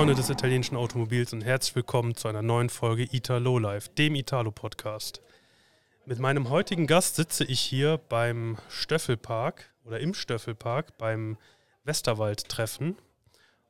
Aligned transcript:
Freunde 0.00 0.14
des 0.14 0.30
italienischen 0.30 0.78
Automobils 0.78 1.34
und 1.34 1.42
herzlich 1.42 1.76
willkommen 1.76 2.16
zu 2.16 2.26
einer 2.26 2.40
neuen 2.40 2.70
Folge 2.70 3.06
Italo 3.12 3.58
Live, 3.58 3.90
dem 3.90 4.14
Italo-Podcast. 4.14 5.20
Mit 6.06 6.18
meinem 6.18 6.48
heutigen 6.48 6.86
Gast 6.86 7.16
sitze 7.16 7.44
ich 7.44 7.60
hier 7.60 8.00
beim 8.08 8.56
Stöffelpark 8.70 9.74
oder 9.84 10.00
im 10.00 10.14
Stöffelpark 10.14 10.96
beim 10.96 11.36
Westerwald-Treffen. 11.84 12.96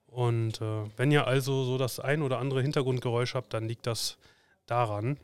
Und 0.06 0.60
äh, 0.60 0.84
wenn 0.96 1.10
ihr 1.10 1.27
also 1.27 1.64
so 1.64 1.78
das 1.78 1.98
ein 1.98 2.22
oder 2.22 2.38
andere 2.38 2.62
Hintergrundgeräusch 2.62 3.34
habt, 3.34 3.52
dann 3.52 3.66
liegt 3.66 3.88
das 3.88 4.16
daran. 4.66 5.18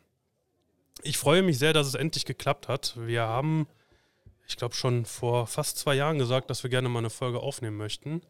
Ich 1.04 1.18
freue 1.18 1.42
mich 1.42 1.60
sehr, 1.60 1.72
dass 1.72 1.86
es 1.86 1.94
endlich 1.94 2.24
geklappt 2.24 2.66
hat. 2.66 2.96
Wir 2.98 3.22
haben, 3.22 3.68
ich 4.48 4.56
glaube, 4.56 4.74
schon 4.74 5.04
vor 5.04 5.46
fast 5.46 5.78
zwei 5.78 5.94
Jahren 5.94 6.18
gesagt, 6.18 6.50
dass 6.50 6.64
wir 6.64 6.70
gerne 6.70 6.88
mal 6.88 6.98
eine 6.98 7.10
Folge 7.10 7.38
aufnehmen 7.38 7.76
möchten 7.76 8.22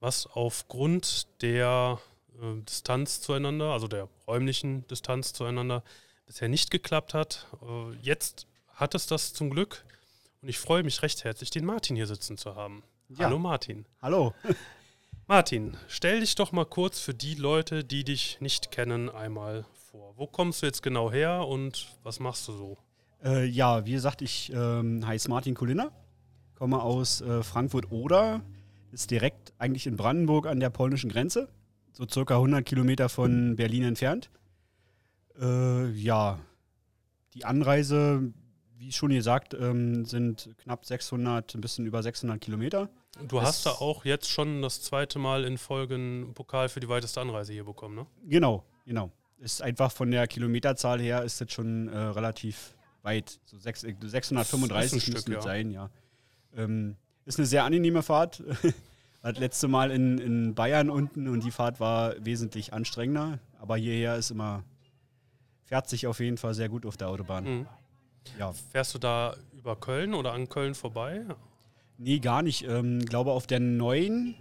was 0.00 0.26
aufgrund 0.26 1.26
der 1.42 2.00
äh, 2.40 2.62
Distanz 2.62 3.20
zueinander, 3.20 3.72
also 3.72 3.88
der 3.88 4.08
räumlichen 4.26 4.86
Distanz 4.88 5.32
zueinander, 5.32 5.82
bisher 6.26 6.48
nicht 6.48 6.70
geklappt 6.70 7.14
hat. 7.14 7.46
Äh, 7.62 7.96
jetzt 8.02 8.46
hat 8.68 8.94
es 8.94 9.06
das 9.06 9.32
zum 9.32 9.50
Glück 9.50 9.84
und 10.42 10.48
ich 10.48 10.58
freue 10.58 10.82
mich 10.82 11.02
recht 11.02 11.24
herzlich, 11.24 11.50
den 11.50 11.64
Martin 11.64 11.96
hier 11.96 12.06
sitzen 12.06 12.38
zu 12.38 12.54
haben. 12.54 12.82
Ja. 13.08 13.26
Hallo 13.26 13.38
Martin. 13.38 13.86
Hallo. 14.00 14.34
Martin, 15.26 15.76
stell 15.86 16.20
dich 16.20 16.34
doch 16.34 16.50
mal 16.50 16.64
kurz 16.64 16.98
für 17.00 17.14
die 17.14 17.34
Leute, 17.34 17.84
die 17.84 18.04
dich 18.04 18.38
nicht 18.40 18.70
kennen, 18.70 19.08
einmal 19.08 19.64
vor. 19.90 20.14
Wo 20.16 20.26
kommst 20.26 20.62
du 20.62 20.66
jetzt 20.66 20.82
genau 20.82 21.12
her 21.12 21.46
und 21.46 21.88
was 22.02 22.20
machst 22.20 22.48
du 22.48 22.52
so? 22.52 22.78
Äh, 23.22 23.46
ja, 23.46 23.84
wie 23.86 23.92
gesagt, 23.92 24.22
ich 24.22 24.50
ähm, 24.52 25.06
heiße 25.06 25.28
Martin 25.28 25.54
Kuliner, 25.54 25.92
komme 26.54 26.82
aus 26.82 27.20
äh, 27.20 27.42
Frankfurt-Oder, 27.42 28.40
ist 28.92 29.10
direkt 29.10 29.52
eigentlich 29.58 29.86
in 29.86 29.96
Brandenburg 29.96 30.46
an 30.46 30.58
der 30.58 30.70
polnischen 30.70 31.10
Grenze, 31.10 31.48
so 31.92 32.06
circa 32.08 32.34
100 32.36 32.64
Kilometer 32.64 33.08
von 33.08 33.56
Berlin 33.56 33.84
entfernt. 33.84 34.30
Äh, 35.40 35.90
ja, 35.90 36.38
die 37.34 37.44
Anreise, 37.44 38.32
wie 38.76 38.92
schon 38.92 39.10
gesagt, 39.10 39.54
ähm, 39.54 40.04
sind 40.04 40.50
knapp 40.58 40.84
600, 40.84 41.54
ein 41.54 41.60
bisschen 41.60 41.86
über 41.86 42.02
600 42.02 42.40
Kilometer. 42.40 42.88
Du 43.28 43.38
es 43.38 43.44
hast 43.44 43.66
da 43.66 43.70
auch 43.70 44.04
jetzt 44.04 44.28
schon 44.30 44.62
das 44.62 44.82
zweite 44.82 45.18
Mal 45.18 45.44
in 45.44 45.58
Folge 45.58 45.94
einen 45.94 46.34
Pokal 46.34 46.68
für 46.68 46.80
die 46.80 46.88
weiteste 46.88 47.20
Anreise 47.20 47.52
hier 47.52 47.64
bekommen, 47.64 47.94
ne? 47.96 48.06
Genau, 48.24 48.64
genau. 48.84 49.10
Ist 49.38 49.62
einfach 49.62 49.90
von 49.90 50.10
der 50.10 50.26
Kilometerzahl 50.26 51.00
her 51.00 51.24
ist 51.24 51.40
das 51.40 51.52
schon 51.52 51.88
äh, 51.88 51.96
relativ 51.96 52.74
weit. 53.02 53.40
So 53.46 53.58
6, 53.58 53.80
635 54.02 55.12
müssen 55.12 55.32
es 55.32 55.44
sein, 55.44 55.70
ja. 55.70 55.90
Ähm, 56.54 56.96
ist 57.24 57.38
eine 57.38 57.46
sehr 57.46 57.64
angenehme 57.64 58.02
Fahrt. 58.02 58.42
Das 59.22 59.38
letzte 59.38 59.68
Mal 59.68 59.90
in, 59.90 60.18
in 60.18 60.54
Bayern 60.54 60.88
unten 60.88 61.28
und 61.28 61.44
die 61.44 61.50
Fahrt 61.50 61.78
war 61.78 62.14
wesentlich 62.24 62.72
anstrengender. 62.72 63.38
Aber 63.58 63.76
hierher 63.76 64.16
ist 64.16 64.30
immer, 64.30 64.64
fährt 65.64 65.88
sich 65.88 66.06
auf 66.06 66.20
jeden 66.20 66.38
Fall 66.38 66.54
sehr 66.54 66.68
gut 66.68 66.86
auf 66.86 66.96
der 66.96 67.08
Autobahn. 67.08 67.44
Mhm. 67.44 67.66
Ja. 68.38 68.52
Fährst 68.52 68.94
du 68.94 68.98
da 68.98 69.36
über 69.52 69.76
Köln 69.76 70.14
oder 70.14 70.32
an 70.32 70.48
Köln 70.48 70.74
vorbei? 70.74 71.24
Nee, 71.98 72.18
gar 72.18 72.42
nicht. 72.42 72.66
Ähm, 72.66 73.04
glaube 73.04 73.32
auf 73.32 73.46
der 73.46 73.60
neuen 73.60 74.34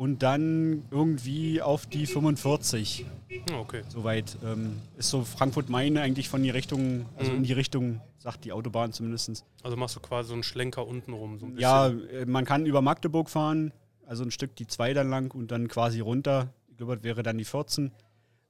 und 0.00 0.22
dann 0.22 0.84
irgendwie 0.90 1.60
auf 1.60 1.84
die 1.84 2.06
45. 2.06 3.04
Hm, 3.28 3.56
okay. 3.58 3.82
Soweit. 3.90 4.38
Ähm, 4.42 4.78
ist 4.96 5.10
so 5.10 5.24
Frankfurt-Main 5.24 5.98
eigentlich 5.98 6.30
von 6.30 6.42
die 6.42 6.48
Richtung, 6.48 7.04
also 7.18 7.32
mhm. 7.32 7.36
in 7.36 7.42
die 7.42 7.52
Richtung, 7.52 8.00
sagt 8.16 8.46
die 8.46 8.52
Autobahn 8.52 8.94
zumindest. 8.94 9.44
Also 9.62 9.76
machst 9.76 9.96
du 9.96 10.00
quasi 10.00 10.28
so 10.28 10.32
einen 10.32 10.42
Schlenker 10.42 10.86
unten 10.86 11.12
rum. 11.12 11.38
So 11.38 11.48
ja, 11.58 11.88
äh, 11.88 12.24
man 12.24 12.46
kann 12.46 12.64
über 12.64 12.80
Magdeburg 12.80 13.28
fahren, 13.28 13.74
also 14.06 14.24
ein 14.24 14.30
Stück 14.30 14.56
die 14.56 14.66
2 14.66 14.94
dann 14.94 15.10
lang 15.10 15.34
und 15.34 15.50
dann 15.50 15.68
quasi 15.68 16.00
runter. 16.00 16.48
Ich 16.70 16.78
glaube, 16.78 16.96
das 16.96 17.04
wäre 17.04 17.22
dann 17.22 17.36
die 17.36 17.44
14. 17.44 17.92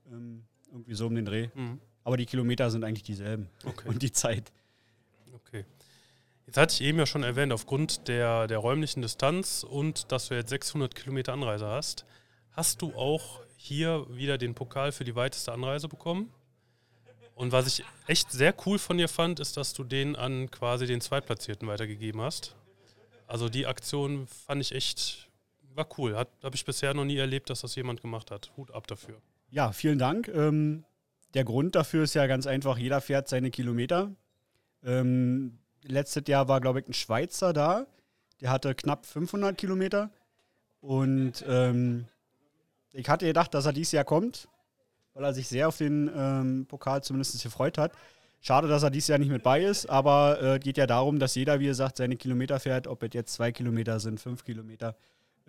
Ähm, 0.09 0.45
irgendwie 0.71 0.95
so 0.95 1.09
um 1.09 1.17
den 1.17 1.25
Dreh. 1.25 1.49
Mhm. 1.57 1.81
Aber 2.05 2.17
die 2.17 2.27
Kilometer 2.27 2.71
sind 2.71 2.85
eigentlich 2.85 3.03
dieselben. 3.03 3.49
Okay. 3.65 3.89
Und 3.89 4.03
die 4.03 4.13
Zeit. 4.13 4.53
Jetzt 6.51 6.57
hatte 6.57 6.75
ich 6.75 6.81
eben 6.81 6.99
ja 6.99 7.07
schon 7.07 7.23
erwähnt, 7.23 7.53
aufgrund 7.53 8.09
der, 8.09 8.49
der 8.49 8.59
räumlichen 8.59 9.03
Distanz 9.03 9.63
und 9.63 10.11
dass 10.11 10.27
du 10.27 10.35
jetzt 10.35 10.51
600 10.51 10.93
Kilometer 10.97 11.33
Anreise 11.33 11.69
hast, 11.69 12.07
hast 12.51 12.83
du 12.83 12.93
auch 12.97 13.41
hier 13.57 14.05
wieder 14.11 14.37
den 14.37 14.57
Pokal 14.57 14.91
für 14.91 15.05
die 15.05 15.15
weiteste 15.15 15.53
Anreise 15.53 15.87
bekommen. 15.87 16.33
Und 17.37 17.53
was 17.53 17.69
ich 17.69 17.85
echt 18.09 18.33
sehr 18.33 18.53
cool 18.67 18.81
von 18.81 18.99
dir 18.99 19.07
fand, 19.07 19.39
ist, 19.39 19.57
dass 19.57 19.75
du 19.75 19.85
den 19.85 20.17
an 20.17 20.51
quasi 20.51 20.87
den 20.87 21.01
Zweitplatzierten 21.01 21.69
weitergegeben 21.69 22.21
hast. 22.21 22.57
Also 23.29 23.49
die 23.49 23.69
Aktion 23.69 24.27
fand 24.27 24.61
ich 24.61 24.75
echt, 24.75 25.31
war 25.77 25.87
cool. 25.99 26.17
Habe 26.17 26.55
ich 26.55 26.65
bisher 26.65 26.95
noch 26.95 27.05
nie 27.05 27.19
erlebt, 27.19 27.49
dass 27.49 27.61
das 27.61 27.77
jemand 27.77 28.03
gemacht 28.03 28.33
hat. 28.33 28.51
Hut 28.57 28.73
ab 28.73 28.89
dafür. 28.89 29.23
Ja, 29.51 29.71
vielen 29.71 30.01
Dank. 30.01 30.27
Ähm, 30.27 30.83
der 31.35 31.45
Grund 31.45 31.77
dafür 31.77 32.03
ist 32.03 32.15
ja 32.15 32.27
ganz 32.27 32.49
einfach, 32.49 32.77
jeder 32.77 33.01
fährt 33.01 33.29
seine 33.29 33.53
Kilometer. 33.53 34.11
Ähm, 34.83 35.60
letztes 35.83 36.25
Jahr 36.27 36.49
war, 36.49 36.61
glaube 36.61 36.81
ich, 36.81 36.89
ein 36.89 36.93
Schweizer 36.93 37.53
da. 37.53 37.87
Der 38.41 38.51
hatte 38.51 38.75
knapp 38.75 39.07
500 39.07 39.57
Kilometer. 39.57 40.11
Und 40.81 41.45
ähm, 41.47 42.07
ich 42.93 43.09
hatte 43.09 43.27
gedacht, 43.27 43.55
dass 43.55 43.67
er 43.67 43.73
dieses 43.73 43.93
Jahr 43.93 44.05
kommt, 44.05 44.49
weil 45.15 45.25
er 45.25 45.35
sich 45.35 45.49
sehr 45.49 45.69
auf 45.69 45.77
den 45.77 46.11
ähm, 46.15 46.67
Pokal 46.67 47.03
zumindest 47.03 47.43
gefreut 47.43 47.79
hat. 47.79 47.93
Schade, 48.43 48.69
dass 48.69 48.83
er 48.83 48.91
dieses 48.91 49.09
Jahr 49.09 49.19
nicht 49.19 49.31
mit 49.31 49.43
bei 49.43 49.63
ist, 49.63 49.91
aber 49.91 50.43
äh, 50.43 50.59
geht 50.59 50.79
ja 50.79 50.87
darum, 50.87 51.19
dass 51.19 51.35
jeder, 51.35 51.61
wie 51.61 51.67
gesagt, 51.67 51.99
seine 51.99 52.17
Kilometer 52.17 52.59
fährt, 52.59 52.87
ob 52.87 53.03
es 53.03 53.11
jetzt 53.13 53.35
zwei 53.35 53.53
Kilometer 53.53 54.01
sind, 54.01 54.19
fünf 54.19 54.45
Kilometer. 54.45 54.97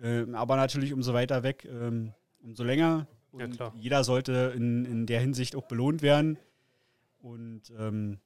Ähm, 0.02 0.34
aber 0.34 0.56
natürlich 0.56 0.92
umso 0.92 1.14
weiter 1.14 1.42
weg, 1.42 1.64
ähm, 1.64 2.12
umso 2.42 2.64
länger. 2.64 3.06
Und 3.30 3.58
ja, 3.58 3.72
jeder 3.78 4.04
sollte 4.04 4.52
in, 4.54 4.84
in 4.84 5.06
der 5.06 5.20
Hinsicht 5.20 5.56
auch 5.56 5.66
belohnt 5.66 6.02
werden. 6.02 6.38
Und 7.22 7.72
ähm, 7.78 8.18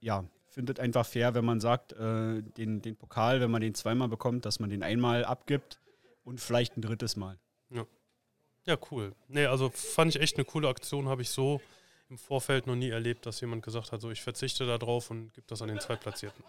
ja, 0.00 0.24
finde 0.48 0.72
es 0.72 0.78
einfach 0.78 1.06
fair, 1.06 1.34
wenn 1.34 1.44
man 1.44 1.60
sagt, 1.60 1.92
äh, 1.92 2.42
den, 2.42 2.82
den 2.82 2.96
Pokal, 2.96 3.40
wenn 3.40 3.50
man 3.50 3.60
den 3.60 3.74
zweimal 3.74 4.08
bekommt, 4.08 4.44
dass 4.44 4.60
man 4.60 4.70
den 4.70 4.82
einmal 4.82 5.24
abgibt 5.24 5.78
und 6.24 6.40
vielleicht 6.40 6.76
ein 6.76 6.82
drittes 6.82 7.16
Mal. 7.16 7.38
Ja. 7.70 7.86
Ja, 8.64 8.76
cool. 8.90 9.14
Nee, 9.28 9.46
also 9.46 9.70
fand 9.70 10.14
ich 10.14 10.20
echt 10.20 10.36
eine 10.36 10.44
coole 10.44 10.68
Aktion, 10.68 11.08
habe 11.08 11.22
ich 11.22 11.30
so 11.30 11.60
im 12.10 12.18
Vorfeld 12.18 12.66
noch 12.66 12.74
nie 12.74 12.90
erlebt, 12.90 13.26
dass 13.26 13.40
jemand 13.40 13.62
gesagt 13.62 13.92
hat, 13.92 14.00
so 14.00 14.10
ich 14.10 14.22
verzichte 14.22 14.66
da 14.66 14.78
drauf 14.78 15.10
und 15.10 15.32
gebe 15.34 15.46
das 15.46 15.62
an 15.62 15.68
den 15.68 15.80
Zweitplatzierten. 15.80 16.42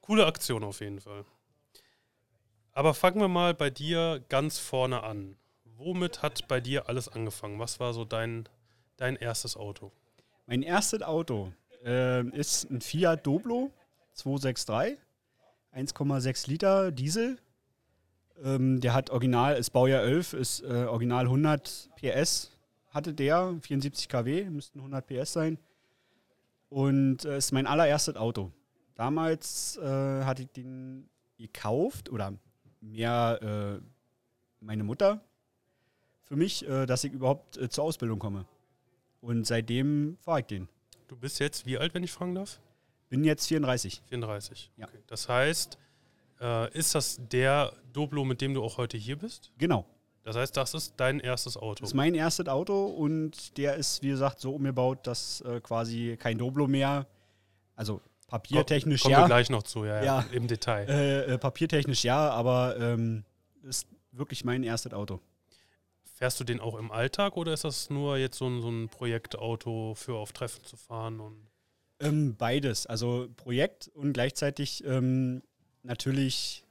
Coole 0.00 0.26
Aktion 0.26 0.64
auf 0.64 0.80
jeden 0.80 1.00
Fall. 1.00 1.24
Aber 2.72 2.94
fangen 2.94 3.20
wir 3.20 3.28
mal 3.28 3.54
bei 3.54 3.70
dir 3.70 4.24
ganz 4.28 4.58
vorne 4.58 5.02
an. 5.02 5.36
Womit 5.64 6.22
hat 6.22 6.48
bei 6.48 6.60
dir 6.60 6.88
alles 6.88 7.08
angefangen? 7.08 7.58
Was 7.58 7.80
war 7.80 7.92
so 7.92 8.04
dein, 8.04 8.48
dein 8.96 9.16
erstes 9.16 9.56
Auto? 9.56 9.92
Mein 10.46 10.62
erstes 10.62 11.02
Auto 11.02 11.52
äh, 11.84 12.26
ist 12.30 12.70
ein 12.70 12.80
Fiat 12.80 13.26
Doblo 13.26 13.70
263, 14.14 14.98
1,6 15.74 16.48
Liter 16.48 16.92
Diesel. 16.92 17.38
Ähm, 18.42 18.80
der 18.80 18.94
hat 18.94 19.10
original, 19.10 19.56
ist 19.56 19.70
Baujahr 19.70 20.02
11, 20.02 20.32
ist 20.32 20.60
äh, 20.62 20.84
original 20.84 21.24
100 21.24 21.90
PS 21.96 22.58
hatte 22.90 23.14
der, 23.14 23.54
74 23.60 24.08
kW, 24.08 24.50
müssten 24.50 24.78
100 24.78 25.06
PS 25.06 25.32
sein. 25.32 25.58
Und 26.68 27.24
äh, 27.24 27.38
ist 27.38 27.52
mein 27.52 27.66
allererstes 27.66 28.16
Auto. 28.16 28.52
Damals 28.94 29.76
äh, 29.76 30.24
hatte 30.24 30.42
ich 30.42 30.48
den 30.50 31.08
gekauft 31.38 32.10
oder 32.10 32.34
mehr 32.80 33.78
äh, 33.80 33.84
meine 34.60 34.84
Mutter 34.84 35.20
für 36.24 36.36
mich, 36.36 36.68
äh, 36.68 36.84
dass 36.84 37.04
ich 37.04 37.12
überhaupt 37.12 37.56
äh, 37.56 37.68
zur 37.68 37.84
Ausbildung 37.84 38.18
komme. 38.18 38.44
Und 39.20 39.46
seitdem 39.46 40.16
fahre 40.20 40.40
ich 40.40 40.46
den. 40.46 40.68
Du 41.08 41.16
bist 41.16 41.40
jetzt 41.40 41.64
wie 41.66 41.78
alt, 41.78 41.94
wenn 41.94 42.04
ich 42.04 42.12
fragen 42.12 42.34
darf? 42.34 42.60
Bin 43.08 43.24
jetzt 43.24 43.48
34. 43.48 44.02
34. 44.08 44.70
Ja. 44.76 44.86
Okay. 44.86 44.98
Das 45.06 45.28
heißt, 45.28 45.78
äh, 46.40 46.70
ist 46.76 46.94
das 46.94 47.18
der 47.30 47.72
Doblo, 47.92 48.24
mit 48.24 48.42
dem 48.42 48.52
du 48.52 48.62
auch 48.62 48.76
heute 48.76 48.98
hier 48.98 49.16
bist? 49.16 49.50
Genau. 49.56 49.86
Das 50.22 50.36
heißt, 50.36 50.54
das 50.56 50.74
ist 50.74 50.94
dein 50.98 51.20
erstes 51.20 51.56
Auto? 51.56 51.80
Das 51.80 51.90
ist 51.90 51.94
mein 51.94 52.14
erstes 52.14 52.46
Auto 52.48 52.84
und 52.84 53.56
der 53.56 53.76
ist, 53.76 54.02
wie 54.02 54.08
gesagt, 54.08 54.40
so 54.40 54.54
umgebaut, 54.54 55.06
dass 55.06 55.40
äh, 55.40 55.60
quasi 55.62 56.18
kein 56.18 56.36
Doblo 56.36 56.66
mehr, 56.66 57.06
also 57.74 58.02
papiertechnisch 58.26 59.00
Komm, 59.00 59.12
ja. 59.12 59.18
Kommen 59.18 59.30
wir 59.30 59.34
gleich 59.34 59.48
noch 59.48 59.62
zu, 59.62 59.86
ja, 59.86 60.04
ja, 60.04 60.24
im 60.32 60.46
Detail. 60.46 60.86
Äh, 60.86 61.32
äh, 61.32 61.38
papiertechnisch 61.38 62.04
ja, 62.04 62.28
aber 62.30 62.76
ähm, 62.78 63.24
ist 63.62 63.88
wirklich 64.12 64.44
mein 64.44 64.62
erstes 64.62 64.92
Auto. 64.92 65.20
Fährst 66.18 66.40
du 66.40 66.44
den 66.44 66.58
auch 66.58 66.74
im 66.74 66.90
Alltag 66.90 67.36
oder 67.36 67.52
ist 67.52 67.62
das 67.62 67.90
nur 67.90 68.16
jetzt 68.16 68.38
so 68.38 68.48
ein, 68.48 68.60
so 68.60 68.68
ein 68.68 68.88
Projektauto 68.88 69.94
für 69.94 70.16
auf 70.16 70.32
Treffen 70.32 70.64
zu 70.64 70.76
fahren? 70.76 71.20
Und 71.20 71.46
ähm, 72.00 72.34
beides. 72.34 72.86
Also 72.86 73.28
Projekt 73.36 73.88
und 73.94 74.14
gleichzeitig 74.14 74.82
ähm, 74.84 75.42
natürlich 75.84 76.64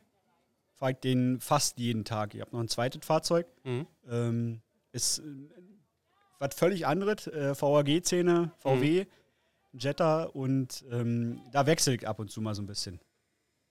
fahre 0.73 0.91
ich 0.91 0.97
den 0.97 1.39
fast 1.39 1.79
jeden 1.79 2.03
Tag. 2.03 2.35
Ich 2.35 2.41
habe 2.41 2.51
noch 2.51 2.59
ein 2.59 2.67
zweites 2.67 3.05
Fahrzeug. 3.05 3.47
Mhm. 3.63 3.87
Ähm, 4.09 4.61
ist 4.91 5.19
äh, 5.19 5.23
was 6.39 6.53
völlig 6.53 6.85
anderes. 6.85 7.27
Äh, 7.27 7.55
VAG-Szene, 7.57 8.51
VW, 8.57 9.05
mhm. 9.05 9.79
Jetta 9.79 10.23
und 10.23 10.83
ähm, 10.91 11.39
da 11.53 11.65
wechsle 11.65 11.95
ich 11.95 12.05
ab 12.05 12.19
und 12.19 12.29
zu 12.29 12.41
mal 12.41 12.53
so 12.53 12.61
ein 12.61 12.67
bisschen. 12.67 12.99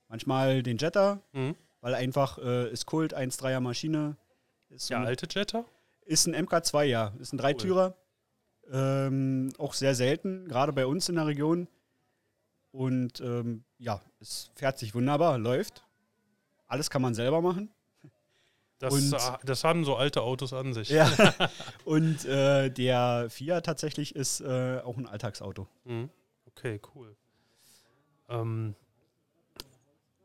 Manchmal 0.09 0.63
den 0.63 0.79
Jetta, 0.79 1.21
mhm. 1.33 1.55
weil 1.83 1.95
einfach 1.95 2.39
äh, 2.39 2.71
ist 2.73 2.87
Kult, 2.87 3.15
1,3er 3.15 3.61
Maschine, 3.61 4.17
ist 4.71 4.91
der 4.91 5.01
alte 5.01 5.27
Jetta? 5.31 5.65
Ist 6.05 6.27
ein 6.27 6.35
MK2, 6.35 6.85
ja. 6.85 7.13
Ist 7.19 7.33
ein 7.33 7.39
Dreitürer. 7.39 7.97
Ähm, 8.71 9.53
auch 9.59 9.75
sehr 9.75 9.95
selten, 9.95 10.49
gerade 10.49 10.73
bei 10.73 10.87
uns 10.87 11.09
in 11.09 11.15
der 11.17 11.27
Region. 11.27 11.69
Und 12.73 13.21
ähm, 13.21 13.65
ja, 13.79 14.01
es 14.21 14.51
fährt 14.55 14.79
sich 14.79 14.95
wunderbar, 14.95 15.39
läuft. 15.39 15.85
Alles 16.67 16.91
kann 16.91 17.01
man 17.03 17.15
selber 17.15 17.41
machen. 17.41 17.71
Das, 18.79 18.93
Und- 18.93 19.17
das 19.45 19.65
haben 19.65 19.85
so 19.85 19.97
alte 19.97 20.21
Autos 20.23 20.53
an 20.53 20.75
sich. 20.75 20.91
Ja. 20.91 21.09
Und 21.85 22.25
äh, 22.27 22.69
der 22.71 23.29
Fiat 23.31 23.65
tatsächlich 23.65 24.15
ist 24.15 24.41
äh, 24.41 24.81
auch 24.85 24.97
ein 24.99 25.07
Alltagsauto. 25.07 25.67
Mhm. 25.85 26.11
Okay, 26.47 26.81
cool. 26.95 27.17
Ähm, 28.29 28.75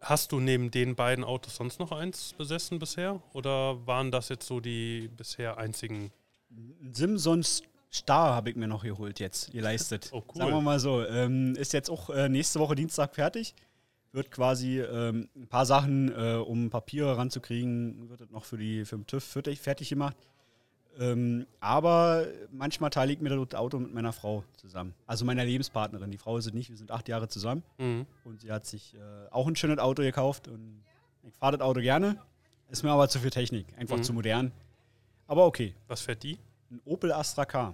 hast 0.01 0.31
du 0.31 0.39
neben 0.39 0.71
den 0.71 0.95
beiden 0.95 1.23
Autos 1.23 1.55
sonst 1.55 1.79
noch 1.79 1.91
eins 1.91 2.33
besessen 2.33 2.79
bisher? 2.79 3.21
Oder 3.33 3.85
waren 3.85 4.11
das 4.11 4.29
jetzt 4.29 4.47
so 4.47 4.59
die 4.59 5.09
bisher 5.15 5.57
einzigen? 5.57 6.11
Ein 6.49 6.93
Simsons 6.93 7.63
Star 7.93 8.33
habe 8.35 8.49
ich 8.49 8.55
mir 8.55 8.67
noch 8.67 8.83
geholt 8.83 9.19
jetzt, 9.19 9.51
geleistet. 9.51 10.09
Oh, 10.13 10.23
cool. 10.29 10.37
Sagen 10.37 10.51
wir 10.51 10.61
mal 10.61 10.79
so. 10.79 11.05
Ähm, 11.05 11.55
ist 11.55 11.73
jetzt 11.73 11.89
auch 11.89 12.09
äh, 12.09 12.29
nächste 12.29 12.59
Woche 12.59 12.75
Dienstag 12.75 13.15
fertig. 13.15 13.53
Wird 14.13 14.31
quasi 14.31 14.79
ähm, 14.79 15.29
ein 15.35 15.47
paar 15.47 15.65
Sachen, 15.65 16.11
äh, 16.11 16.35
um 16.35 16.69
Papiere 16.69 17.17
ranzukriegen, 17.17 18.09
wird 18.09 18.29
noch 18.31 18.43
für, 18.43 18.57
die, 18.57 18.85
für 18.85 18.97
den 18.97 19.07
TÜV 19.07 19.23
fertig, 19.23 19.59
fertig 19.59 19.89
gemacht. 19.89 20.17
Ähm, 20.99 21.47
aber 21.59 22.27
manchmal 22.51 22.89
teile 22.89 23.13
ich 23.13 23.21
mir 23.21 23.29
das 23.29 23.57
Auto 23.57 23.79
mit 23.79 23.93
meiner 23.93 24.11
Frau 24.13 24.43
zusammen. 24.57 24.93
Also 25.07 25.23
meiner 25.25 25.45
Lebenspartnerin. 25.45 26.11
Die 26.11 26.17
Frau 26.17 26.37
ist 26.37 26.47
es 26.47 26.53
nicht, 26.53 26.69
wir 26.69 26.77
sind 26.77 26.91
acht 26.91 27.07
Jahre 27.07 27.27
zusammen. 27.29 27.63
Mhm. 27.77 28.05
Und 28.25 28.41
sie 28.41 28.51
hat 28.51 28.65
sich 28.65 28.95
äh, 28.95 28.99
auch 29.31 29.47
ein 29.47 29.55
schönes 29.55 29.79
Auto 29.79 30.01
gekauft. 30.03 30.47
Und 30.47 30.83
ich 31.23 31.33
fahre 31.35 31.57
das 31.57 31.65
Auto 31.65 31.79
gerne. 31.81 32.19
Ist 32.69 32.83
mir 32.83 32.91
aber 32.91 33.07
zu 33.09 33.19
viel 33.19 33.29
Technik. 33.31 33.67
Einfach 33.77 33.97
Mhm. 33.97 34.03
zu 34.03 34.13
modern. 34.13 34.51
Aber 35.27 35.45
okay. 35.45 35.73
Was 35.87 36.01
fährt 36.01 36.23
die? 36.23 36.37
Ein 36.69 36.81
Opel 36.85 37.11
Astra 37.13 37.45
K. 37.45 37.73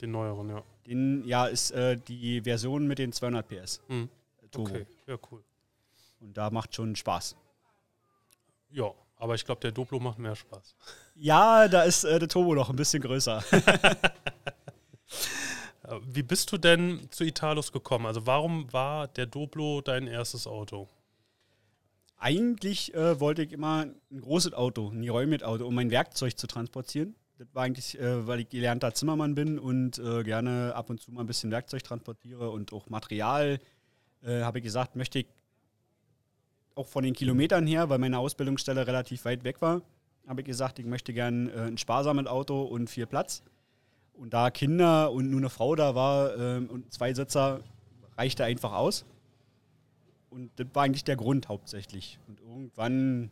Den 0.00 0.12
neueren, 0.12 0.48
ja. 0.48 0.62
Den, 0.86 1.24
ja, 1.24 1.46
ist 1.46 1.70
äh, 1.72 1.96
die 1.96 2.40
Version 2.42 2.86
mit 2.86 2.98
den 2.98 3.12
200 3.12 3.46
PS 3.48 3.80
Mhm. 3.88 4.08
Turbo. 4.50 4.70
Okay, 4.70 4.86
ja, 5.06 5.16
cool. 5.30 5.42
Und 6.20 6.36
da 6.36 6.50
macht 6.50 6.74
schon 6.74 6.94
Spaß. 6.94 7.36
Ja, 8.70 8.92
aber 9.22 9.34
ich 9.36 9.44
glaube, 9.44 9.60
der 9.60 9.72
Duplo 9.72 10.00
macht 10.00 10.18
mehr 10.18 10.34
Spaß. 10.36 10.74
Ja, 11.14 11.68
da 11.68 11.82
ist 11.82 12.04
äh, 12.04 12.18
der 12.18 12.28
Turbo 12.28 12.54
noch 12.54 12.70
ein 12.70 12.76
bisschen 12.76 13.02
größer. 13.02 13.42
Äh, 15.84 15.98
Wie 16.06 16.22
bist 16.22 16.52
du 16.52 16.58
denn 16.58 17.08
zu 17.10 17.24
Italus 17.24 17.72
gekommen? 17.72 18.06
Also 18.06 18.24
warum 18.24 18.72
war 18.72 19.08
der 19.08 19.26
Doblo 19.26 19.80
dein 19.80 20.06
erstes 20.06 20.46
Auto? 20.46 20.88
eigentlich 22.22 22.94
äh, 22.94 23.18
wollte 23.18 23.42
ich 23.42 23.52
immer 23.52 23.86
ein 24.10 24.20
großes 24.20 24.52
Auto, 24.54 24.88
ein 24.88 25.02
Geräumit-Auto, 25.02 25.66
um 25.66 25.74
mein 25.74 25.90
Werkzeug 25.90 26.38
zu 26.38 26.46
transportieren. 26.46 27.16
Das 27.38 27.48
war 27.52 27.64
eigentlich, 27.64 27.98
äh, 27.98 28.26
weil 28.26 28.40
ich 28.40 28.48
gelernter 28.48 28.94
Zimmermann 28.94 29.34
bin 29.34 29.58
und 29.58 29.98
äh, 29.98 30.22
gerne 30.22 30.72
ab 30.76 30.88
und 30.88 31.00
zu 31.00 31.10
mal 31.10 31.22
ein 31.22 31.26
bisschen 31.26 31.50
Werkzeug 31.50 31.82
transportiere 31.82 32.50
und 32.50 32.72
auch 32.72 32.88
Material. 32.88 33.58
Äh, 34.22 34.42
Habe 34.42 34.58
ich 34.58 34.64
gesagt, 34.64 34.94
möchte 34.94 35.18
ich 35.18 35.26
auch 36.74 36.86
von 36.86 37.04
den 37.04 37.14
Kilometern 37.14 37.66
her, 37.66 37.88
weil 37.88 37.98
meine 37.98 38.18
Ausbildungsstelle 38.18 38.86
relativ 38.86 39.24
weit 39.24 39.44
weg 39.44 39.60
war, 39.60 39.82
habe 40.26 40.40
ich 40.40 40.46
gesagt, 40.46 40.78
ich 40.78 40.86
möchte 40.86 41.12
gern 41.12 41.48
äh, 41.48 41.62
ein 41.62 41.78
sparsames 41.78 42.26
Auto 42.26 42.62
und 42.62 42.88
viel 42.88 43.06
Platz. 43.06 43.42
Und 44.14 44.34
da 44.34 44.50
Kinder 44.50 45.10
und 45.10 45.30
nur 45.30 45.40
eine 45.40 45.50
Frau 45.50 45.74
da 45.74 45.94
war 45.94 46.36
ähm, 46.36 46.68
und 46.70 46.92
zwei 46.92 47.12
Sitzer, 47.12 47.60
reichte 48.16 48.44
einfach 48.44 48.72
aus. 48.72 49.04
Und 50.30 50.50
das 50.56 50.66
war 50.74 50.84
eigentlich 50.84 51.04
der 51.04 51.16
Grund 51.16 51.48
hauptsächlich. 51.48 52.18
Und 52.28 52.40
irgendwann 52.40 53.30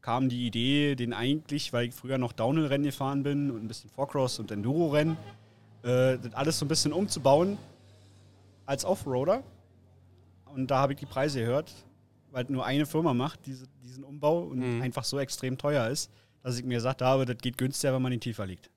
kam 0.00 0.28
die 0.28 0.46
Idee, 0.46 0.94
den 0.94 1.12
eigentlich, 1.12 1.72
weil 1.72 1.88
ich 1.88 1.94
früher 1.94 2.18
noch 2.18 2.32
Downhill-Rennen 2.32 2.84
gefahren 2.84 3.22
bin 3.22 3.50
und 3.50 3.64
ein 3.64 3.68
bisschen 3.68 3.90
Forecross 3.90 4.38
und 4.38 4.50
Enduro-Rennen, 4.50 5.16
äh, 5.82 6.18
das 6.18 6.34
alles 6.34 6.58
so 6.58 6.64
ein 6.64 6.68
bisschen 6.68 6.92
umzubauen 6.92 7.58
als 8.66 8.84
Offroader. 8.84 9.42
Und 10.46 10.70
da 10.70 10.78
habe 10.78 10.94
ich 10.94 10.98
die 10.98 11.06
Preise 11.06 11.40
gehört, 11.40 11.72
weil 12.38 12.46
nur 12.54 12.64
eine 12.64 12.86
Firma 12.86 13.14
macht 13.14 13.46
diese, 13.46 13.66
diesen 13.82 14.04
Umbau 14.04 14.42
und 14.44 14.58
Mhm. 14.60 14.82
einfach 14.82 15.02
so 15.04 15.18
extrem 15.18 15.58
teuer 15.58 15.88
ist, 15.88 16.08
dass 16.42 16.56
ich 16.56 16.64
mir 16.64 16.74
gesagt 16.76 17.02
habe, 17.02 17.24
das 17.24 17.38
geht 17.38 17.58
günstiger, 17.58 17.92
wenn 17.94 18.02
man 18.02 18.12
ihn 18.12 18.20
tiefer 18.20 18.46
liegt. 18.46 18.70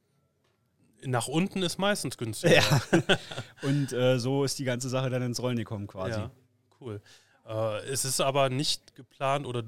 Nach 1.06 1.28
unten 1.28 1.62
ist 1.62 1.78
meistens 1.78 2.18
günstiger. 2.18 2.62
Und 3.63 3.92
äh, 3.92 4.19
so 4.19 4.44
ist 4.44 4.60
die 4.60 4.63
ganze 4.66 4.88
Sache 4.90 5.10
dann 5.10 5.22
ins 5.24 5.42
Rollen 5.42 5.58
gekommen 5.58 5.88
quasi. 5.88 6.19
Ja, 6.19 6.31
cool. 6.80 7.02
Äh, 7.48 7.86
es 7.90 8.06
ist 8.06 8.19
aber 8.22 8.50
nicht 8.50 8.96
geplant 8.96 9.46
oder 9.48 9.64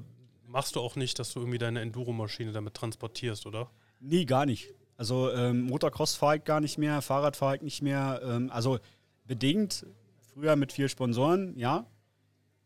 machst 0.46 0.76
du 0.76 0.80
auch 0.80 0.94
nicht, 0.96 1.18
dass 1.18 1.32
du 1.32 1.40
irgendwie 1.40 1.58
deine 1.58 1.80
Enduro-Maschine 1.80 2.52
damit 2.52 2.74
transportierst, 2.74 3.46
oder? 3.46 3.68
Nee, 4.00 4.24
gar 4.26 4.46
nicht. 4.46 4.74
Also 4.96 5.32
ähm, 5.32 5.62
Motocross 5.62 6.14
fahre 6.14 6.36
ich 6.36 6.44
gar 6.44 6.60
nicht 6.60 6.78
mehr, 6.78 7.02
Fahrrad 7.02 7.36
fahre 7.36 7.56
ich 7.56 7.62
nicht 7.62 7.82
mehr. 7.82 8.20
Ähm, 8.24 8.50
also 8.52 8.78
bedingt, 9.26 9.86
früher 10.32 10.54
mit 10.54 10.72
vier 10.72 10.88
Sponsoren, 10.88 11.56
ja. 11.58 11.86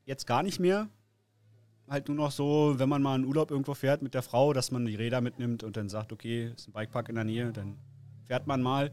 Jetzt 0.05 0.27
gar 0.27 0.43
nicht 0.43 0.59
mehr. 0.59 0.89
Halt 1.89 2.09
nur 2.09 2.17
noch 2.17 2.31
so, 2.31 2.75
wenn 2.77 2.89
man 2.89 3.03
mal 3.03 3.15
einen 3.15 3.25
Urlaub 3.25 3.51
irgendwo 3.51 3.75
fährt 3.75 4.03
mit 4.03 4.13
der 4.13 4.23
Frau, 4.23 4.53
dass 4.53 4.71
man 4.71 4.85
die 4.85 4.95
Räder 4.95 5.21
mitnimmt 5.21 5.63
und 5.63 5.77
dann 5.77 5.89
sagt, 5.89 6.13
okay, 6.13 6.53
ist 6.55 6.69
ein 6.69 6.73
Bikepark 6.73 7.09
in 7.09 7.15
der 7.15 7.25
Nähe, 7.25 7.51
dann 7.53 7.79
fährt 8.27 8.47
man 8.47 8.61
mal, 8.61 8.93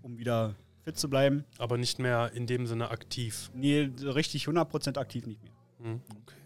um 0.00 0.18
wieder 0.18 0.54
fit 0.82 0.96
zu 0.96 1.10
bleiben. 1.10 1.44
Aber 1.58 1.76
nicht 1.76 1.98
mehr 1.98 2.32
in 2.32 2.46
dem 2.46 2.66
Sinne 2.66 2.90
aktiv. 2.90 3.50
Nee, 3.54 3.90
richtig 4.00 4.46
100% 4.46 4.98
aktiv 4.98 5.26
nicht 5.26 5.42
mehr. 5.42 5.52
Hm, 5.82 6.00
okay. 6.22 6.36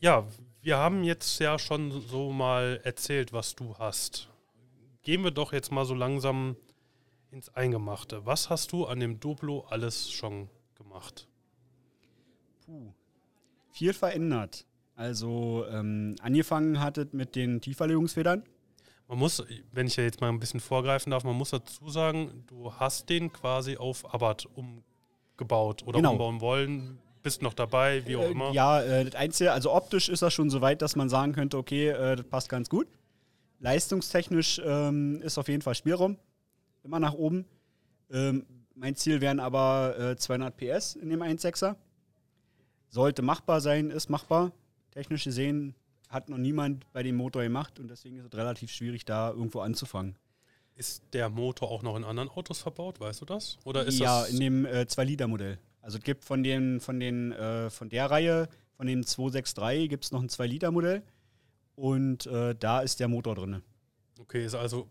Ja, 0.00 0.26
wir 0.62 0.78
haben 0.78 1.04
jetzt 1.04 1.38
ja 1.38 1.58
schon 1.58 2.00
so 2.00 2.32
mal 2.32 2.80
erzählt, 2.84 3.32
was 3.32 3.54
du 3.54 3.76
hast. 3.78 4.28
Gehen 5.02 5.22
wir 5.22 5.32
doch 5.32 5.52
jetzt 5.52 5.70
mal 5.70 5.84
so 5.84 5.94
langsam 5.94 6.56
ins 7.30 7.48
Eingemachte. 7.50 8.24
Was 8.24 8.48
hast 8.48 8.72
du 8.72 8.86
an 8.86 9.00
dem 9.00 9.20
Doblo 9.20 9.66
alles 9.68 10.10
schon 10.10 10.48
gemacht? 10.76 11.28
Puh. 12.64 12.92
Viel 13.72 13.92
verändert. 13.92 14.66
Also 14.94 15.64
ähm, 15.70 16.14
angefangen 16.22 16.78
hattet 16.80 17.14
mit 17.14 17.34
den 17.34 17.60
Tieferlegungsfedern. 17.60 18.44
Man 19.08 19.18
muss, 19.18 19.42
wenn 19.72 19.86
ich 19.86 19.96
ja 19.96 20.04
jetzt 20.04 20.20
mal 20.20 20.28
ein 20.28 20.38
bisschen 20.38 20.60
vorgreifen 20.60 21.10
darf, 21.10 21.24
man 21.24 21.34
muss 21.36 21.50
dazu 21.50 21.88
sagen, 21.90 22.44
du 22.46 22.72
hast 22.74 23.08
den 23.10 23.32
quasi 23.32 23.76
auf 23.76 24.14
Abarth 24.14 24.46
umgebaut 24.54 25.82
oder 25.86 25.98
Genau. 25.98 26.12
umbauen 26.12 26.40
wollen, 26.40 26.98
bist 27.22 27.42
noch 27.42 27.54
dabei, 27.54 28.06
wie 28.06 28.16
auch 28.16 28.22
Äh, 28.22 28.30
immer. 28.30 28.52
Ja, 28.52 28.80
äh, 28.82 29.04
das 29.04 29.14
Einzige, 29.14 29.52
also 29.52 29.72
optisch 29.74 30.08
ist 30.08 30.22
das 30.22 30.32
schon 30.32 30.50
so 30.50 30.60
weit, 30.60 30.82
dass 30.82 30.96
man 30.96 31.08
sagen 31.08 31.32
könnte, 31.32 31.56
okay, 31.58 31.88
äh, 31.88 32.16
das 32.16 32.26
passt 32.26 32.48
ganz 32.48 32.68
gut. 32.68 32.86
Leistungstechnisch 33.60 34.60
ähm, 34.64 35.20
ist 35.22 35.38
auf 35.38 35.48
jeden 35.48 35.62
Fall 35.62 35.74
Spielraum, 35.74 36.16
immer 36.82 36.98
nach 37.00 37.14
oben. 37.14 37.44
Ähm, 38.10 38.44
mein 38.74 38.96
Ziel 38.96 39.20
wären 39.20 39.40
aber 39.40 39.94
äh, 39.98 40.16
200 40.16 40.56
PS 40.56 40.96
in 40.96 41.10
dem 41.10 41.22
1.6er. 41.22 41.76
Sollte 42.92 43.22
machbar 43.22 43.62
sein, 43.62 43.90
ist 43.90 44.10
machbar. 44.10 44.52
Technisch 44.90 45.24
gesehen 45.24 45.74
hat 46.10 46.28
noch 46.28 46.36
niemand 46.36 46.84
bei 46.92 47.02
dem 47.02 47.16
Motor 47.16 47.42
gemacht 47.42 47.80
und 47.80 47.88
deswegen 47.88 48.18
ist 48.18 48.26
es 48.26 48.34
relativ 48.38 48.70
schwierig, 48.70 49.06
da 49.06 49.30
irgendwo 49.30 49.60
anzufangen. 49.60 50.14
Ist 50.74 51.02
der 51.14 51.30
Motor 51.30 51.70
auch 51.70 51.82
noch 51.82 51.96
in 51.96 52.04
anderen 52.04 52.28
Autos 52.28 52.60
verbaut, 52.60 53.00
weißt 53.00 53.22
du 53.22 53.24
das? 53.24 53.56
Oder 53.64 53.86
ist 53.86 53.98
ja, 53.98 54.20
das 54.20 54.30
in 54.30 54.40
dem 54.40 54.66
äh, 54.66 54.82
2-Liter-Modell. 54.82 55.58
Also 55.80 55.96
es 55.96 56.04
gibt 56.04 56.24
von 56.26 56.42
den, 56.42 56.80
von 56.80 57.00
den, 57.00 57.32
äh, 57.32 57.70
von 57.70 57.88
der 57.88 58.10
Reihe, 58.10 58.48
von 58.76 58.86
dem 58.86 59.06
263 59.06 59.88
gibt 59.88 60.04
es 60.04 60.12
noch 60.12 60.20
ein 60.20 60.28
2-Liter-Modell. 60.28 61.02
Und 61.76 62.26
äh, 62.26 62.54
da 62.54 62.80
ist 62.80 63.00
der 63.00 63.08
Motor 63.08 63.34
drin. 63.36 63.62
Okay, 64.20 64.44
ist 64.44 64.54
also 64.54 64.88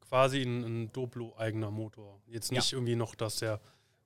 quasi 0.00 0.40
ein, 0.40 0.64
ein 0.64 0.92
Doblo-eigener 0.92 1.70
Motor. 1.70 2.18
Jetzt 2.28 2.50
Ja. 2.50 2.60
nicht 2.60 2.72
irgendwie 2.72 2.96
noch, 2.96 3.14
dass 3.14 3.36
der 3.36 3.60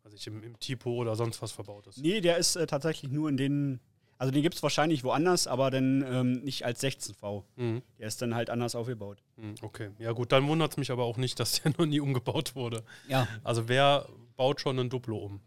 also 0.05 0.17
ich, 0.17 0.27
im, 0.27 0.43
im 0.43 0.59
Tipo 0.59 0.91
oder 0.95 1.15
sonst 1.17 1.41
was 1.43 1.53
verbaut 1.53 1.87
ist. 1.87 1.99
Nee, 1.99 2.21
der 2.21 2.37
ist 2.39 2.57
äh, 2.57 2.67
tatsächlich 2.67 3.11
nur 3.13 3.29
in 3.29 3.37
den, 3.37 3.81
also 4.19 4.31
den 4.33 4.43
gibt 4.43 4.55
es 4.55 4.63
wahrscheinlich 4.63 5.05
woanders, 5.05 5.47
aber 5.47 5.71
dann 5.71 6.05
ähm, 6.07 6.33
nicht 6.45 6.65
als 6.65 6.83
16V. 6.83 7.45
Mhm. 7.57 7.83
Der 7.99 8.09
ist 8.09 8.21
dann 8.23 8.35
halt 8.35 8.51
anders 8.51 8.75
aufgebaut. 8.75 9.23
Mhm, 9.37 9.55
Okay, 9.63 9.91
ja 9.99 10.13
gut, 10.13 10.33
dann 10.33 10.47
wundert 10.49 10.73
es 10.73 10.77
mich 10.77 10.91
aber 10.91 11.05
auch 11.05 11.17
nicht, 11.17 11.39
dass 11.41 11.63
der 11.63 11.73
noch 11.79 11.87
nie 11.87 12.01
umgebaut 12.01 12.55
wurde. 12.55 12.85
Ja. 13.09 13.27
Also 13.45 13.69
wer 13.69 14.09
baut 14.37 14.61
schon 14.61 14.79
ein 14.79 14.91
Duplo 14.91 15.17
um? 15.19 15.41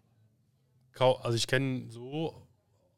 Also 1.00 1.36
ich 1.36 1.48
kenne 1.48 1.86
so 1.89 2.36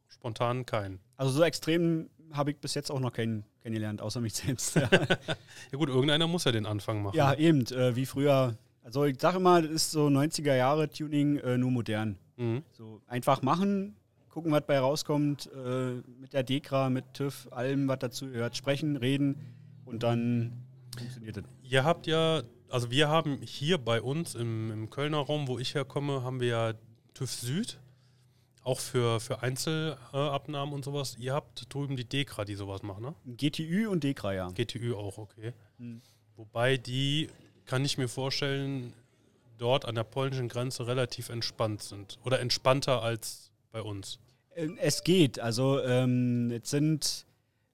spontan 0.07 0.65
keinen. 0.65 0.99
Also 1.15 1.31
so 1.31 1.43
extrem 1.43 2.09
habe 2.31 2.51
ich 2.51 2.57
bis 2.57 2.73
jetzt 2.73 2.91
auch 2.91 2.99
noch 2.99 3.13
keinen 3.13 3.45
kennengelernt, 3.61 4.01
außer 4.01 4.19
mich 4.19 4.33
selbst. 4.33 4.75
ja. 4.75 4.89
Ja 5.71 5.77
gut, 5.77 5.89
irgendeiner 5.89 6.27
muss 6.27 6.43
ja 6.43 6.51
den 6.51 6.65
Anfang 6.65 7.01
machen. 7.01 7.15
ja, 7.15 7.33
eben, 7.33 7.65
äh, 7.67 7.95
wie 7.95 8.05
früher. 8.05 8.57
Also 8.85 9.03
ich 9.05 9.19
sage 9.19 9.37
immer, 9.37 9.63
das 9.63 9.71
ist 9.71 9.91
so 9.91 10.05
90er 10.07 10.55
Jahre 10.55 10.87
Tuning 10.87 11.37
äh, 11.37 11.57
nur 11.57 11.71
modern. 11.71 12.19
Mhm. 12.37 12.61
So 12.71 13.01
einfach 13.07 13.41
machen, 13.41 13.95
gucken, 14.29 14.51
was 14.51 14.61
bei 14.67 14.77
rauskommt, 14.77 15.49
äh, 15.55 16.03
mit 16.19 16.33
der 16.33 16.43
Dekra, 16.43 16.91
mit 16.91 17.15
TÜV, 17.15 17.47
allem, 17.49 17.87
was 17.87 17.97
dazu 17.97 18.27
gehört, 18.29 18.55
sprechen, 18.55 18.95
reden 18.95 19.41
und 19.85 20.03
dann 20.03 20.53
funktioniert 20.95 21.37
das. 21.37 21.45
Ihr 21.63 21.83
habt 21.83 22.05
ja, 22.05 22.43
also 22.69 22.91
wir 22.91 23.09
haben 23.09 23.39
hier 23.41 23.79
bei 23.79 23.99
uns 23.99 24.35
im, 24.35 24.69
im 24.69 24.91
Kölner 24.91 25.17
Raum, 25.17 25.47
wo 25.47 25.57
ich 25.57 25.73
herkomme, 25.73 26.21
haben 26.21 26.39
wir 26.39 26.47
ja 26.47 26.73
TÜV 27.15 27.31
Süd. 27.31 27.79
Auch 28.61 28.79
für, 28.79 29.19
für 29.19 29.41
Einzelabnahmen 29.41 30.75
und 30.75 30.85
sowas. 30.85 31.17
Ihr 31.19 31.33
habt 31.33 31.73
drüben 31.73 31.95
die 31.95 32.05
Dekra, 32.05 32.45
die 32.45 32.55
sowas 32.55 32.83
machen, 32.83 33.03
ne? 33.03 33.15
GTÜ 33.25 33.87
und 33.87 34.03
Dekra, 34.03 34.33
ja. 34.33 34.49
GTÜ 34.49 34.93
auch, 34.95 35.17
okay. 35.17 35.53
Mhm. 35.77 36.01
Wobei 36.35 36.77
die, 36.77 37.29
kann 37.65 37.83
ich 37.85 37.97
mir 37.97 38.07
vorstellen, 38.07 38.93
dort 39.57 39.85
an 39.85 39.95
der 39.95 40.03
polnischen 40.03 40.47
Grenze 40.47 40.87
relativ 40.87 41.29
entspannt 41.29 41.83
sind. 41.83 42.19
Oder 42.23 42.39
entspannter 42.39 43.01
als 43.01 43.51
bei 43.71 43.81
uns. 43.81 44.19
Äh, 44.55 44.69
es 44.79 45.03
geht. 45.03 45.39
Also 45.39 45.81
ähm, 45.81 46.51
jetzt 46.51 46.69
sind 46.69 47.25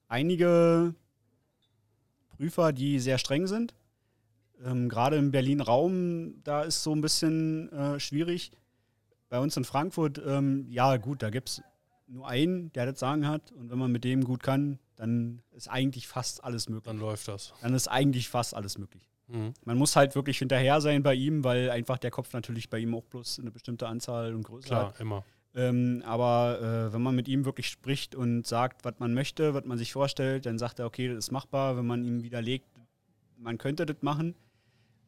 einige 0.07 0.93
Prüfer, 2.29 2.73
die 2.73 2.99
sehr 2.99 3.17
streng 3.17 3.47
sind. 3.47 3.73
Ähm, 4.63 4.89
Gerade 4.89 5.17
im 5.17 5.31
Berlin-Raum, 5.31 6.43
da 6.43 6.63
ist 6.63 6.83
so 6.83 6.93
ein 6.93 7.01
bisschen 7.01 7.71
äh, 7.71 7.99
schwierig. 7.99 8.51
Bei 9.29 9.39
uns 9.39 9.55
in 9.57 9.63
Frankfurt, 9.63 10.21
ähm, 10.25 10.65
ja 10.69 10.97
gut, 10.97 11.23
da 11.23 11.29
gibt 11.29 11.49
es 11.49 11.61
nur 12.07 12.27
einen, 12.27 12.71
der 12.73 12.85
das 12.85 12.99
Sagen 12.99 13.27
hat. 13.27 13.51
Und 13.51 13.71
wenn 13.71 13.77
man 13.77 13.91
mit 13.91 14.03
dem 14.03 14.23
gut 14.23 14.43
kann, 14.43 14.79
dann 14.97 15.41
ist 15.51 15.69
eigentlich 15.69 16.07
fast 16.07 16.43
alles 16.43 16.69
möglich. 16.69 16.85
Dann 16.85 16.99
läuft 16.99 17.27
das. 17.27 17.53
Dann 17.61 17.73
ist 17.73 17.87
eigentlich 17.87 18.29
fast 18.29 18.53
alles 18.53 18.77
möglich. 18.77 19.10
Mhm. 19.31 19.53
Man 19.65 19.77
muss 19.77 19.95
halt 19.95 20.15
wirklich 20.15 20.39
hinterher 20.39 20.81
sein 20.81 21.03
bei 21.03 21.13
ihm, 21.13 21.43
weil 21.43 21.69
einfach 21.69 21.97
der 21.97 22.11
Kopf 22.11 22.33
natürlich 22.33 22.69
bei 22.69 22.79
ihm 22.79 22.93
auch 22.93 23.03
bloß 23.03 23.39
eine 23.39 23.51
bestimmte 23.51 23.87
Anzahl 23.87 24.33
und 24.33 24.43
Größe 24.43 24.67
Klar, 24.67 24.89
hat. 24.89 24.99
immer. 24.99 25.23
Ähm, 25.53 26.01
aber 26.05 26.59
äh, 26.61 26.93
wenn 26.93 27.01
man 27.01 27.15
mit 27.15 27.27
ihm 27.27 27.45
wirklich 27.45 27.67
spricht 27.67 28.15
und 28.15 28.47
sagt, 28.47 28.85
was 28.85 28.95
man 28.99 29.13
möchte, 29.13 29.53
was 29.53 29.65
man 29.65 29.77
sich 29.77 29.91
vorstellt, 29.91 30.45
dann 30.45 30.57
sagt 30.57 30.79
er, 30.79 30.85
okay, 30.85 31.07
das 31.09 31.25
ist 31.25 31.31
machbar. 31.31 31.77
Wenn 31.77 31.85
man 31.85 32.03
ihm 32.03 32.23
widerlegt, 32.23 32.67
man 33.37 33.57
könnte 33.57 33.85
das 33.85 33.97
machen. 34.01 34.35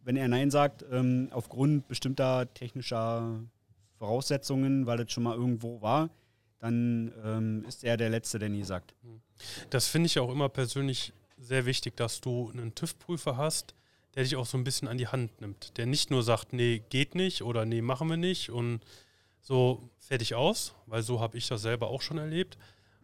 Wenn 0.03 0.17
er 0.17 0.27
Nein 0.27 0.51
sagt, 0.51 0.85
ähm, 0.91 1.29
aufgrund 1.31 1.87
bestimmter 1.87 2.53
technischer 2.53 3.39
Voraussetzungen, 3.97 4.85
weil 4.85 4.97
das 4.97 5.11
schon 5.11 5.23
mal 5.23 5.35
irgendwo 5.35 5.81
war, 5.81 6.09
dann 6.59 7.13
ähm, 7.23 7.65
ist 7.67 7.83
er 7.83 7.95
der 7.95 8.09
Letzte, 8.09 8.39
der 8.39 8.49
nie 8.49 8.63
sagt. 8.63 8.93
Das 9.69 9.87
finde 9.87 10.07
ich 10.07 10.19
auch 10.19 10.31
immer 10.31 10.49
persönlich 10.49 11.13
sehr 11.37 11.65
wichtig, 11.65 11.95
dass 11.95 12.21
du 12.21 12.49
einen 12.49 12.75
TÜV-Prüfer 12.75 13.37
hast, 13.37 13.75
der 14.15 14.23
dich 14.23 14.35
auch 14.35 14.45
so 14.45 14.57
ein 14.57 14.63
bisschen 14.63 14.87
an 14.87 14.97
die 14.97 15.07
Hand 15.07 15.41
nimmt. 15.41 15.77
Der 15.77 15.85
nicht 15.85 16.11
nur 16.11 16.23
sagt, 16.23 16.53
nee, 16.53 16.83
geht 16.89 17.15
nicht 17.15 17.41
oder 17.41 17.65
nee, 17.65 17.81
machen 17.81 18.09
wir 18.09 18.17
nicht 18.17 18.49
und 18.49 18.81
so 19.41 19.89
fertig 19.99 20.35
aus, 20.35 20.73
weil 20.85 21.03
so 21.03 21.19
habe 21.19 21.37
ich 21.37 21.47
das 21.47 21.61
selber 21.61 21.87
auch 21.87 22.01
schon 22.01 22.17
erlebt, 22.17 22.57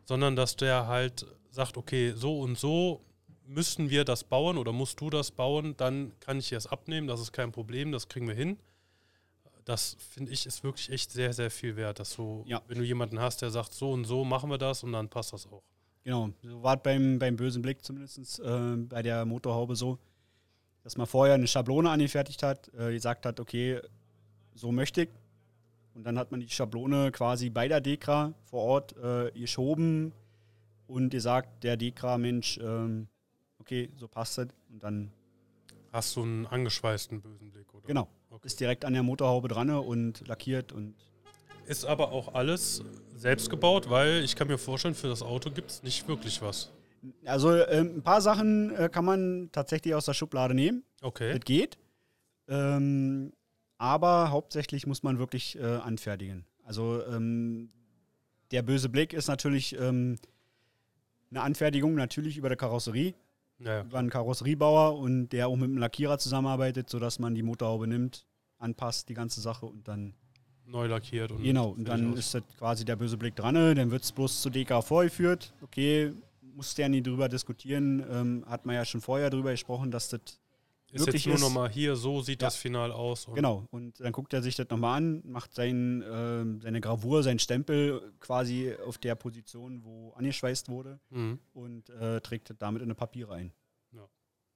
sondern 0.05 0.35
dass 0.35 0.55
der 0.55 0.87
halt 0.87 1.25
sagt, 1.49 1.77
okay, 1.77 2.13
so 2.15 2.39
und 2.39 2.57
so 2.57 3.01
müssen 3.45 3.89
wir 3.89 4.05
das 4.05 4.23
bauen 4.23 4.57
oder 4.57 4.71
musst 4.71 5.01
du 5.01 5.09
das 5.09 5.31
bauen, 5.31 5.75
dann 5.77 6.11
kann 6.19 6.37
ich 6.39 6.49
dir 6.49 6.55
das 6.55 6.67
abnehmen, 6.67 7.07
das 7.07 7.19
ist 7.19 7.31
kein 7.33 7.51
Problem, 7.51 7.91
das 7.91 8.07
kriegen 8.07 8.27
wir 8.27 8.35
hin. 8.35 8.57
Das 9.65 9.97
finde 9.99 10.31
ich 10.31 10.45
ist 10.45 10.63
wirklich 10.63 10.89
echt 10.89 11.11
sehr, 11.11 11.33
sehr 11.33 11.51
viel 11.51 11.75
wert, 11.75 11.99
dass 11.99 12.15
du, 12.15 12.43
Ja. 12.47 12.61
wenn 12.67 12.77
du 12.79 12.83
jemanden 12.83 13.19
hast, 13.19 13.41
der 13.41 13.49
sagt, 13.51 13.73
so 13.73 13.91
und 13.91 14.05
so 14.05 14.23
machen 14.23 14.49
wir 14.49 14.57
das 14.57 14.83
und 14.83 14.93
dann 14.93 15.09
passt 15.09 15.33
das 15.33 15.45
auch. 15.47 15.63
Genau, 16.03 16.29
so 16.43 16.63
war 16.63 16.77
es 16.77 16.81
beim, 16.83 17.19
beim 17.19 17.35
bösen 17.35 17.61
Blick 17.61 17.83
zumindest 17.83 18.39
äh, 18.39 18.75
bei 18.77 19.01
der 19.01 19.25
Motorhaube 19.25 19.75
so, 19.75 19.99
dass 20.89 20.97
man 20.97 21.05
vorher 21.05 21.35
eine 21.35 21.45
Schablone 21.45 21.87
angefertigt 21.87 22.41
hat, 22.41 22.71
äh, 22.73 22.91
gesagt 22.91 23.23
hat, 23.27 23.39
okay, 23.39 23.79
so 24.55 24.71
möchte 24.71 25.03
ich. 25.03 25.09
Und 25.93 26.03
dann 26.03 26.17
hat 26.17 26.31
man 26.31 26.39
die 26.39 26.49
Schablone 26.49 27.11
quasi 27.11 27.51
bei 27.51 27.67
der 27.67 27.79
Dekra 27.79 28.33
vor 28.45 28.63
Ort 28.63 28.95
äh, 28.97 29.29
geschoben 29.39 30.13
und 30.87 31.11
gesagt, 31.11 31.63
der 31.63 31.77
Dekra-Mensch, 31.77 32.57
ähm, 32.57 33.07
okay, 33.59 33.91
so 33.97 34.07
passt 34.07 34.39
es. 34.39 34.47
Und 34.71 34.81
dann, 34.81 35.11
Hast 35.91 36.15
du 36.15 36.23
einen 36.23 36.47
angeschweißten 36.47 37.21
bösen 37.21 37.51
Blick, 37.51 37.71
oder? 37.71 37.85
genau, 37.85 38.07
Okay. 38.31 38.47
ist 38.47 38.59
direkt 38.59 38.83
an 38.83 38.93
der 38.93 39.03
Motorhaube 39.03 39.47
dran 39.47 39.69
und 39.69 40.27
lackiert 40.27 40.71
und 40.71 40.95
Ist 41.67 41.85
aber 41.85 42.11
auch 42.11 42.33
alles 42.33 42.83
selbst 43.13 43.51
gebaut, 43.51 43.91
weil 43.91 44.23
ich 44.23 44.35
kann 44.35 44.47
mir 44.47 44.57
vorstellen, 44.57 44.95
für 44.95 45.07
das 45.07 45.21
Auto 45.21 45.51
gibt 45.51 45.69
es 45.69 45.83
nicht 45.83 46.07
wirklich 46.07 46.41
was. 46.41 46.71
Also 47.25 47.55
ähm, 47.55 47.97
ein 47.97 48.01
paar 48.03 48.21
Sachen 48.21 48.75
äh, 48.75 48.89
kann 48.89 49.05
man 49.05 49.49
tatsächlich 49.51 49.95
aus 49.95 50.05
der 50.05 50.13
Schublade 50.13 50.53
nehmen. 50.53 50.83
Okay. 51.01 51.33
Das 51.33 51.41
geht. 51.41 51.77
Ähm, 52.47 53.33
aber 53.77 54.31
hauptsächlich 54.31 54.85
muss 54.87 55.03
man 55.03 55.19
wirklich 55.19 55.57
äh, 55.57 55.63
anfertigen. 55.63 56.45
Also 56.63 57.03
ähm, 57.05 57.69
der 58.51 58.61
böse 58.61 58.89
Blick 58.89 59.13
ist 59.13 59.27
natürlich 59.27 59.77
ähm, 59.79 60.17
eine 61.31 61.41
Anfertigung 61.41 61.95
natürlich 61.95 62.37
über 62.37 62.49
der 62.49 62.57
Karosserie, 62.57 63.13
Ja, 63.59 63.81
über 63.81 63.99
einen 63.99 64.09
Karosseriebauer 64.09 64.97
und 64.97 65.29
der 65.29 65.47
auch 65.47 65.55
mit 65.55 65.65
einem 65.65 65.77
Lackierer 65.77 66.17
zusammenarbeitet, 66.17 66.89
sodass 66.89 67.19
man 67.19 67.35
die 67.35 67.43
Motorhaube 67.43 67.87
nimmt, 67.87 68.25
anpasst 68.57 69.09
die 69.09 69.13
ganze 69.13 69.41
Sache 69.41 69.65
und 69.65 69.87
dann 69.87 70.13
Neu 70.65 70.85
lackiert 70.85 71.31
und. 71.31 71.41
genau 71.41 71.69
und 71.69 71.87
dann 71.87 72.13
ist 72.13 72.35
das 72.35 72.43
quasi 72.59 72.85
der 72.85 72.95
böse 72.95 73.17
Blick 73.17 73.35
dran. 73.35 73.55
Dann 73.55 73.89
wird 73.89 74.03
es 74.03 74.11
bloß 74.11 74.41
zu 74.41 74.51
DK 74.51 74.83
vorgeführt. 74.83 75.51
Okay, 75.63 76.13
muss 76.55 76.75
der 76.75 76.89
nie 76.89 77.01
drüber 77.01 77.29
diskutieren. 77.29 78.05
Ähm, 78.09 78.45
hat 78.47 78.65
man 78.65 78.75
ja 78.75 78.85
schon 78.85 79.01
vorher 79.01 79.29
drüber 79.29 79.51
gesprochen, 79.51 79.91
dass 79.91 80.09
das 80.09 80.21
ist 80.91 81.05
jetzt 81.05 81.27
nur 81.27 81.37
nochmal 81.37 81.69
hier, 81.69 81.95
so 81.95 82.21
sieht 82.21 82.41
Ja. 82.41 82.47
das 82.47 82.55
Final 82.55 82.91
aus. 82.91 83.27
Und 83.27 83.35
Genau, 83.35 83.67
und 83.69 83.99
dann 83.99 84.11
guckt 84.11 84.33
er 84.33 84.41
sich 84.41 84.55
das 84.55 84.67
nochmal 84.69 84.97
an, 84.97 85.21
macht 85.23 85.53
sein, 85.53 86.03
ähm, 86.09 86.59
seine 86.61 86.81
Gravur, 86.81 87.21
seinen 87.21 87.37
Stempel 87.37 88.11
quasi 88.19 88.73
auf 88.87 88.97
der 88.97 89.13
Position, 89.15 89.83
wo 89.83 90.11
angeschweißt 90.13 90.67
wurde 90.69 90.99
Mhm. 91.11 91.39
und 91.53 91.89
äh, 91.91 92.19
trägt 92.21 92.49
das 92.49 92.57
damit 92.57 92.81
in 92.81 92.87
eine 92.87 92.95
Papiere 92.95 93.35
ein. 93.35 93.53
Ja. 93.91 94.07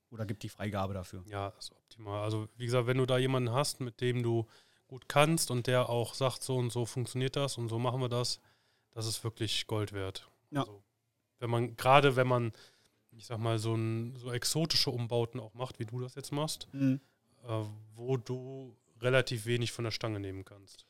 Oder 0.10 0.26
gibt 0.26 0.42
die 0.42 0.50
Freigabe 0.50 0.96
dafür. 0.96 1.24
Ja, 1.28 1.50
ist 1.60 1.72
optimal. 1.72 2.24
Also, 2.24 2.48
wie 2.58 2.66
gesagt, 2.66 2.88
wenn 2.88 2.98
du 2.98 3.06
da 3.06 3.20
jemanden 3.20 3.52
hast, 3.52 3.80
mit 3.80 4.02
dem 4.02 4.24
du 4.24 4.48
gut 4.88 5.08
kannst 5.08 5.52
und 5.52 5.68
der 5.68 5.88
auch 5.90 6.16
sagt, 6.16 6.42
so 6.42 6.58
und 6.58 6.72
so 6.72 6.86
funktioniert 6.88 7.36
das 7.36 7.60
und 7.60 7.70
so 7.70 7.78
machen 7.78 8.02
wir 8.02 8.10
das, 8.10 8.40
das 8.92 9.06
ist 9.06 9.24
wirklich 9.24 9.68
Gold 9.68 9.94
wert. 9.94 10.28
Ja. 10.50 10.62
Also, 10.62 10.82
wenn 11.44 11.50
man, 11.50 11.76
gerade 11.76 12.16
wenn 12.16 12.28
man, 12.28 12.52
ich 13.12 13.26
sag 13.26 13.38
mal, 13.38 13.60
so, 13.60 13.76
ein, 13.76 14.16
so 14.16 14.32
exotische 14.32 14.90
Umbauten 14.90 15.40
auch 15.40 15.54
macht, 15.54 15.78
wie 15.80 15.86
du 15.86 16.00
das 16.00 16.16
jetzt 16.16 16.32
machst, 16.32 16.68
Mhm. 16.72 17.00
äh, 17.46 17.48
wo 17.96 18.18
du 18.18 18.76
relativ 19.02 19.46
wenig 19.46 19.72
von 19.74 19.84
der 19.84 19.92
Stange 19.92 20.20
nehmen 20.22 20.46
kannst. 20.46 20.86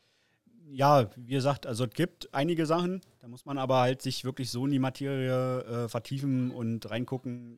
Ja, 0.69 1.09
wie 1.17 1.33
gesagt, 1.33 1.65
also 1.65 1.83
es 1.85 1.89
gibt 1.91 2.33
einige 2.33 2.65
Sachen, 2.65 3.01
da 3.19 3.27
muss 3.27 3.45
man 3.45 3.57
aber 3.57 3.79
halt 3.79 4.01
sich 4.01 4.23
wirklich 4.23 4.49
so 4.51 4.65
in 4.65 4.71
die 4.71 4.79
Materie 4.79 5.61
äh, 5.61 5.89
vertiefen 5.89 6.51
und 6.51 6.89
reingucken. 6.89 7.57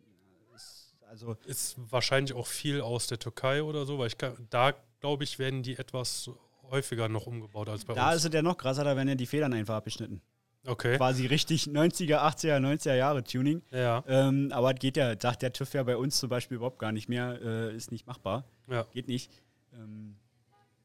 Es- 0.56 0.96
Also 1.10 1.36
Ist 1.46 1.76
wahrscheinlich 1.92 2.34
auch 2.34 2.48
viel 2.48 2.82
aus 2.82 3.08
der 3.08 3.20
Türkei 3.20 3.62
oder 3.62 3.86
so, 3.86 4.00
weil 4.00 4.08
ich 4.08 4.18
kann, 4.18 4.36
da 4.50 4.74
glaube 5.02 5.24
ich, 5.26 5.38
werden 5.38 5.62
die 5.64 5.78
etwas 5.78 6.30
häufiger 6.72 7.08
noch 7.10 7.28
umgebaut 7.28 7.70
als 7.70 7.86
bei 7.86 7.94
da 7.94 8.08
uns. 8.08 8.18
ist 8.18 8.26
es 8.26 8.34
ja 8.34 8.42
noch 8.42 8.58
krasser, 8.58 8.84
da 8.84 8.96
werden 8.96 9.08
ja 9.10 9.16
die 9.16 9.28
Federn 9.28 9.54
einfach 9.54 9.76
abgeschnitten. 9.76 10.22
Okay. 10.66 10.98
Quasi 10.98 11.26
richtig 11.26 11.66
90er, 11.66 12.18
80er, 12.20 12.58
90er 12.60 12.96
Jahre 12.96 13.24
Tuning. 13.24 13.62
Ja, 13.72 14.04
Ähm, 14.08 14.52
aber 14.52 14.74
es 14.74 14.80
geht 14.80 14.98
ja, 14.98 15.14
sagt 15.20 15.42
der 15.42 15.54
TÜV 15.54 15.74
ja 15.74 15.84
bei 15.84 15.98
uns 15.98 16.18
zum 16.18 16.30
Beispiel 16.30 16.56
überhaupt 16.58 16.80
gar 16.80 16.92
nicht 16.92 17.10
mehr, 17.10 17.40
äh, 17.42 17.76
ist 17.76 17.92
nicht 17.92 18.08
machbar, 18.08 18.46
ja. 18.68 18.84
geht 18.92 19.08
nicht. 19.08 19.32
Ähm, 19.74 20.16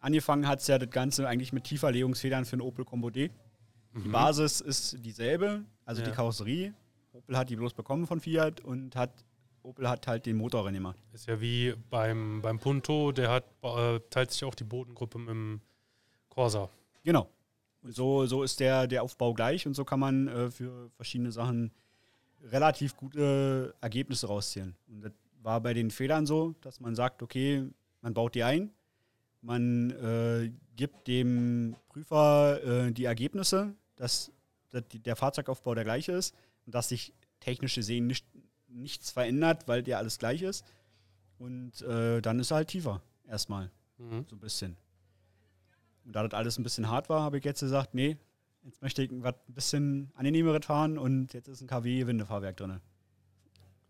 angefangen 0.00 0.46
hat 0.48 0.60
es 0.60 0.66
ja 0.66 0.78
das 0.78 0.90
Ganze 0.90 1.26
eigentlich 1.28 1.52
mit 1.52 1.64
Tieferlegungsfedern 1.64 2.44
für 2.44 2.54
einen 2.54 2.62
Opel 2.62 2.84
Combo 2.84 3.10
D. 3.10 3.30
Die 3.94 4.08
Mhm. 4.08 4.12
Basis 4.12 4.60
ist 4.60 4.96
dieselbe, 5.04 5.64
also 5.84 6.02
die 6.02 6.08
Ja. 6.10 6.14
Karosserie. 6.14 6.74
Opel 7.12 7.36
hat 7.36 7.50
die 7.50 7.56
bloß 7.56 7.74
bekommen 7.74 8.06
von 8.06 8.20
Fiat 8.20 8.60
und 8.60 8.94
hat 8.96 9.10
Opel 9.62 9.88
hat 9.88 10.06
halt 10.06 10.24
den 10.26 10.36
Motor 10.36 10.64
rein 10.64 10.74
gemacht. 10.74 10.96
Ist 11.12 11.26
ja 11.26 11.38
wie 11.40 11.74
beim, 11.90 12.40
beim 12.40 12.58
Punto, 12.58 13.12
der 13.12 13.30
hat, 13.30 13.44
äh, 13.62 14.00
teilt 14.08 14.30
sich 14.30 14.42
auch 14.44 14.54
die 14.54 14.64
Bodengruppe 14.64 15.18
mit 15.18 15.28
dem 15.28 15.60
Corsa. 16.30 16.70
Genau. 17.04 17.28
So, 17.82 18.26
so 18.26 18.42
ist 18.42 18.60
der, 18.60 18.86
der 18.86 19.02
Aufbau 19.02 19.32
gleich 19.32 19.66
und 19.66 19.74
so 19.74 19.84
kann 19.84 20.00
man 20.00 20.28
äh, 20.28 20.50
für 20.50 20.90
verschiedene 20.90 21.32
Sachen 21.32 21.72
relativ 22.42 22.96
gute 22.96 23.74
Ergebnisse 23.80 24.26
rausziehen. 24.26 24.76
Und 24.88 25.02
das 25.02 25.12
war 25.42 25.60
bei 25.60 25.72
den 25.74 25.90
Federn 25.90 26.26
so, 26.26 26.54
dass 26.60 26.80
man 26.80 26.94
sagt, 26.94 27.22
okay, 27.22 27.64
man 28.02 28.12
baut 28.14 28.34
die 28.34 28.42
ein, 28.44 28.70
man 29.42 29.90
äh, 29.90 30.50
gibt 30.76 31.06
dem 31.08 31.76
Prüfer 31.88 32.62
äh, 32.62 32.92
die 32.92 33.04
Ergebnisse, 33.04 33.74
dass, 33.96 34.30
dass 34.68 34.86
die, 34.88 34.98
der 34.98 35.16
Fahrzeugaufbau 35.16 35.74
der 35.74 35.84
gleiche 35.84 36.12
ist 36.12 36.34
und 36.66 36.74
dass 36.74 36.90
sich 36.90 37.14
technisch 37.40 37.74
gesehen 37.74 38.06
nicht, 38.06 38.26
nichts 38.68 39.10
verändert, 39.10 39.66
weil 39.68 39.82
der 39.82 39.98
alles 39.98 40.18
gleich 40.18 40.42
ist. 40.42 40.64
Und 41.38 41.80
äh, 41.82 42.20
dann 42.20 42.38
ist 42.38 42.50
er 42.50 42.56
halt 42.56 42.68
tiefer, 42.68 43.00
erstmal 43.26 43.70
Mhm. 44.00 44.24
so 44.28 44.36
ein 44.36 44.40
bisschen. 44.40 44.76
Und 46.04 46.12
da 46.16 46.26
das 46.26 46.36
alles 46.38 46.58
ein 46.58 46.62
bisschen 46.62 46.88
hart 46.88 47.08
war, 47.08 47.22
habe 47.22 47.38
ich 47.38 47.44
jetzt 47.44 47.60
gesagt, 47.60 47.94
nee, 47.94 48.16
jetzt 48.64 48.82
möchte 48.82 49.02
ich 49.02 49.10
was 49.12 49.34
ein 49.48 49.54
bisschen 49.54 50.10
angenehmeres 50.14 50.64
fahren 50.66 50.98
und 50.98 51.32
jetzt 51.32 51.48
ist 51.48 51.60
ein 51.60 51.66
KW-Windefahrwerk 51.66 52.56
drin. 52.56 52.80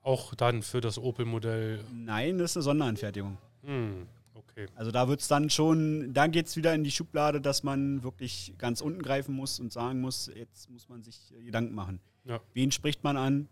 Auch 0.03 0.35
dann 0.35 0.63
für 0.63 0.81
das 0.81 0.99
Opel-Modell. 0.99 1.85
Nein, 1.93 2.39
das 2.39 2.53
ist 2.53 2.57
eine 2.59 2.63
Sonderanfertigung. 2.65 3.37
Hm, 3.63 4.07
okay. 4.35 4.67
Also 4.75 4.91
da 4.91 5.09
wird 5.09 5.21
es 5.21 5.29
dann 5.29 5.51
schon, 5.51 6.13
da 6.15 6.27
geht 6.27 6.47
es 6.47 6.57
wieder 6.57 6.75
in 6.75 6.85
die 6.85 6.91
Schublade, 6.91 7.41
dass 7.41 7.63
man 7.63 8.03
wirklich 8.03 8.55
ganz 8.59 8.81
unten 8.81 9.03
greifen 9.03 9.35
muss 9.35 9.61
und 9.61 9.73
sagen 9.73 10.01
muss, 10.01 10.31
jetzt 10.35 10.71
muss 10.71 10.89
man 10.89 11.03
sich 11.03 11.35
äh, 11.39 11.45
Gedanken 11.45 11.75
machen. 11.75 12.01
Ja. 12.25 12.41
Wen 12.55 12.73
spricht 12.73 13.05
man 13.05 13.17
an? 13.17 13.49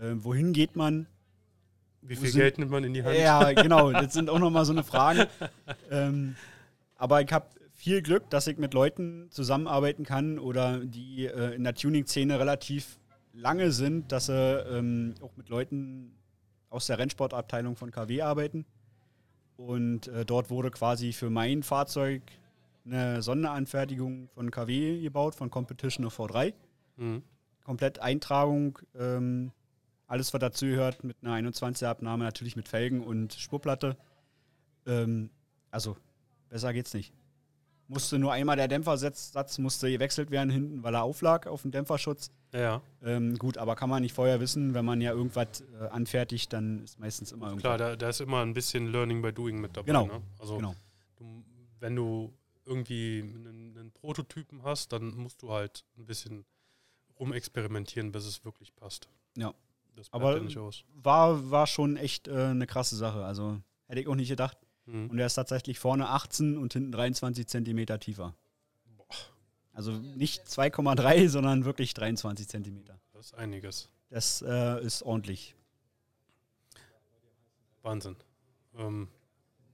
Äh, 0.00 0.14
wohin 0.16 0.52
geht 0.52 0.74
man? 0.74 1.06
Wie 2.02 2.16
viel 2.16 2.30
sind- 2.30 2.40
Geld 2.40 2.58
nimmt 2.58 2.70
man 2.70 2.82
in 2.82 2.94
die 2.94 3.04
Hand? 3.04 3.16
Ja, 3.16 3.52
genau. 3.52 3.92
Das 3.92 4.12
sind 4.12 4.28
auch 4.30 4.38
nochmal 4.38 4.64
so 4.64 4.72
eine 4.72 4.82
Fragen. 4.82 5.26
ähm, 5.90 6.34
aber 6.96 7.20
ich 7.22 7.32
habe 7.32 7.46
viel 7.80 8.02
Glück, 8.02 8.28
dass 8.28 8.46
ich 8.46 8.58
mit 8.58 8.74
Leuten 8.74 9.28
zusammenarbeiten 9.30 10.04
kann 10.04 10.38
oder 10.38 10.84
die 10.84 11.24
äh, 11.24 11.54
in 11.54 11.64
der 11.64 11.74
Tuning-Szene 11.74 12.38
relativ 12.38 12.98
lange 13.32 13.72
sind, 13.72 14.12
dass 14.12 14.26
sie 14.26 14.34
ähm, 14.34 15.14
auch 15.22 15.34
mit 15.38 15.48
Leuten 15.48 16.12
aus 16.68 16.88
der 16.88 16.98
Rennsportabteilung 16.98 17.76
von 17.76 17.90
KW 17.90 18.20
arbeiten. 18.20 18.66
Und 19.56 20.08
äh, 20.08 20.26
dort 20.26 20.50
wurde 20.50 20.70
quasi 20.70 21.14
für 21.14 21.30
mein 21.30 21.62
Fahrzeug 21.62 22.22
eine 22.84 23.22
Sonderanfertigung 23.22 24.28
von 24.34 24.50
KW 24.50 25.00
gebaut, 25.00 25.34
von 25.34 25.48
Competition 25.48 26.04
of 26.04 26.20
V3. 26.20 26.52
Mhm. 26.98 27.22
Komplett 27.64 27.98
Eintragung, 27.98 28.78
ähm, 28.94 29.52
alles, 30.06 30.34
was 30.34 30.40
dazu 30.40 30.66
gehört, 30.66 31.02
mit 31.02 31.16
einer 31.22 31.50
21er-Abnahme, 31.50 32.24
natürlich 32.24 32.56
mit 32.56 32.68
Felgen 32.68 33.00
und 33.00 33.32
Spurplatte. 33.32 33.96
Ähm, 34.86 35.30
also, 35.70 35.96
besser 36.50 36.74
geht's 36.74 36.92
nicht. 36.92 37.14
Musste 37.92 38.18
nur 38.20 38.32
einmal 38.32 38.54
der 38.56 38.68
Dämpfersatz 38.68 39.32
Satz 39.32 39.58
musste 39.58 39.90
gewechselt 39.90 40.30
werden 40.30 40.48
hinten, 40.50 40.82
weil 40.84 40.94
er 40.94 41.02
auflag 41.02 41.46
auf 41.48 41.62
dem 41.62 41.72
Dämpferschutz. 41.72 42.30
Ja, 42.52 42.80
Ähm, 43.02 43.36
gut, 43.36 43.58
aber 43.58 43.74
kann 43.76 43.90
man 43.90 44.02
nicht 44.02 44.14
vorher 44.14 44.38
wissen, 44.40 44.74
wenn 44.74 44.84
man 44.84 45.00
ja 45.00 45.12
irgendwas 45.12 45.60
äh, 45.80 45.88
anfertigt, 45.88 46.52
dann 46.52 46.84
ist 46.84 46.98
meistens 47.00 47.32
immer 47.32 47.46
irgendwas. 47.48 47.62
klar, 47.62 47.78
da, 47.78 47.96
da 47.96 48.08
ist 48.08 48.20
immer 48.20 48.42
ein 48.42 48.54
bisschen 48.54 48.86
Learning 48.92 49.22
by 49.22 49.32
Doing 49.32 49.60
mit 49.60 49.76
dabei. 49.76 49.86
Genau, 49.86 50.06
Ne? 50.06 50.22
Also, 50.38 50.56
Genau. 50.56 50.74
du, 51.16 51.44
wenn 51.80 51.96
du 51.96 52.32
irgendwie 52.64 53.22
einen, 53.22 53.76
einen 53.76 53.90
Prototypen 53.92 54.62
hast, 54.62 54.92
dann 54.92 55.14
musst 55.16 55.42
du 55.42 55.50
halt 55.52 55.84
ein 55.98 56.06
bisschen 56.06 56.44
rumexperimentieren, 57.18 58.12
bis 58.12 58.24
es 58.26 58.44
wirklich 58.44 58.74
passt. 58.74 59.08
Ja. 59.36 59.52
Das 59.96 60.12
Aber- 60.12 60.36
ja 60.36 60.42
nicht 60.42 60.56
aus. 60.58 60.84
War, 60.94 61.50
war 61.50 61.66
schon 61.66 61.96
echt 61.96 62.28
äh, 62.28 62.46
eine 62.46 62.66
krasse 62.66 62.96
Sache. 62.96 63.24
Also 63.24 63.60
hätte 63.86 64.00
ich 64.00 64.08
auch 64.08 64.14
nicht 64.14 64.28
gedacht. 64.28 64.56
Mhm. 64.90 65.10
Und 65.10 65.18
er 65.18 65.26
ist 65.26 65.34
tatsächlich 65.34 65.78
vorne 65.78 66.08
18 66.08 66.58
und 66.58 66.72
hinten 66.72 66.92
23 66.92 67.46
Zentimeter 67.46 67.98
tiefer. 67.98 68.34
Also 69.72 69.92
nicht 69.92 70.46
2,3, 70.46 71.28
sondern 71.28 71.64
wirklich 71.64 71.94
23 71.94 72.48
Zentimeter. 72.48 73.00
Das 73.12 73.26
ist 73.26 73.34
einiges. 73.34 73.88
Das 74.10 74.42
äh, 74.42 74.84
ist 74.84 75.02
ordentlich. 75.02 75.54
Wahnsinn. 77.82 78.16
Ähm, 78.76 79.08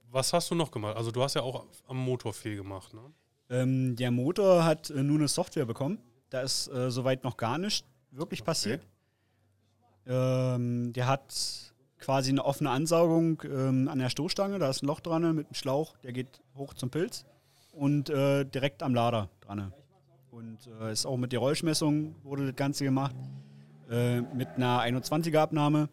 was 0.09 0.31
hast 0.33 0.51
du 0.51 0.55
noch 0.55 0.71
gemacht? 0.71 0.95
Also 0.95 1.11
du 1.11 1.23
hast 1.23 1.33
ja 1.33 1.41
auch 1.41 1.65
am 1.87 1.97
Motor 1.97 2.33
viel 2.33 2.55
gemacht, 2.55 2.93
ne? 2.93 3.01
Ähm, 3.49 3.95
der 3.95 4.11
Motor 4.11 4.65
hat 4.65 4.89
äh, 4.89 5.03
nur 5.03 5.17
eine 5.17 5.27
Software 5.27 5.65
bekommen. 5.65 5.99
Da 6.29 6.41
ist 6.41 6.67
äh, 6.67 6.91
soweit 6.91 7.23
noch 7.23 7.37
gar 7.37 7.57
nicht 7.57 7.85
wirklich 8.11 8.43
passiert. 8.43 8.85
Ähm, 10.05 10.93
der 10.93 11.07
hat 11.07 11.73
quasi 11.99 12.31
eine 12.31 12.45
offene 12.45 12.69
Ansaugung 12.69 13.41
ähm, 13.45 13.87
an 13.87 13.99
der 13.99 14.09
Stoßstange. 14.09 14.59
Da 14.59 14.69
ist 14.69 14.83
ein 14.83 14.87
Loch 14.87 14.99
dran 14.99 15.35
mit 15.35 15.47
einem 15.47 15.53
Schlauch, 15.53 15.97
der 15.97 16.13
geht 16.13 16.41
hoch 16.55 16.73
zum 16.73 16.89
Pilz 16.89 17.25
und 17.71 18.09
äh, 18.09 18.45
direkt 18.45 18.83
am 18.83 18.93
Lader 18.93 19.29
dran. 19.41 19.73
Und 20.31 20.59
äh, 20.81 20.91
ist 20.91 21.05
auch 21.05 21.17
mit 21.17 21.31
der 21.31 21.39
Rollschmessung 21.39 22.15
wurde 22.23 22.45
das 22.45 22.55
Ganze 22.55 22.83
gemacht. 22.83 23.15
Äh, 23.89 24.21
mit 24.21 24.49
einer 24.49 24.81
21er 24.81 25.39
Abnahme. 25.39 25.89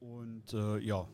Und 0.00 0.54
äh, 0.54 0.78
ja, 0.78 1.06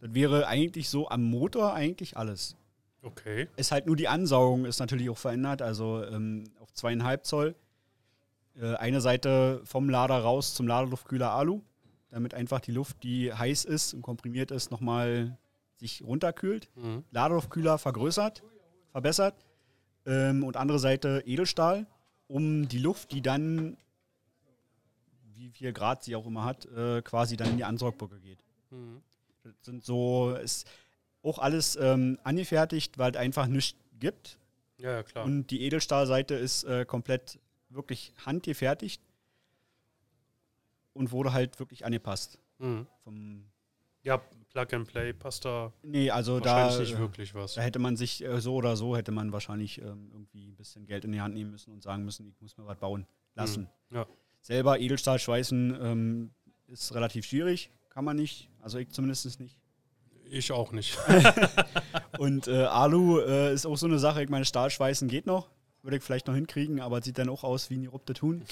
das 0.00 0.14
wäre 0.14 0.46
eigentlich 0.46 0.88
so 0.88 1.08
am 1.08 1.22
Motor 1.22 1.74
eigentlich 1.74 2.16
alles. 2.16 2.56
Okay. 3.02 3.48
Ist 3.56 3.70
halt 3.70 3.86
nur 3.86 3.96
die 3.96 4.08
Ansaugung 4.08 4.64
ist 4.64 4.80
natürlich 4.80 5.10
auch 5.10 5.18
verändert, 5.18 5.60
also 5.60 6.02
ähm, 6.04 6.44
auf 6.58 6.72
zweieinhalb 6.72 7.26
Zoll. 7.26 7.54
Äh, 8.56 8.74
eine 8.76 9.02
Seite 9.02 9.60
vom 9.64 9.90
Lader 9.90 10.18
raus 10.18 10.54
zum 10.54 10.66
Laderluftkühler 10.66 11.30
Alu, 11.30 11.60
damit 12.14 12.32
einfach 12.32 12.60
die 12.60 12.70
Luft, 12.70 13.02
die 13.02 13.32
heiß 13.32 13.64
ist 13.64 13.92
und 13.92 14.02
komprimiert 14.02 14.52
ist, 14.52 14.70
nochmal 14.70 15.36
sich 15.78 16.02
runterkühlt. 16.04 16.68
Mhm. 16.76 17.02
Laderluftkühler 17.10 17.76
vergrößert, 17.76 18.44
verbessert. 18.92 19.34
Ähm, 20.06 20.44
und 20.44 20.56
andere 20.56 20.78
Seite 20.78 21.24
Edelstahl, 21.26 21.86
um 22.28 22.68
die 22.68 22.78
Luft, 22.78 23.10
die 23.10 23.20
dann, 23.20 23.76
wie 25.34 25.50
viel 25.50 25.72
Grad 25.72 26.04
sie 26.04 26.14
auch 26.14 26.26
immer 26.26 26.44
hat, 26.44 26.66
äh, 26.66 27.02
quasi 27.02 27.36
dann 27.36 27.50
in 27.50 27.56
die 27.56 27.64
Ansaugbrücke 27.64 28.20
geht. 28.20 28.38
Mhm. 28.70 29.02
Das 29.42 29.52
sind 29.62 29.84
so, 29.84 30.36
ist 30.36 30.68
auch 31.22 31.40
alles 31.40 31.74
ähm, 31.74 32.20
angefertigt, 32.22 32.96
weil 32.96 33.10
es 33.10 33.16
einfach 33.16 33.48
nichts 33.48 33.76
gibt. 33.98 34.38
Ja, 34.78 34.92
ja, 34.92 35.02
klar. 35.02 35.24
Und 35.24 35.48
die 35.48 35.62
Edelstahlseite 35.62 36.34
ist 36.34 36.62
äh, 36.62 36.84
komplett 36.84 37.40
wirklich 37.70 38.12
handgefertigt 38.24 39.02
und 40.94 41.12
wurde 41.12 41.32
halt 41.32 41.58
wirklich 41.58 41.84
angepasst. 41.84 42.38
Mhm. 42.58 42.86
Vom, 43.02 43.44
Ja, 44.02 44.18
Plug 44.50 44.66
and 44.72 44.86
Play 44.86 45.12
passt 45.12 45.44
da 45.44 45.72
nee, 45.82 46.10
also 46.10 46.40
da, 46.40 46.78
nicht 46.78 46.96
wirklich 46.96 47.34
was. 47.34 47.54
da 47.54 47.62
hätte 47.62 47.78
man 47.78 47.96
sich 47.96 48.24
äh, 48.24 48.40
so 48.40 48.54
oder 48.54 48.76
so, 48.76 48.96
hätte 48.96 49.12
man 49.12 49.32
wahrscheinlich 49.32 49.80
ähm, 49.80 50.10
irgendwie 50.12 50.46
ein 50.46 50.56
bisschen 50.56 50.86
Geld 50.86 51.04
in 51.04 51.12
die 51.12 51.20
Hand 51.20 51.34
nehmen 51.34 51.50
müssen 51.50 51.72
und 51.72 51.82
sagen 51.82 52.04
müssen, 52.04 52.28
ich 52.28 52.40
muss 52.40 52.56
mir 52.56 52.66
was 52.66 52.78
bauen 52.78 53.06
lassen. 53.34 53.68
Mhm. 53.90 53.96
Ja. 53.96 54.06
Selber 54.40 54.78
Edelstahl 54.78 55.18
schweißen 55.18 55.78
ähm, 55.80 56.30
ist 56.68 56.94
relativ 56.94 57.26
schwierig, 57.26 57.70
kann 57.88 58.04
man 58.04 58.16
nicht, 58.16 58.48
also 58.62 58.78
ich 58.78 58.90
zumindest 58.90 59.40
nicht. 59.40 59.58
Ich 60.26 60.52
auch 60.52 60.72
nicht. 60.72 60.98
Und 62.18 62.48
äh, 62.48 62.64
Alu 62.64 63.20
äh, 63.20 63.52
ist 63.52 63.66
auch 63.66 63.76
so 63.76 63.86
eine 63.86 63.98
Sache. 63.98 64.22
Ich 64.22 64.30
meine, 64.30 64.44
Stahlschweißen 64.44 65.08
geht 65.08 65.26
noch. 65.26 65.50
Würde 65.82 65.98
ich 65.98 66.02
vielleicht 66.02 66.26
noch 66.26 66.34
hinkriegen, 66.34 66.80
aber 66.80 67.02
sieht 67.02 67.18
dann 67.18 67.28
auch 67.28 67.44
aus 67.44 67.68
wie 67.68 67.76
ein 67.76 67.82
gerupte 67.82 68.14
Huhn. 68.22 68.42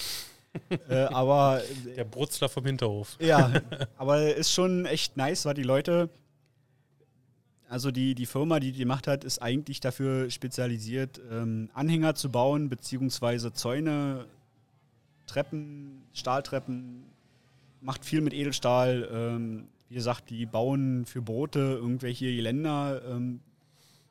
Äh, 0.89 0.95
aber 1.05 1.61
äh, 1.87 1.95
Der 1.95 2.03
Brutzler 2.03 2.49
vom 2.49 2.65
Hinterhof. 2.65 3.17
ja, 3.19 3.51
aber 3.97 4.35
ist 4.35 4.51
schon 4.51 4.85
echt 4.85 5.17
nice, 5.17 5.45
weil 5.45 5.53
die 5.53 5.63
Leute, 5.63 6.09
also 7.69 7.91
die, 7.91 8.15
die 8.15 8.25
Firma, 8.25 8.59
die 8.59 8.71
die 8.71 8.79
gemacht 8.79 9.07
hat, 9.07 9.23
ist 9.23 9.41
eigentlich 9.41 9.79
dafür 9.79 10.29
spezialisiert, 10.29 11.19
ähm, 11.31 11.69
Anhänger 11.73 12.15
zu 12.15 12.31
bauen, 12.31 12.69
beziehungsweise 12.69 13.53
Zäune, 13.53 14.25
Treppen, 15.25 16.03
Stahltreppen, 16.13 17.03
macht 17.81 18.05
viel 18.05 18.21
mit 18.21 18.33
Edelstahl. 18.33 19.09
Ähm, 19.11 19.67
wie 19.89 19.95
gesagt, 19.95 20.29
die 20.29 20.45
bauen 20.45 21.05
für 21.05 21.21
Boote 21.21 21.59
irgendwelche 21.59 22.25
Geländer, 22.35 23.01
ähm, 23.07 23.41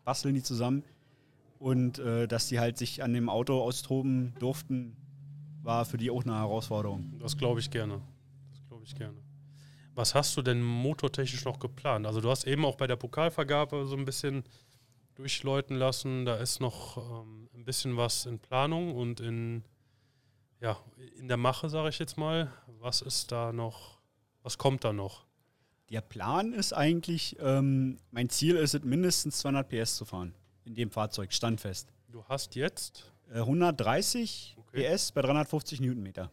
basteln 0.05 0.35
die 0.35 0.43
zusammen. 0.43 0.85
Und 1.59 1.99
äh, 2.01 2.27
dass 2.27 2.49
die 2.49 2.59
halt 2.59 2.77
sich 2.77 3.03
an 3.03 3.13
dem 3.13 3.29
Auto 3.29 3.61
austoben 3.61 4.33
durften, 4.41 4.97
war 5.63 5.85
für 5.85 5.97
die 5.97 6.11
auch 6.11 6.25
eine 6.25 6.37
Herausforderung. 6.37 7.19
Das 7.19 7.37
glaube 7.37 7.61
ich 7.61 7.71
gerne. 7.71 8.01
Das 8.51 8.67
glaube 8.67 8.85
ich 8.85 8.95
gerne. 8.95 9.19
Was 9.95 10.15
hast 10.15 10.37
du 10.37 10.43
denn 10.43 10.63
motortechnisch 10.63 11.45
noch 11.45 11.59
geplant? 11.59 12.07
Also 12.07 12.21
du 12.21 12.31
hast 12.31 12.47
eben 12.47 12.65
auch 12.65 12.77
bei 12.77 12.87
der 12.87 12.97
Pokalvergabe 12.97 13.87
so 13.87 13.97
ein 13.97 14.05
bisschen 14.05 14.45
durchläuten 15.15 15.77
lassen. 15.77 16.25
Da 16.25 16.37
ist 16.37 16.61
noch 16.61 16.97
ähm, 16.97 17.49
ein 17.55 17.65
bisschen 17.65 17.97
was 17.97 18.27
in 18.27 18.39
Planung 18.39 18.95
und 18.95 19.21
in, 19.21 19.65
ja, 20.61 20.79
in 21.19 21.29
der 21.29 21.37
Mache, 21.37 21.69
sage 21.69 21.91
ich 21.91 21.99
jetzt 21.99 22.17
mal. 22.17 22.51
Was 22.81 23.03
ist 23.03 23.31
da 23.33 23.53
noch? 23.53 23.99
Was 24.43 24.59
kommt 24.59 24.85
da 24.85 24.93
noch? 24.93 25.27
Der 25.91 26.01
Plan 26.01 26.55
ist 26.55 26.73
eigentlich, 26.73 27.37
ähm, 27.39 27.99
mein 28.11 28.31
Ziel 28.31 28.57
ist 28.57 28.75
es, 28.75 28.83
mindestens 28.83 29.39
200 29.41 29.69
PS 29.69 29.97
zu 29.97 30.07
fahren. 30.07 30.35
In 30.65 30.75
dem 30.75 30.91
Fahrzeug, 30.91 31.35
standfest. 31.35 31.93
Du 32.09 32.25
hast 32.25 32.55
jetzt, 32.55 33.12
130 33.41 34.57
Okay. 34.73 34.95
PS 34.97 35.13
bei 35.13 35.21
350 35.23 35.81
Newtonmeter. 35.81 36.31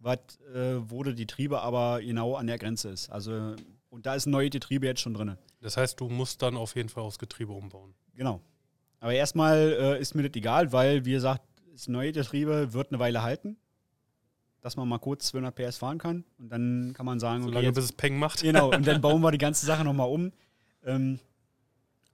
Was, 0.00 0.18
äh, 0.54 0.76
wo 0.90 1.02
die 1.02 1.14
Getriebe 1.14 1.60
aber 1.60 2.00
genau 2.00 2.34
an 2.34 2.46
der 2.46 2.58
Grenze 2.58 2.88
ist. 2.90 3.10
Also, 3.10 3.54
und 3.90 4.06
da 4.06 4.14
ist 4.14 4.26
ein 4.26 4.30
neues 4.30 4.50
Getriebe 4.50 4.86
jetzt 4.86 5.00
schon 5.00 5.14
drin. 5.14 5.36
das 5.60 5.76
heißt, 5.76 6.00
du 6.00 6.08
musst 6.08 6.42
dann 6.42 6.56
auf 6.56 6.74
jeden 6.76 6.88
Fall 6.88 7.02
aufs 7.02 7.18
Getriebe 7.18 7.52
umbauen. 7.52 7.94
Genau. 8.14 8.40
Aber 9.00 9.12
erstmal 9.12 9.76
äh, 9.78 10.00
ist 10.00 10.14
mir 10.14 10.22
das 10.22 10.36
egal, 10.36 10.72
weil, 10.72 11.04
wie 11.04 11.12
gesagt, 11.12 11.42
das 11.72 11.88
neue 11.88 12.12
Getriebe 12.12 12.72
wird 12.72 12.90
eine 12.90 12.98
Weile 12.98 13.22
halten. 13.22 13.56
Dass 14.62 14.76
man 14.76 14.88
mal 14.88 14.98
kurz 14.98 15.28
200 15.28 15.54
PS 15.54 15.78
fahren 15.78 15.98
kann. 15.98 16.24
Und 16.38 16.48
dann 16.50 16.92
kann 16.94 17.06
man 17.06 17.20
sagen, 17.20 17.42
okay, 17.42 17.50
Solange 17.50 17.66
jetzt 17.66 17.74
bis 17.76 17.84
es 17.84 17.92
Peng 17.92 18.18
macht. 18.18 18.40
Genau, 18.42 18.72
und 18.72 18.86
dann 18.86 19.00
bauen 19.02 19.20
wir 19.20 19.30
die 19.30 19.38
ganze 19.38 19.66
Sache 19.66 19.84
nochmal 19.84 20.08
um. 20.08 20.32
Ähm, 20.84 21.20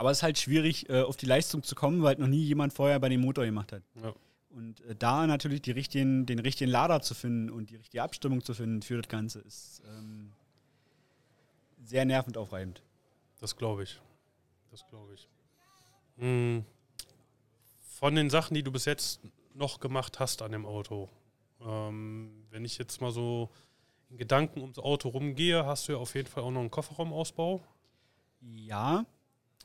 aber 0.02 0.10
es 0.10 0.18
ist 0.18 0.22
halt 0.24 0.36
schwierig, 0.36 0.90
äh, 0.90 1.02
auf 1.02 1.16
die 1.16 1.26
Leistung 1.26 1.62
zu 1.62 1.76
kommen, 1.76 2.02
weil 2.02 2.16
noch 2.16 2.26
nie 2.26 2.42
jemand 2.42 2.72
vorher 2.72 2.98
bei 2.98 3.08
dem 3.08 3.20
Motor 3.20 3.44
gemacht 3.44 3.70
hat. 3.70 3.84
Ja. 4.02 4.12
Und 4.50 4.80
äh, 4.80 4.96
da 4.96 5.28
natürlich 5.28 5.62
die 5.62 5.70
richtigen, 5.70 6.26
den 6.26 6.40
richtigen 6.40 6.72
Lader 6.72 7.02
zu 7.02 7.14
finden 7.14 7.50
und 7.50 7.70
die 7.70 7.76
richtige 7.76 8.02
Abstimmung 8.02 8.42
zu 8.42 8.52
finden 8.52 8.82
für 8.82 9.00
das 9.00 9.08
Ganze 9.08 9.38
ist 9.38 9.80
ähm, 9.86 10.32
sehr 11.84 12.04
nervend 12.04 12.36
aufreibend. 12.36 12.82
Das 13.38 13.56
glaube 13.56 13.84
ich. 13.84 14.00
Das 14.72 14.84
glaube 14.88 15.14
ich. 15.14 15.28
Hm. 16.16 16.64
Von 18.00 18.16
den 18.16 18.28
Sachen, 18.28 18.54
die 18.54 18.64
du 18.64 18.72
bis 18.72 18.86
jetzt 18.86 19.20
noch 19.54 19.78
gemacht 19.78 20.18
hast 20.18 20.42
an 20.42 20.50
dem 20.50 20.66
Auto, 20.66 21.10
ähm, 21.64 22.44
wenn 22.50 22.64
ich 22.64 22.76
jetzt 22.76 23.00
mal 23.00 23.12
so 23.12 23.50
in 24.10 24.16
Gedanken 24.16 24.62
ums 24.62 24.80
Auto 24.80 25.10
rumgehe, 25.10 25.64
hast 25.64 25.86
du 25.86 25.92
ja 25.92 25.98
auf 25.98 26.16
jeden 26.16 26.26
Fall 26.26 26.42
auch 26.42 26.50
noch 26.50 26.60
einen 26.60 26.72
Kofferraumausbau. 26.72 27.62
Ja, 28.40 29.06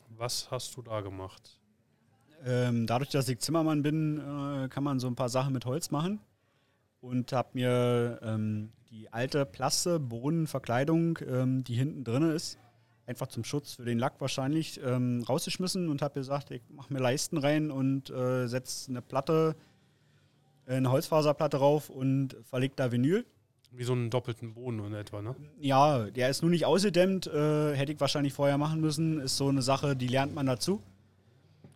Was 0.09 0.49
hast 0.49 0.75
du 0.75 0.81
da 0.81 1.01
gemacht? 1.01 1.59
ähm, 2.45 2.85
dadurch, 2.87 3.09
dass 3.09 3.29
ich 3.29 3.39
Zimmermann 3.39 3.81
bin, 3.81 4.17
äh, 4.17 4.67
kann 4.69 4.83
man 4.83 4.99
so 4.99 5.07
ein 5.07 5.15
paar 5.15 5.29
Sachen 5.29 5.53
mit 5.53 5.65
Holz 5.65 5.91
machen. 5.91 6.19
Und 6.99 7.31
habe 7.31 7.49
mir 7.53 8.19
ähm, 8.23 8.71
die 8.89 9.11
alte 9.13 9.45
Plaste, 9.45 9.99
Bodenverkleidung, 9.99 11.19
ähm, 11.27 11.63
die 11.63 11.75
hinten 11.75 12.03
drin 12.03 12.23
ist, 12.23 12.57
einfach 13.05 13.27
zum 13.27 13.43
Schutz 13.43 13.73
für 13.73 13.85
den 13.85 13.99
Lack 13.99 14.19
wahrscheinlich, 14.19 14.81
ähm, 14.83 15.23
rausgeschmissen 15.27 15.89
und 15.89 16.01
habe 16.01 16.15
gesagt, 16.15 16.51
ich 16.51 16.61
mache 16.69 16.91
mir 16.91 16.99
Leisten 16.99 17.37
rein 17.37 17.71
und 17.71 18.09
äh, 18.09 18.47
setze 18.47 18.89
eine 18.89 19.01
Platte, 19.01 19.55
äh, 20.65 20.75
eine 20.75 20.91
Holzfaserplatte 20.91 21.57
rauf 21.57 21.89
und 21.89 22.35
verleg 22.43 22.75
da 22.75 22.91
Vinyl. 22.91 23.25
Wie 23.71 23.83
so 23.83 23.93
einen 23.93 24.09
doppelten 24.09 24.53
Boden 24.53 24.83
in 24.85 24.93
etwa, 24.93 25.21
ne? 25.21 25.35
Ja, 25.59 26.05
der 26.09 26.29
ist 26.29 26.41
nur 26.41 26.49
nicht 26.49 26.65
ausgedämmt, 26.65 27.27
äh, 27.27 27.75
hätte 27.75 27.91
ich 27.91 27.99
wahrscheinlich 27.99 28.33
vorher 28.33 28.57
machen 28.57 28.81
müssen. 28.81 29.19
Ist 29.19 29.37
so 29.37 29.49
eine 29.49 29.61
Sache, 29.61 29.95
die 29.95 30.07
lernt 30.07 30.33
man 30.33 30.45
dazu. 30.45 30.81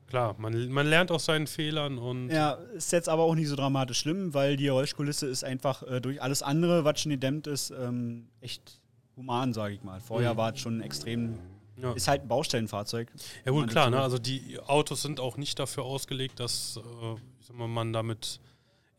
Klar, 0.08 0.36
man, 0.40 0.70
man 0.70 0.88
lernt 0.88 1.10
aus 1.12 1.26
seinen 1.26 1.48
Fehlern 1.48 1.98
und. 1.98 2.30
Ja, 2.30 2.54
ist 2.76 2.92
jetzt 2.92 3.08
aber 3.08 3.24
auch 3.24 3.36
nicht 3.36 3.48
so 3.48 3.56
dramatisch 3.56 4.00
schlimm, 4.00 4.34
weil 4.34 4.58
die 4.58 4.66
Geräuschkulisse 4.66 5.28
ist 5.28 5.44
einfach 5.44 5.84
äh, 5.84 6.02
durch 6.02 6.22
alles 6.22 6.44
andere, 6.44 6.84
was 6.84 7.00
schon 7.02 7.12
gedämmt 7.12 7.48
ist, 7.48 7.72
ähm, 7.72 8.28
echt 8.42 8.80
human, 9.16 9.54
sage 9.54 9.74
ich 9.76 9.84
mal. 9.84 10.00
Vorher 10.02 10.34
Mhm. 10.34 10.38
war 10.38 10.54
es 10.54 10.60
schon 10.60 10.82
extrem. 10.82 11.38
Ja. 11.78 11.94
Ist 11.94 12.08
halt 12.08 12.24
ein 12.24 12.28
Baustellenfahrzeug. 12.28 13.12
Ja 13.46 13.52
gut, 13.54 13.70
klar, 13.70 13.90
ne? 13.90 14.02
also 14.02 14.20
die 14.20 14.60
Autos 14.60 15.02
sind 15.02 15.20
auch 15.20 15.38
nicht 15.38 15.58
dafür 15.58 15.84
ausgelegt, 15.84 16.40
dass 16.40 16.78
äh, 16.78 17.14
ich 17.40 17.48
sag 17.48 17.56
mal, 17.58 17.68
man 17.68 17.92
damit 17.94 18.40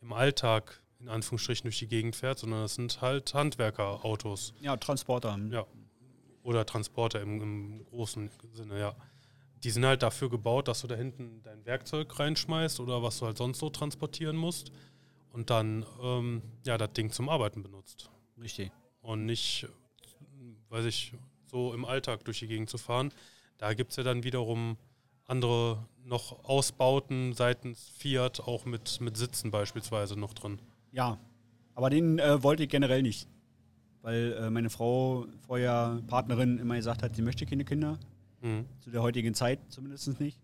im 0.01 0.11
Alltag 0.13 0.81
in 1.03 1.09
Anführungsstrichen 1.09 1.63
durch 1.65 1.79
die 1.79 1.87
Gegend 1.87 2.15
fährt, 2.15 2.39
sondern 2.39 2.61
das 2.61 2.75
sind 2.75 3.01
halt 3.01 3.33
Handwerkerautos 3.33 4.53
Ja, 4.61 4.77
Transporter. 4.77 5.37
Ja. 5.51 5.65
oder 6.43 6.65
Transporter 6.65 7.21
im, 7.21 7.41
im 7.41 7.85
großen 7.85 8.29
Sinne, 8.53 8.79
ja. 8.79 8.95
Die 9.63 9.69
sind 9.69 9.85
halt 9.85 10.01
dafür 10.01 10.29
gebaut, 10.29 10.67
dass 10.67 10.81
du 10.81 10.87
da 10.87 10.95
hinten 10.95 11.41
dein 11.43 11.65
Werkzeug 11.65 12.17
reinschmeißt 12.19 12.79
oder 12.79 13.03
was 13.03 13.19
du 13.19 13.25
halt 13.25 13.37
sonst 13.37 13.59
so 13.59 13.69
transportieren 13.69 14.35
musst 14.35 14.71
und 15.31 15.49
dann 15.49 15.85
ähm, 16.01 16.41
ja 16.65 16.77
das 16.77 16.91
Ding 16.93 17.11
zum 17.11 17.27
Arbeiten 17.29 17.63
benutzt 17.63 18.09
Richtig. 18.41 18.71
und 19.01 19.25
nicht, 19.25 19.67
weiß 20.69 20.85
ich, 20.85 21.13
so 21.47 21.73
im 21.73 21.85
Alltag 21.85 22.23
durch 22.25 22.39
die 22.39 22.47
Gegend 22.47 22.69
zu 22.69 22.77
fahren. 22.77 23.13
Da 23.57 23.73
gibt 23.73 23.91
es 23.91 23.97
ja 23.97 24.03
dann 24.03 24.23
wiederum 24.23 24.77
andere 25.25 25.85
noch 26.03 26.43
Ausbauten 26.43 27.33
seitens 27.33 27.89
Fiat, 27.97 28.41
auch 28.41 28.65
mit, 28.65 28.99
mit 28.99 29.15
Sitzen 29.15 29.51
beispielsweise 29.51 30.17
noch 30.19 30.33
drin. 30.33 30.59
Ja, 30.93 31.17
aber 31.75 31.89
den 31.89 32.19
äh, 32.19 32.41
wollte 32.41 32.63
ich 32.63 32.69
generell 32.69 33.01
nicht. 33.01 33.27
Weil 34.01 34.33
äh, 34.33 34.49
meine 34.49 34.69
Frau, 34.69 35.25
vorher 35.45 36.01
Partnerin, 36.07 36.59
immer 36.59 36.75
gesagt 36.75 37.03
hat, 37.03 37.15
sie 37.15 37.21
möchte 37.21 37.45
keine 37.45 37.65
Kinder. 37.65 37.97
Mhm. 38.41 38.65
Zu 38.81 38.91
der 38.91 39.01
heutigen 39.01 39.33
Zeit 39.33 39.59
zumindest 39.69 40.19
nicht. 40.19 40.39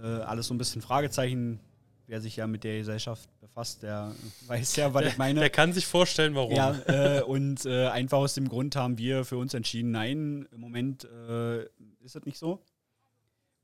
Äh, 0.00 0.06
alles 0.06 0.46
so 0.46 0.54
ein 0.54 0.58
bisschen 0.58 0.82
Fragezeichen. 0.82 1.58
Wer 2.06 2.20
sich 2.20 2.36
ja 2.36 2.46
mit 2.46 2.64
der 2.64 2.78
Gesellschaft 2.78 3.28
befasst, 3.40 3.82
der 3.82 4.12
weiß 4.46 4.76
ja, 4.76 4.92
was 4.92 5.06
ich 5.06 5.18
meine. 5.18 5.40
Der 5.40 5.50
kann 5.50 5.72
sich 5.72 5.86
vorstellen, 5.86 6.34
warum. 6.34 6.52
Ja, 6.52 6.76
äh, 6.86 7.22
und 7.22 7.64
äh, 7.64 7.88
einfach 7.88 8.18
aus 8.18 8.34
dem 8.34 8.48
Grund 8.48 8.76
haben 8.76 8.98
wir 8.98 9.24
für 9.24 9.38
uns 9.38 9.54
entschieden, 9.54 9.90
nein, 9.90 10.46
im 10.52 10.60
Moment 10.60 11.04
äh, 11.04 11.62
ist 12.00 12.14
es 12.16 12.24
nicht 12.24 12.38
so. 12.38 12.62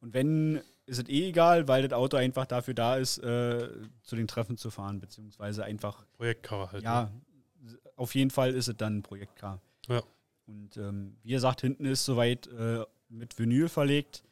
Und 0.00 0.14
wenn, 0.14 0.60
ist 0.88 0.98
es 0.98 1.08
eh 1.08 1.28
egal, 1.28 1.68
weil 1.68 1.86
das 1.86 1.92
Auto 1.92 2.16
einfach 2.16 2.46
dafür 2.46 2.74
da 2.74 2.96
ist, 2.96 3.18
äh, 3.18 3.68
zu 4.02 4.16
den 4.16 4.26
Treffen 4.26 4.56
zu 4.56 4.70
fahren, 4.70 5.00
beziehungsweise 5.00 5.64
einfach, 5.64 6.04
Projektcover 6.16 6.72
halt. 6.72 6.82
ja, 6.82 7.10
auf 7.96 8.14
jeden 8.14 8.30
Fall 8.30 8.54
ist 8.54 8.68
es 8.68 8.76
dann 8.76 8.98
ein 8.98 9.02
Projektcar. 9.02 9.60
Ja. 9.88 10.02
Und 10.46 10.76
ähm, 10.76 11.16
wie 11.22 11.30
gesagt, 11.30 11.60
hinten 11.60 11.84
ist 11.84 12.04
soweit 12.04 12.46
äh, 12.46 12.84
mit 13.08 13.38
Vinyl 13.38 13.68
verlegt. 13.68 14.24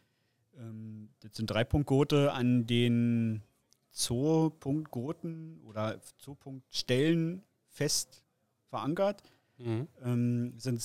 Ähm, 0.57 1.11
das 1.21 1.37
sind 1.37 1.51
Dreipunktgurte 1.51 2.33
an 2.33 2.67
den 2.67 3.43
Zoo-Punktgurten 3.91 5.61
oder 5.65 6.01
Zoo-Punktstellen 6.19 7.43
fest 7.69 8.23
verankert. 8.69 9.23
Ne? 9.59 9.67
Mhm. 9.67 9.89
Ähm, 10.03 10.55
sind 10.59 10.83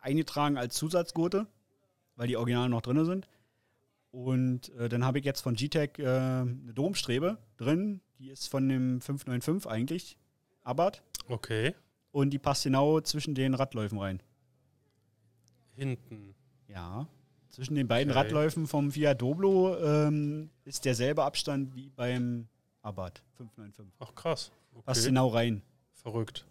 eingetragen 0.00 0.56
als 0.56 0.76
Zusatzgurte, 0.76 1.46
weil 2.16 2.28
die 2.28 2.36
Originalen 2.36 2.70
noch 2.70 2.82
drin 2.82 3.04
sind. 3.04 3.28
Und 4.10 4.70
äh, 4.74 4.88
dann 4.88 5.04
habe 5.04 5.18
ich 5.20 5.24
jetzt 5.24 5.40
von 5.40 5.54
G-Tech 5.54 5.98
äh, 5.98 6.02
eine 6.06 6.72
Domstrebe 6.74 7.38
drin. 7.56 8.00
Die 8.18 8.28
ist 8.30 8.48
von 8.48 8.68
dem 8.68 9.00
595 9.00 9.70
eigentlich. 9.70 10.18
Abarth. 10.62 11.02
Okay. 11.28 11.74
Und 12.12 12.30
die 12.30 12.38
passt 12.38 12.64
genau 12.64 13.00
zwischen 13.00 13.34
den 13.34 13.54
Radläufen 13.54 13.98
rein. 13.98 14.20
Hinten. 15.74 16.34
Ja. 16.68 17.06
Zwischen 17.50 17.74
den 17.74 17.88
beiden 17.88 18.10
Okay. 18.10 18.20
Radläufen 18.20 18.66
vom 18.66 18.90
Fiat 18.92 19.20
Doblo 19.22 19.76
ähm, 19.78 20.50
ist 20.64 20.84
derselbe 20.84 21.24
Abstand 21.24 21.74
wie 21.74 21.90
beim 21.90 22.48
Abarth 22.82 23.22
595. 23.36 23.94
Ach 24.00 24.14
krass. 24.14 24.52
Passt 24.84 25.00
Okay. 25.00 25.08
genau 25.08 25.28
rein. 25.28 25.62
Verrückt. 25.92 26.46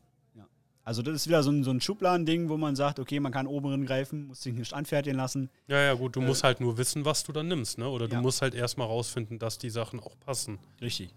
Also 0.89 1.03
das 1.03 1.13
ist 1.13 1.27
wieder 1.27 1.43
so 1.43 1.51
ein, 1.51 1.63
so 1.63 1.69
ein 1.69 1.79
Schubladending, 1.79 2.49
wo 2.49 2.57
man 2.57 2.75
sagt, 2.75 2.97
okay, 2.99 3.19
man 3.19 3.31
kann 3.31 3.45
oben 3.45 3.69
drin 3.69 3.85
greifen, 3.85 4.25
muss 4.25 4.41
sich 4.41 4.55
nicht 4.55 4.73
anfertigen 4.73 5.17
lassen. 5.17 5.51
Ja, 5.67 5.79
ja, 5.79 5.93
gut, 5.93 6.15
du 6.15 6.19
Äh, 6.21 6.25
musst 6.25 6.43
halt 6.43 6.61
nur 6.61 6.79
wissen, 6.79 7.05
was 7.05 7.23
du 7.23 7.31
dann 7.31 7.47
nimmst, 7.47 7.77
ne? 7.77 7.87
Oder 7.87 8.07
du 8.07 8.15
Ja. 8.15 8.21
musst 8.23 8.41
halt 8.41 8.55
erstmal 8.55 8.87
rausfinden, 8.87 9.37
dass 9.37 9.59
die 9.59 9.69
Sachen 9.69 9.99
auch 9.99 10.19
passen. 10.19 10.57
Richtig. 10.81 11.13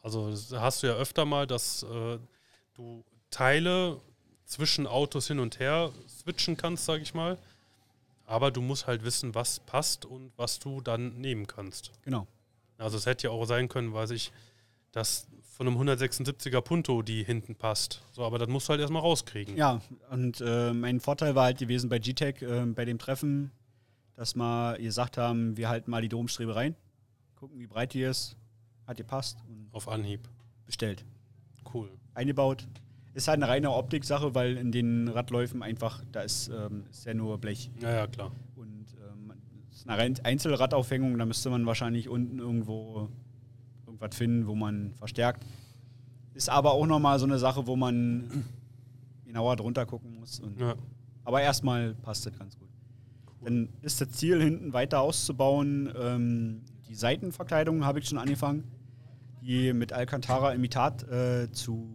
Also 0.00 0.32
hast 0.52 0.84
du 0.84 0.86
ja 0.86 0.94
öfter 0.94 1.24
mal, 1.24 1.44
dass 1.48 1.82
äh, 1.82 2.18
du 2.74 3.02
Teile 3.30 4.00
zwischen 4.44 4.86
Autos 4.86 5.26
hin 5.26 5.40
und 5.40 5.58
her 5.58 5.90
switchen 6.08 6.56
kannst, 6.56 6.84
sag 6.84 7.02
ich 7.02 7.12
mal. 7.12 7.36
Aber 8.26 8.52
du 8.52 8.60
musst 8.60 8.86
halt 8.86 9.02
wissen, 9.02 9.34
was 9.34 9.58
passt 9.58 10.04
und 10.04 10.30
was 10.36 10.60
du 10.60 10.80
dann 10.80 11.20
nehmen 11.20 11.48
kannst. 11.48 11.90
Genau. 12.04 12.28
Also 12.78 12.96
es 12.96 13.06
hätte 13.06 13.26
ja 13.26 13.30
auch 13.32 13.44
sein 13.46 13.68
können, 13.68 13.92
weiß 13.92 14.10
ich, 14.10 14.30
dass 14.92 15.26
von 15.56 15.66
einem 15.66 15.78
176er 15.78 16.60
Punto 16.60 17.00
die 17.00 17.24
hinten 17.24 17.54
passt. 17.54 18.02
So, 18.12 18.24
aber 18.24 18.38
das 18.38 18.46
musst 18.48 18.68
du 18.68 18.72
halt 18.72 18.80
erstmal 18.82 19.00
rauskriegen. 19.00 19.56
Ja, 19.56 19.80
und 20.10 20.42
äh, 20.42 20.74
mein 20.74 21.00
Vorteil 21.00 21.34
war 21.34 21.44
halt 21.44 21.56
gewesen 21.56 21.88
bei 21.88 21.98
G-Tech, 21.98 22.42
äh, 22.42 22.66
bei 22.66 22.84
dem 22.84 22.98
Treffen, 22.98 23.50
dass 24.16 24.34
wir 24.34 24.76
gesagt 24.78 25.16
haben, 25.16 25.56
wir 25.56 25.70
halten 25.70 25.90
mal 25.90 26.02
die 26.02 26.10
Domstrebe 26.10 26.54
rein, 26.54 26.76
gucken, 27.36 27.58
wie 27.58 27.66
breit 27.66 27.94
die 27.94 28.02
ist, 28.02 28.36
hat 28.86 28.98
gepasst 28.98 29.38
und 29.48 29.68
Auf 29.72 29.88
Anhieb. 29.88 30.28
bestellt. 30.66 31.06
Cool. 31.72 31.88
Eingebaut. 32.12 32.68
Ist 33.14 33.28
halt 33.28 33.36
eine 33.42 33.48
reine 33.48 33.70
Optik-Sache, 33.70 34.34
weil 34.34 34.58
in 34.58 34.72
den 34.72 35.08
Radläufen 35.08 35.62
einfach, 35.62 36.04
da 36.12 36.20
ist, 36.20 36.48
ähm, 36.48 36.84
ist 36.90 37.06
ja 37.06 37.14
nur 37.14 37.38
Blech. 37.38 37.70
Ja, 37.80 37.90
ja, 37.92 38.06
klar. 38.06 38.30
Und 38.56 38.94
ähm, 39.10 39.32
es 39.70 39.78
ist 39.78 39.88
eine 39.88 40.22
Einzelradaufhängung, 40.22 41.16
da 41.16 41.24
müsste 41.24 41.48
man 41.48 41.64
wahrscheinlich 41.64 42.10
unten 42.10 42.40
irgendwo 42.40 43.08
irgendwas 43.96 44.16
finden, 44.16 44.46
wo 44.46 44.54
man 44.54 44.92
verstärkt. 44.94 45.44
Ist 46.34 46.50
aber 46.50 46.72
auch 46.72 46.86
nochmal 46.86 47.18
so 47.18 47.24
eine 47.24 47.38
Sache, 47.38 47.66
wo 47.66 47.76
man 47.76 48.44
genauer 49.24 49.56
drunter 49.56 49.86
gucken 49.86 50.14
muss. 50.20 50.42
Ja. 50.58 50.74
Aber 51.24 51.40
erstmal 51.42 51.94
passt 51.94 52.26
das 52.26 52.38
ganz 52.38 52.58
gut. 52.58 52.68
Dann 53.44 53.68
ist 53.82 54.00
das 54.00 54.10
Ziel, 54.10 54.42
hinten 54.42 54.72
weiter 54.72 55.00
auszubauen. 55.00 55.92
Ähm, 55.98 56.62
die 56.88 56.94
Seitenverkleidung 56.94 57.84
habe 57.84 58.00
ich 58.00 58.08
schon 58.08 58.18
angefangen, 58.18 58.64
die 59.40 59.72
mit 59.72 59.92
Alcantara-Imitat 59.92 61.08
äh, 61.08 61.50
zu 61.52 61.88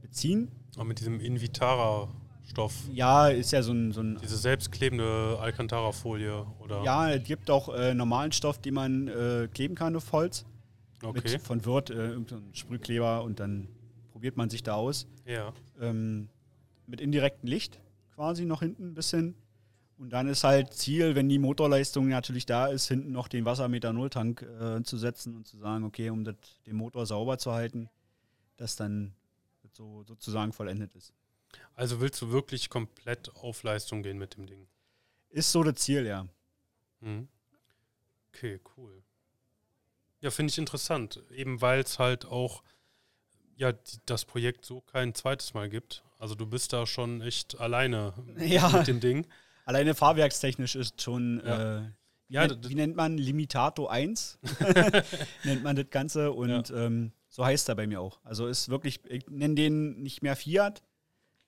beziehen. 0.00 0.50
Auch 0.78 0.84
mit 0.84 1.00
diesem 1.00 1.20
Invitara-Stoff. 1.20 2.88
Ja, 2.92 3.28
ist 3.28 3.52
ja 3.52 3.62
so 3.62 3.72
ein, 3.72 3.92
so 3.92 4.00
ein 4.00 4.18
Diese 4.22 4.36
selbstklebende 4.36 5.38
Alcantara-Folie 5.40 6.46
oder. 6.60 6.82
Ja, 6.82 7.10
es 7.10 7.24
gibt 7.24 7.50
auch 7.50 7.74
äh, 7.74 7.92
normalen 7.92 8.32
Stoff, 8.32 8.58
den 8.58 8.74
man 8.74 9.08
äh, 9.08 9.48
kleben 9.52 9.74
kann 9.74 9.94
auf 9.96 10.10
Holz. 10.12 10.46
Okay. 11.02 11.32
Mit 11.32 11.42
von 11.42 11.64
Wirt, 11.64 11.90
äh, 11.90 12.10
irgendein 12.10 12.54
Sprühkleber 12.54 13.22
und 13.22 13.40
dann 13.40 13.68
probiert 14.12 14.36
man 14.36 14.50
sich 14.50 14.62
da 14.62 14.74
aus. 14.74 15.06
Ja. 15.24 15.52
Ähm, 15.80 16.28
mit 16.86 17.00
indirektem 17.00 17.48
Licht 17.48 17.80
quasi 18.14 18.44
noch 18.44 18.60
hinten 18.60 18.88
ein 18.88 18.94
bisschen. 18.94 19.34
Und 19.96 20.10
dann 20.10 20.28
ist 20.28 20.44
halt 20.44 20.72
Ziel, 20.72 21.14
wenn 21.14 21.28
die 21.28 21.38
Motorleistung 21.38 22.08
natürlich 22.08 22.46
da 22.46 22.66
ist, 22.66 22.88
hinten 22.88 23.12
noch 23.12 23.28
den 23.28 23.44
Wassermetanoltank 23.44 24.42
äh, 24.42 24.82
zu 24.82 24.96
setzen 24.96 25.34
und 25.36 25.46
zu 25.46 25.58
sagen, 25.58 25.84
okay, 25.84 26.10
um 26.10 26.24
das, 26.24 26.36
den 26.66 26.76
Motor 26.76 27.06
sauber 27.06 27.38
zu 27.38 27.52
halten, 27.52 27.88
dass 28.56 28.76
dann 28.76 29.14
das 29.62 29.74
so 29.74 30.02
sozusagen 30.04 30.52
vollendet 30.52 30.94
ist. 30.94 31.12
Also 31.74 32.00
willst 32.00 32.20
du 32.20 32.30
wirklich 32.30 32.70
komplett 32.70 33.34
auf 33.36 33.62
Leistung 33.62 34.02
gehen 34.02 34.18
mit 34.18 34.36
dem 34.36 34.46
Ding? 34.46 34.66
Ist 35.30 35.52
so 35.52 35.62
das 35.62 35.76
Ziel, 35.76 36.06
ja. 36.06 36.26
Mhm. 37.00 37.28
Okay, 38.28 38.60
cool. 38.76 39.02
Ja, 40.20 40.30
finde 40.30 40.50
ich 40.50 40.58
interessant. 40.58 41.22
Eben 41.34 41.60
weil 41.60 41.80
es 41.80 41.98
halt 41.98 42.26
auch 42.26 42.62
ja, 43.56 43.72
das 44.06 44.24
Projekt 44.24 44.64
so 44.64 44.80
kein 44.80 45.14
zweites 45.14 45.52
Mal 45.54 45.68
gibt. 45.68 46.02
Also 46.18 46.34
du 46.34 46.46
bist 46.46 46.72
da 46.72 46.86
schon 46.86 47.20
echt 47.20 47.58
alleine 47.60 48.14
Ja. 48.38 48.68
mit 48.70 48.86
dem 48.86 49.00
Ding. 49.00 49.26
Alleine 49.64 49.94
fahrwerkstechnisch 49.94 50.74
ist 50.76 51.00
schon, 51.02 51.42
Ja. 51.44 51.78
äh, 51.78 51.82
Ja, 52.28 52.44
wie, 52.50 52.56
d- 52.56 52.68
wie 52.70 52.74
nennt 52.74 52.96
man 52.96 53.18
Limitato 53.18 53.86
1? 53.86 54.38
nennt 55.44 55.62
man 55.62 55.76
das 55.76 55.90
Ganze 55.90 56.32
und 56.32 56.70
ähm, 56.70 57.12
so 57.28 57.44
heißt 57.44 57.68
er 57.68 57.74
bei 57.74 57.86
mir 57.86 58.00
auch. 58.00 58.18
Also 58.24 58.46
ist 58.46 58.68
wirklich, 58.68 59.00
ich 59.08 59.26
nenne 59.28 59.54
den 59.54 60.02
nicht 60.02 60.22
mehr 60.22 60.36
Fiat, 60.36 60.82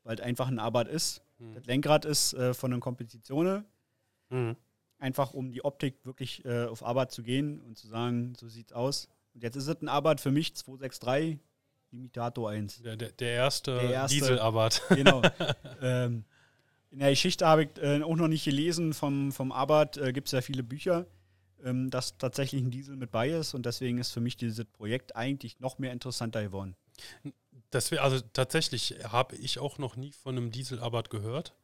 weil 0.04 0.16
es 0.16 0.20
einfach 0.20 0.48
ein 0.48 0.58
Abarth 0.58 0.88
ist. 0.88 1.22
Hm. 1.38 1.54
Das 1.54 1.64
Lenkrad 1.66 2.04
ist 2.04 2.34
äh, 2.34 2.54
von 2.54 2.72
einer 2.72 2.80
Kompetition, 2.80 3.64
Mhm. 4.30 4.56
Einfach 5.02 5.34
um 5.34 5.50
die 5.50 5.64
Optik 5.64 5.96
wirklich 6.04 6.44
äh, 6.44 6.64
auf 6.66 6.84
Abarth 6.84 7.10
zu 7.12 7.22
gehen 7.22 7.60
und 7.60 7.76
zu 7.76 7.88
sagen, 7.88 8.34
so 8.38 8.48
sieht's 8.48 8.72
aus. 8.72 9.08
Und 9.34 9.42
jetzt 9.42 9.56
ist 9.56 9.66
es 9.66 9.82
ein 9.82 9.88
Abarth 9.88 10.20
für 10.20 10.30
mich 10.30 10.54
263 10.54 11.38
Limitato 11.90 12.46
1. 12.46 12.82
Der, 12.82 12.96
der, 12.96 13.10
der 13.12 13.30
erste, 13.32 13.72
Der 13.74 13.90
erste- 13.90 14.14
Diesel-Abarth. 14.14 14.82
Genau. 14.90 15.20
ähm, 15.82 16.24
in 16.90 16.98
der 17.00 17.10
Geschichte 17.10 17.46
habe 17.46 17.64
ich 17.64 17.70
äh, 17.82 18.02
auch 18.02 18.16
noch 18.16 18.28
nicht 18.28 18.44
gelesen. 18.44 18.94
Vom, 18.94 19.32
vom 19.32 19.50
Abarth 19.52 19.96
äh, 19.96 20.12
gibt 20.12 20.28
es 20.28 20.32
ja 20.32 20.40
viele 20.40 20.62
Bücher, 20.62 21.06
ähm, 21.64 21.90
dass 21.90 22.16
tatsächlich 22.18 22.62
ein 22.62 22.70
Diesel 22.70 22.96
mit 22.96 23.10
bei 23.10 23.28
ist. 23.30 23.54
Und 23.54 23.66
deswegen 23.66 23.98
ist 23.98 24.12
für 24.12 24.20
mich 24.20 24.36
dieses 24.36 24.64
Projekt 24.66 25.16
eigentlich 25.16 25.58
noch 25.58 25.78
mehr 25.78 25.92
interessanter 25.92 26.42
geworden. 26.42 26.76
Das 27.70 27.90
wär, 27.90 28.04
also 28.04 28.20
tatsächlich 28.32 28.94
habe 29.08 29.34
ich 29.36 29.58
auch 29.58 29.78
noch 29.78 29.96
nie 29.96 30.12
von 30.12 30.36
einem 30.36 30.50
Diesel-Abarth 30.50 31.10
gehört. 31.10 31.54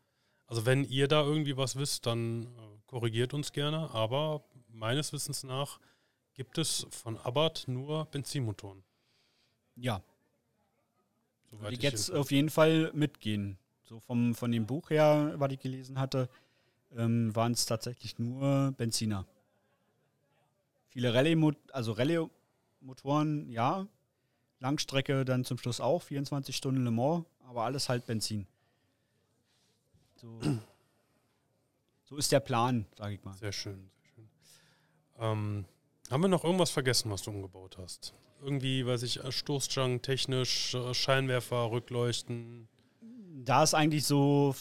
Also 0.46 0.64
wenn 0.66 0.82
ihr 0.84 1.08
da 1.08 1.22
irgendwie 1.22 1.56
was 1.56 1.76
wisst, 1.76 2.06
dann 2.06 2.44
äh, 2.44 2.46
korrigiert 2.88 3.32
uns 3.32 3.52
gerne. 3.52 3.90
Aber 3.94 4.42
meines 4.68 5.12
Wissens 5.12 5.44
nach 5.44 5.78
gibt 6.34 6.58
es 6.58 6.86
von 6.90 7.16
Abarth 7.18 7.68
nur 7.68 8.06
Benzinmotoren. 8.06 8.82
Ja, 9.76 10.02
soweit 11.50 11.70
die 11.70 11.76
ich 11.76 11.82
jetzt 11.82 12.10
auf 12.10 12.32
jeden 12.32 12.50
Fall 12.50 12.90
mitgehen. 12.92 13.58
So 13.84 14.00
vom, 14.00 14.34
von 14.34 14.50
dem 14.50 14.66
Buch 14.66 14.90
her, 14.90 15.34
was 15.36 15.52
ich 15.52 15.60
gelesen 15.60 15.98
hatte, 15.98 16.28
ähm, 16.96 17.34
waren 17.34 17.52
es 17.52 17.64
tatsächlich 17.64 18.18
nur 18.18 18.72
Benziner. 18.76 19.26
Viele 20.88 21.14
Rallye, 21.14 21.54
also 21.72 21.92
Rallye-Motoren, 21.92 23.50
ja. 23.50 23.86
Langstrecke 24.60 25.24
dann 25.24 25.44
zum 25.44 25.56
Schluss 25.58 25.80
auch, 25.80 26.02
24 26.02 26.56
Stunden 26.56 26.82
Le 26.82 26.90
Mans, 26.90 27.24
aber 27.46 27.62
alles 27.62 27.88
halt 27.88 28.06
Benzin. 28.06 28.46
So, 30.16 30.40
so 32.08 32.16
ist 32.16 32.32
der 32.32 32.40
Plan, 32.40 32.86
sage 32.96 33.14
ich 33.14 33.24
mal. 33.24 33.36
Sehr 33.36 33.52
schön, 33.52 33.90
sehr 33.92 34.10
schön. 34.14 34.28
Ähm, 35.18 35.64
haben 36.10 36.22
wir 36.22 36.28
noch 36.28 36.42
irgendwas 36.42 36.70
vergessen, 36.70 37.10
was 37.10 37.22
du 37.22 37.30
umgebaut 37.30 37.76
hast? 37.78 38.14
Irgendwie, 38.40 38.86
weiß 38.86 39.02
ich, 39.02 39.20
Stoßstangen, 39.28 40.00
technisch, 40.00 40.74
Scheinwerfer, 40.92 41.70
Rückleuchten. 41.70 42.68
Da 43.44 43.62
ist 43.62 43.74
eigentlich 43.74 44.06
so 44.06 44.54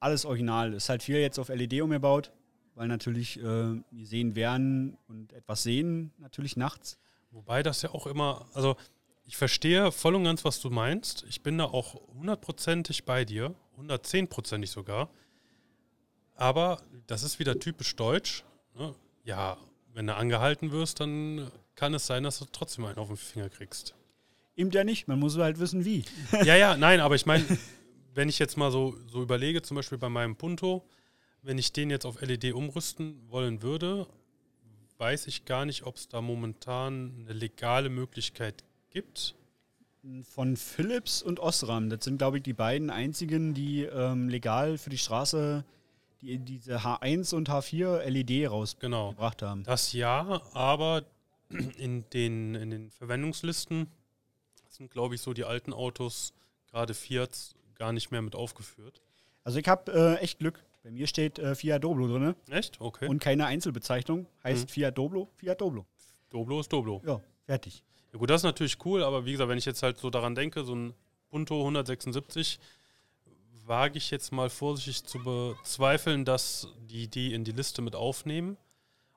alles 0.00 0.24
original. 0.24 0.72
Ist 0.72 0.88
halt 0.88 1.04
viel 1.04 1.18
jetzt 1.18 1.38
auf 1.38 1.48
LED 1.48 1.80
umgebaut, 1.80 2.32
weil 2.74 2.88
natürlich 2.88 3.38
äh, 3.38 3.42
wir 3.42 4.06
sehen 4.06 4.34
werden 4.34 4.96
und 5.06 5.32
etwas 5.32 5.62
sehen, 5.62 6.12
natürlich 6.18 6.56
nachts. 6.56 6.98
Wobei 7.30 7.62
das 7.62 7.82
ja 7.82 7.90
auch 7.90 8.08
immer, 8.08 8.46
also 8.54 8.74
ich 9.26 9.36
verstehe 9.36 9.92
voll 9.92 10.16
und 10.16 10.24
ganz, 10.24 10.44
was 10.44 10.60
du 10.60 10.70
meinst. 10.70 11.24
Ich 11.28 11.42
bin 11.42 11.56
da 11.58 11.66
auch 11.66 11.94
hundertprozentig 12.14 13.04
bei 13.04 13.24
dir, 13.24 13.54
hundertzehnprozentig 13.76 14.72
sogar. 14.72 15.08
Aber 16.40 16.80
das 17.06 17.22
ist 17.22 17.38
wieder 17.38 17.58
typisch 17.58 17.94
deutsch. 17.96 18.44
Ne? 18.74 18.94
Ja, 19.24 19.58
wenn 19.92 20.06
du 20.06 20.16
angehalten 20.16 20.72
wirst, 20.72 20.98
dann 21.00 21.50
kann 21.74 21.92
es 21.92 22.06
sein, 22.06 22.22
dass 22.22 22.38
du 22.38 22.46
trotzdem 22.50 22.86
einen 22.86 22.96
auf 22.96 23.08
den 23.08 23.18
Finger 23.18 23.50
kriegst. 23.50 23.94
Eben 24.56 24.70
ja 24.70 24.82
nicht, 24.82 25.06
man 25.06 25.18
muss 25.18 25.36
halt 25.36 25.58
wissen, 25.60 25.84
wie. 25.84 26.02
Ja, 26.44 26.56
ja, 26.56 26.78
nein, 26.78 27.00
aber 27.00 27.14
ich 27.14 27.26
meine, 27.26 27.44
wenn 28.14 28.30
ich 28.30 28.38
jetzt 28.38 28.56
mal 28.56 28.70
so, 28.70 28.96
so 29.06 29.22
überlege, 29.22 29.60
zum 29.60 29.74
Beispiel 29.74 29.98
bei 29.98 30.08
meinem 30.08 30.34
Punto, 30.34 30.88
wenn 31.42 31.58
ich 31.58 31.74
den 31.74 31.90
jetzt 31.90 32.06
auf 32.06 32.22
LED 32.22 32.54
umrüsten 32.54 33.20
wollen 33.28 33.60
würde, 33.60 34.06
weiß 34.96 35.26
ich 35.26 35.44
gar 35.44 35.66
nicht, 35.66 35.84
ob 35.84 35.96
es 35.96 36.08
da 36.08 36.22
momentan 36.22 37.16
eine 37.20 37.34
legale 37.34 37.90
Möglichkeit 37.90 38.64
gibt. 38.88 39.34
Von 40.22 40.56
Philips 40.56 41.22
und 41.22 41.38
Osram, 41.38 41.90
das 41.90 42.04
sind, 42.04 42.16
glaube 42.16 42.38
ich, 42.38 42.42
die 42.42 42.54
beiden 42.54 42.88
einzigen, 42.88 43.52
die 43.52 43.82
ähm, 43.82 44.30
legal 44.30 44.78
für 44.78 44.88
die 44.88 44.96
Straße 44.96 45.66
die, 46.20 46.38
diese 46.38 46.78
H1 46.78 47.34
und 47.34 47.48
H4 47.48 47.98
LED 48.08 48.50
rausgebracht 48.50 49.38
Genau. 49.38 49.50
haben. 49.50 49.64
Das 49.64 49.92
ja, 49.92 50.40
aber 50.54 51.04
in 51.78 52.04
den, 52.10 52.54
in 52.54 52.70
den 52.70 52.90
Verwendungslisten 52.90 53.88
sind, 54.68 54.90
glaube 54.90 55.14
ich, 55.14 55.20
so 55.20 55.32
die 55.32 55.44
alten 55.44 55.72
Autos, 55.72 56.32
gerade 56.70 56.94
Fiat, 56.94 57.54
gar 57.74 57.92
nicht 57.92 58.10
mehr 58.10 58.22
mit 58.22 58.34
aufgeführt. 58.34 59.00
Also 59.44 59.58
ich 59.58 59.66
habe 59.68 59.90
äh, 59.92 60.22
echt 60.22 60.38
Glück. 60.38 60.62
Bei 60.82 60.90
mir 60.90 61.06
steht 61.06 61.38
äh, 61.38 61.54
Fiat 61.54 61.84
Doblo 61.84 62.06
drin 62.06 62.34
Echt? 62.50 62.80
Okay. 62.80 63.06
und 63.08 63.18
keine 63.20 63.46
Einzelbezeichnung. 63.46 64.26
Heißt 64.44 64.64
Mhm. 64.64 64.68
Fiat 64.68 64.96
Doblo, 64.98 65.28
Fiat 65.36 65.60
Doblo. 65.60 65.86
Doblo 66.30 66.60
ist 66.60 66.72
Doblo. 66.72 67.02
Ja, 67.04 67.20
fertig. 67.44 67.82
Ja 68.12 68.18
gut, 68.18 68.30
das 68.30 68.40
ist 68.40 68.44
natürlich 68.44 68.76
cool, 68.84 69.02
aber 69.02 69.24
wie 69.24 69.32
gesagt, 69.32 69.48
wenn 69.50 69.58
ich 69.58 69.64
jetzt 69.66 69.82
halt 69.82 69.98
so 69.98 70.08
daran 70.10 70.34
denke, 70.34 70.64
so 70.64 70.74
ein 70.74 70.94
Punto 71.28 71.58
176, 71.60 72.58
wage 73.70 73.96
ich 73.96 74.10
jetzt 74.10 74.32
mal 74.32 74.50
vorsichtig 74.50 75.04
zu 75.04 75.18
bezweifeln, 75.22 76.24
dass 76.26 76.68
die 76.90 77.08
die 77.08 77.32
in 77.32 77.44
die 77.44 77.52
Liste 77.52 77.80
mit 77.80 77.94
aufnehmen. 77.96 78.58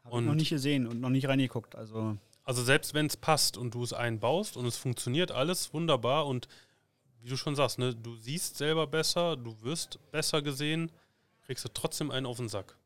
Habe 0.03 0.09
ich 0.09 0.13
Und- 0.19 0.25
noch 0.27 0.35
nicht 0.35 0.49
gesehen 0.49 0.87
und 0.87 1.01
noch 1.01 1.09
nicht 1.09 1.27
reingeguckt. 1.27 1.75
Also 1.75 2.17
Also 2.45 2.61
selbst 2.63 2.93
wenn 2.93 3.07
es 3.07 3.17
passt 3.17 3.57
und 3.57 3.73
du 3.73 3.83
es 3.83 3.93
einbaust 3.93 4.55
und 4.57 4.65
es 4.65 4.77
funktioniert 4.77 5.31
alles 5.31 5.73
wunderbar 5.73 6.27
und 6.27 6.47
wie 7.21 7.29
du 7.29 7.37
schon 7.37 7.55
sagst, 7.55 7.79
ne, 7.79 7.95
du 7.95 8.15
siehst 8.17 8.57
selber 8.57 8.85
besser, 8.85 9.37
du 9.37 9.59
wirst 9.61 9.97
besser 10.11 10.41
gesehen, 10.41 10.91
kriegst 11.45 11.63
du 11.63 11.69
trotzdem 11.73 12.11
einen 12.11 12.25
auf 12.25 12.35
den 12.37 12.49
Sack. 12.49 12.77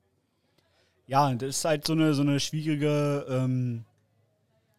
ja, 1.07 1.33
das 1.33 1.49
ist 1.57 1.65
halt 1.65 1.87
so 1.87 1.93
eine, 1.93 2.13
so 2.13 2.21
eine 2.21 2.39
schwierige 2.39 3.25
ähm, 3.29 3.83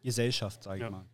Gesellschaft, 0.03 0.63
sage 0.63 0.77
ich 0.77 0.83
Ja. 0.83 0.89
mal. 0.91 1.05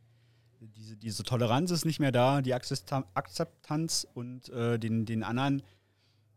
Diese, 0.75 0.95
diese 0.97 1.23
Toleranz 1.23 1.71
ist 1.71 1.85
nicht 1.85 1.99
mehr 1.99 2.11
da, 2.11 2.41
die 2.41 2.53
Akzepta- 2.55 3.05
Akzeptanz 3.13 4.07
und 4.13 4.49
äh, 4.49 4.77
den, 4.79 5.05
den 5.05 5.23
anderen, 5.23 5.61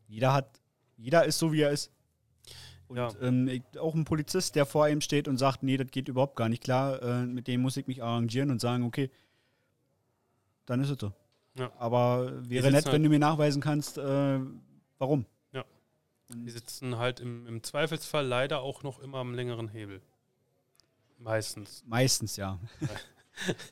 jeder 0.07 0.33
hat, 0.33 0.61
jeder 0.97 1.25
ist 1.25 1.38
so, 1.38 1.53
wie 1.53 1.61
er 1.62 1.71
ist. 1.71 1.91
Und 2.88 2.97
Ja. 2.97 3.11
ähm, 3.21 3.62
auch 3.79 3.95
ein 3.95 4.05
Polizist, 4.05 4.55
der 4.55 4.64
vor 4.67 4.88
ihm 4.88 5.01
steht 5.01 5.29
und 5.29 5.37
sagt, 5.37 5.62
nee, 5.62 5.77
das 5.77 5.91
geht 5.91 6.09
überhaupt 6.09 6.37
gar 6.37 6.49
nicht 6.49 6.62
klar, 6.62 7.03
äh, 7.03 7.27
mit 7.27 7.47
dem 7.47 7.61
muss 7.61 7.77
ich 7.77 7.87
mich 7.87 8.03
arrangieren 8.03 8.51
und 8.51 8.61
sagen, 8.61 8.85
okay, 8.85 9.11
dann 10.67 10.81
ist 10.81 10.91
es 10.91 10.99
so. 10.99 11.12
Ja. 11.55 11.71
Aber 11.79 12.33
wäre 12.49 12.71
nett, 12.71 12.87
wenn 12.87 12.93
halt- 12.93 13.05
du 13.05 13.09
mir 13.09 13.19
nachweisen 13.19 13.61
kannst, 13.61 13.99
äh, 13.99 14.41
warum. 14.99 15.27
Die 16.31 16.51
sitzen 16.51 16.99
halt 16.99 17.21
im, 17.21 17.47
im 17.47 17.62
Zweifelsfall 17.62 18.27
leider 18.27 18.61
auch 18.61 18.83
noch 18.83 18.99
immer 18.99 19.17
am 19.17 19.33
längeren 19.33 19.67
Hebel. 19.69 20.03
Meistens. 21.19 21.83
Meistens, 21.87 22.37
ja. 22.37 22.59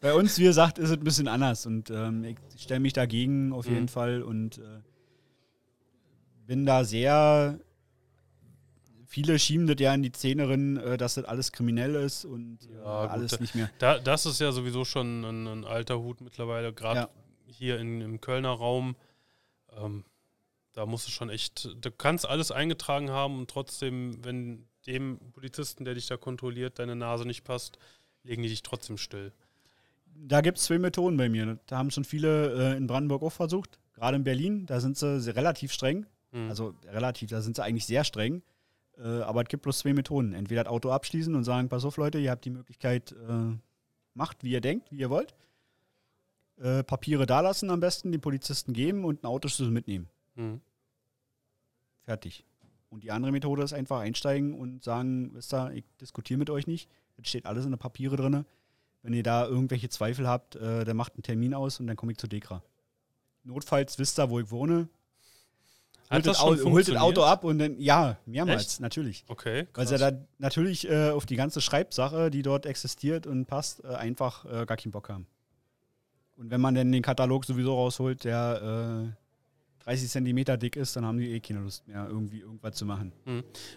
Bei 0.01 0.15
uns, 0.15 0.39
wie 0.39 0.45
gesagt, 0.45 0.79
ist 0.79 0.91
es 0.91 0.97
ein 0.97 1.05
bisschen 1.05 1.29
anders 1.29 1.67
und 1.67 1.91
ähm, 1.91 2.25
ich 2.25 2.37
stelle 2.63 2.81
mich 2.81 2.93
dagegen 2.93 3.53
auf 3.53 3.67
Mhm. 3.67 3.73
jeden 3.75 3.89
Fall 3.89 4.23
und 4.23 4.59
äh, 4.59 4.81
bin 6.47 6.67
da 6.67 6.85
sehr. 6.85 7.59
Viele 9.09 9.39
schieben 9.39 9.67
das 9.67 9.77
ja 9.79 9.95
in 9.95 10.03
die 10.03 10.13
Zähnerin, 10.13 10.77
äh, 10.79 10.97
dass 10.97 11.15
das 11.15 11.25
alles 11.25 11.53
kriminell 11.53 11.95
ist 11.95 12.25
und 12.25 12.59
äh, 12.69 12.75
Ja, 12.75 13.03
gut, 13.03 13.11
alles 13.11 13.31
da- 13.33 13.39
nicht 13.39 13.55
mehr. 13.55 13.71
Da, 13.79 13.99
das 13.99 14.27
ist 14.27 14.41
ja 14.41 14.51
sowieso 14.53 14.85
schon 14.85 15.25
ein, 15.25 15.47
ein 15.47 15.65
alter 15.65 15.99
Hut 16.01 16.21
mittlerweile, 16.21 16.73
gerade 16.73 17.01
Ja. 17.01 17.09
hier 17.47 17.79
in, 17.79 18.01
im 18.01 18.21
Kölner 18.21 18.51
Raum. 18.51 18.97
Ähm, 19.77 20.05
da 20.73 20.85
musst 20.87 21.07
du 21.07 21.11
schon 21.13 21.31
echt, 21.31 21.71
du 21.81 21.91
kannst 21.91 22.27
alles 22.29 22.51
eingetragen 22.51 23.11
haben 23.11 23.39
und 23.39 23.49
trotzdem, 23.49 24.23
wenn 24.25 24.67
dem 24.87 25.19
Polizisten, 25.33 25.85
der 25.85 25.95
dich 25.95 26.07
da 26.07 26.17
kontrolliert, 26.17 26.79
deine 26.79 26.97
Nase 26.97 27.25
nicht 27.27 27.45
passt, 27.45 27.79
legen 28.25 28.43
die 28.43 28.49
dich 28.49 28.63
trotzdem 28.63 28.99
still. 28.99 29.33
Da 30.19 30.41
gibt 30.41 30.59
es 30.59 30.65
zwei 30.65 30.79
Methoden 30.79 31.17
bei 31.17 31.29
mir. 31.29 31.59
Da 31.67 31.79
haben 31.79 31.91
schon 31.91 32.05
viele 32.05 32.73
äh, 32.73 32.77
in 32.77 32.87
Brandenburg 32.87 33.23
auch 33.23 33.31
versucht. 33.33 33.79
Gerade 33.95 34.17
in 34.17 34.25
Berlin, 34.25 34.67
da 34.67 34.81
sind 34.81 34.97
sie 34.97 35.35
relativ 35.35 35.73
streng. 35.73 36.07
Hm. 36.33 36.49
Also 36.49 36.75
relativ, 36.85 37.31
da 37.31 37.41
sind 37.41 37.57
sie 37.57 37.63
eigentlich 37.63 37.87
sehr 37.87 38.05
streng. 38.05 38.43
Äh, 38.99 39.23
aber 39.23 39.43
es 39.43 39.49
gibt 39.49 39.63
bloß 39.63 39.79
zwei 39.79 39.93
Methoden. 39.95 40.33
Entweder 40.33 40.65
das 40.65 40.73
Auto 40.73 40.91
abschließen 40.91 41.35
und 41.35 41.45
sagen, 41.45 41.69
pass 41.69 41.85
auf 41.85 41.97
Leute, 41.97 42.19
ihr 42.19 42.31
habt 42.31 42.45
die 42.45 42.51
Möglichkeit, 42.51 43.13
äh, 43.13 43.57
macht, 44.15 44.43
wie 44.43 44.51
ihr 44.51 44.61
denkt, 44.61 44.91
wie 44.91 44.99
ihr 44.99 45.11
wollt. 45.11 45.35
Äh, 46.59 46.83
Papiere 46.83 47.27
dalassen 47.27 47.71
am 47.71 47.81
besten, 47.81 48.13
den 48.13 48.21
Polizisten 48.21 48.73
geben 48.73 49.05
und 49.05 49.23
einen 49.23 49.33
Autoschlüssel 49.33 49.73
mitnehmen. 49.73 50.09
Hm. 50.37 50.61
Fertig. 52.05 52.45
Und 52.89 53.05
die 53.05 53.11
andere 53.11 53.33
Methode 53.33 53.63
ist 53.63 53.73
einfach 53.73 54.01
einsteigen 54.01 54.55
und 54.55 54.83
sagen, 54.83 55.35
wisst 55.35 55.53
ihr, 55.53 55.73
ich 55.73 55.85
diskutiere 56.01 56.39
mit 56.39 56.51
euch 56.51 56.67
nicht. 56.67 56.89
Es 57.19 57.29
steht 57.29 57.47
alles 57.47 57.65
in 57.65 57.73
den 57.73 57.79
Papiere 57.79 58.17
drin. 58.17 58.47
Wenn 59.07 59.15
ihr 59.15 59.23
da 59.23 59.47
irgendwelche 59.47 59.89
Zweifel 59.89 60.27
habt, 60.27 60.57
äh, 60.57 60.85
dann 60.85 60.97
macht 60.97 61.15
einen 61.15 61.23
Termin 61.23 61.55
aus 61.55 61.79
und 61.79 61.87
dann 61.87 61.95
komme 61.97 62.11
ich 62.11 62.19
zu 62.19 62.27
Dekra. 62.27 62.61
Notfalls 63.45 64.01
wisst 64.01 64.19
ihr, 64.19 64.29
wo 64.31 64.41
ich 64.41 64.51
wohne. 64.51 64.89
Hat 66.11 66.17
Holt 66.17 66.27
das 66.27 66.41
Au- 66.41 66.57
holt 66.73 66.89
das 66.89 66.97
Auto 66.97 67.23
ab 67.23 67.45
und 67.45 67.61
dann, 67.61 67.79
ja, 67.81 68.17
mehrmals, 68.27 68.67
Echt? 68.67 68.81
natürlich. 68.81 69.25
Okay. 69.29 69.69
Weil 69.75 69.87
sie 69.87 69.97
da 69.97 70.11
natürlich 70.39 70.89
äh, 70.91 71.11
auf 71.11 71.25
die 71.25 71.37
ganze 71.37 71.61
Schreibsache, 71.61 72.31
die 72.33 72.43
dort 72.43 72.67
existiert 72.67 73.29
und 73.29 73.47
passt, 73.47 73.85
äh, 73.85 73.89
einfach 73.95 74.45
äh, 74.45 74.67
gar 74.67 74.77
keinen 74.77 74.91
Bock 74.91 75.09
haben. 75.09 75.29
Und 76.37 76.51
wenn 76.51 76.61
man 76.61 76.75
dann 76.75 76.91
den 76.91 77.03
Katalog 77.03 77.45
sowieso 77.45 77.75
rausholt, 77.75 78.25
der 78.25 79.13
äh, 79.83 79.85
30 79.85 80.11
Zentimeter 80.11 80.57
dick 80.57 80.75
ist, 80.75 80.97
dann 80.97 81.05
haben 81.07 81.19
die 81.19 81.31
eh 81.31 81.39
keine 81.41 81.61
Lust 81.61 81.87
mehr, 81.87 82.07
irgendwie 82.09 82.41
irgendwas 82.41 82.75
zu 82.75 82.85
machen. 82.85 83.13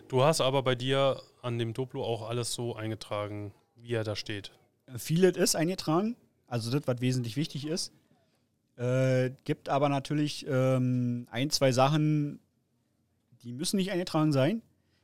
Du 0.08 0.24
hast 0.24 0.42
aber 0.42 0.64
bei 0.64 0.74
dir 0.74 1.22
an 1.44 1.60
dem 1.60 1.74
Doplo 1.74 2.04
auch 2.04 2.28
alles 2.28 2.52
so 2.54 2.76
eingetragen, 2.76 3.54
wie 3.76 3.94
er 3.94 4.04
da 4.04 4.16
steht. 4.16 4.52
Vieles 4.98 5.38
ist 5.38 5.56
eingetragen, 5.56 6.16
also 6.48 6.72
das, 6.72 6.88
was 6.88 7.02
wesentlich 7.02 7.36
wichtig 7.36 7.66
ist. 7.68 7.92
Äh, 8.78 9.32
gibt 9.44 9.70
aber 9.70 9.90
natürlich 9.90 10.46
ähm, 10.48 11.28
ein, 11.32 11.50
zwei 11.50 11.72
Sachen, 11.72 12.40
die 13.44 13.54
müssen 13.54 13.78
nicht 13.78 13.92
eingetragen 13.92 14.32
sein. 14.32 14.62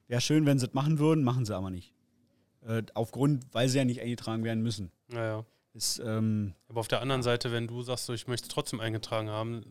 Wäre 0.07 0.21
schön, 0.21 0.45
wenn 0.45 0.59
sie 0.59 0.67
das 0.67 0.73
machen 0.73 0.99
würden, 0.99 1.23
machen 1.23 1.45
sie 1.45 1.55
aber 1.55 1.69
nicht. 1.69 1.93
Äh, 2.65 2.83
aufgrund, 2.93 3.45
weil 3.51 3.69
sie 3.69 3.77
ja 3.77 3.85
nicht 3.85 4.01
eingetragen 4.01 4.43
werden 4.43 4.63
müssen. 4.63 4.91
Naja. 5.09 5.45
Ist, 5.73 5.99
ähm, 5.99 6.53
Aber 6.69 6.79
auf 6.79 6.87
der 6.87 7.01
anderen 7.01 7.21
Seite, 7.21 7.51
wenn 7.51 7.67
du 7.67 7.81
sagst, 7.81 8.05
so, 8.05 8.13
ich 8.13 8.27
möchte 8.27 8.45
es 8.45 8.49
trotzdem 8.49 8.79
eingetragen 8.79 9.29
haben, 9.29 9.65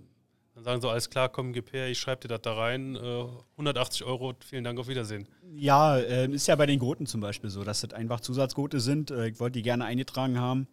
dann 0.55 0.65
sagen 0.65 0.81
so, 0.81 0.89
alles 0.89 1.11
klar, 1.11 1.29
komm, 1.29 1.53
gib 1.53 1.73
her, 1.73 1.89
ich 1.89 1.99
schreibe 1.99 2.23
dir 2.23 2.29
das 2.29 2.43
da 2.43 2.55
rein, 2.55 2.95
äh, 2.97 3.25
180 3.53 4.05
Euro, 4.05 4.35
vielen 4.45 4.65
Dank, 4.65 4.79
auf 4.79 4.89
Wiedersehen. 4.89 5.27
Ja, 5.55 5.99
äh, 5.99 6.31
ist 6.31 6.47
ja 6.47 6.57
bei 6.57 6.67
den 6.67 6.79
Goten 6.79 7.07
zum 7.07 7.21
Beispiel 7.21 7.51
so, 7.51 7.65
dass 7.65 7.81
das 7.81 7.93
einfach 7.93 8.21
Zusatzgurte 8.21 8.81
sind. 8.81 9.11
Äh, 9.11 9.29
ich 9.29 9.41
wollte 9.41 9.59
die 9.59 9.63
gerne 9.63 9.85
eingetragen 9.85 10.39
haben. 10.39 10.69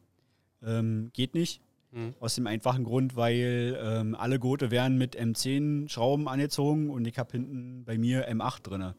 Ähm, 0.64 1.10
geht 1.14 1.34
nicht. 1.34 1.62
Mhm. 1.92 2.14
Aus 2.20 2.36
dem 2.36 2.48
einfachen 2.48 2.84
Grund, 2.84 3.16
weil 3.16 3.78
ähm, 3.82 4.16
alle 4.16 4.40
Gurte 4.40 4.72
werden 4.72 4.98
mit 4.98 5.18
M10-Schrauben 5.18 6.28
angezogen 6.28 6.90
und 6.90 7.06
ich 7.06 7.18
habe 7.18 7.32
hinten 7.34 7.84
bei 7.84 7.98
mir 7.98 8.30
M8 8.30 8.64
drin. 8.64 8.94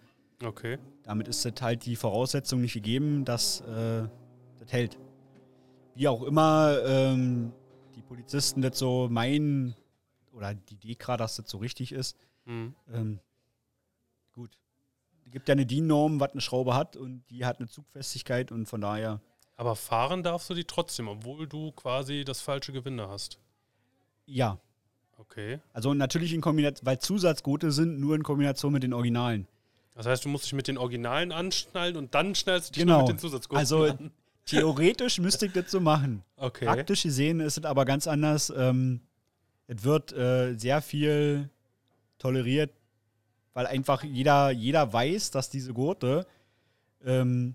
Okay. 0.45 0.79
Damit 1.05 1.29
ist 1.29 1.45
das 1.45 1.55
halt 1.61 1.87
die 1.87 1.97
Voraussetzung 1.97 2.61
nicht 2.61 2.75
gegeben, 2.75 3.25
dass 3.25 3.61
äh, 3.63 4.09
das 4.61 4.73
hält. 4.73 4.99
Wie 5.95 6.09
auch 6.09 6.23
immer 6.23 6.77
ähm, 6.85 7.53
die 7.95 8.03
Polizisten 8.03 8.63
das 8.63 8.79
so 8.79 9.09
meinen, 9.11 9.75
oder 10.33 10.55
die 10.55 10.77
Dekra, 10.77 11.17
dass 11.17 11.37
das 11.37 11.49
so 11.49 11.59
richtig 11.59 11.93
ist. 11.93 12.17
Mhm. 12.45 12.75
Ähm, 12.93 13.21
gut. 14.33 14.51
Es 15.25 15.31
gibt 15.31 15.49
ja 15.49 15.53
eine 15.53 15.67
DIN-Norm, 15.67 16.21
was 16.21 16.33
eine 16.33 16.41
Schraube 16.41 16.75
hat 16.75 16.97
und 16.97 17.25
die 17.31 17.45
hat 17.45 17.59
eine 17.59 17.69
Zugfestigkeit 17.69 18.53
und 18.53 18.67
von 18.67 18.81
daher. 18.81 19.21
Aber 19.57 19.77
fahren 19.77 20.23
darfst 20.23 20.51
du 20.51 20.55
die 20.55 20.65
trotzdem, 20.65 21.09
obwohl 21.09 21.47
du 21.47 21.73
quasi 21.73 22.25
das 22.25 22.41
falsche 22.41 22.73
Gewinde 22.73 23.09
hast. 23.09 23.39
Ja. 24.27 24.59
Okay. 25.19 25.61
Also 25.73 25.95
natürlich 25.95 26.33
in 26.33 26.41
Kombination, 26.41 26.85
weil 26.85 26.99
Zusatzgurte 26.99 27.71
sind 27.71 28.01
nur 28.01 28.17
in 28.17 28.23
Kombination 28.23 28.73
mit 28.73 28.83
den 28.83 28.93
Originalen. 28.93 29.47
Das 29.95 30.07
heißt, 30.07 30.25
du 30.25 30.29
musst 30.29 30.47
dich 30.47 30.55
mit 30.55 30.69
den 30.69 30.79
Originalen 30.79 31.33
anschnallen 31.33 31.97
und 31.97 32.15
dann 32.15 32.35
schnallst 32.35 32.71
du 32.71 32.73
dich 32.73 32.83
genau. 32.83 33.01
mit 33.01 33.11
den 33.11 33.19
Zusatzgurten 33.19 33.59
Also 33.59 33.85
an. 33.85 34.11
theoretisch 34.47 35.19
müsste 35.19 35.47
ich 35.47 35.53
das 35.53 35.71
so 35.71 35.81
machen. 35.81 36.25
Okay. 36.37 36.65
Praktisch 36.65 37.03
gesehen 37.03 37.41
ist 37.41 37.59
es 37.59 37.65
aber 37.65 37.85
ganz 37.85 38.07
anders. 38.07 38.53
Ähm, 38.57 39.01
es 39.73 39.85
wird 39.85 40.13
äh, 40.13 40.55
sehr 40.55 40.83
viel 40.83 41.49
toleriert, 42.19 42.71
weil 43.55 43.67
einfach 43.67 44.03
jeder, 44.03 44.51
jeder 44.51 44.93
weiß, 44.93 45.31
dass 45.31 45.51
diese 45.51 45.73
Gurte 45.73 46.27
ähm, 47.05 47.55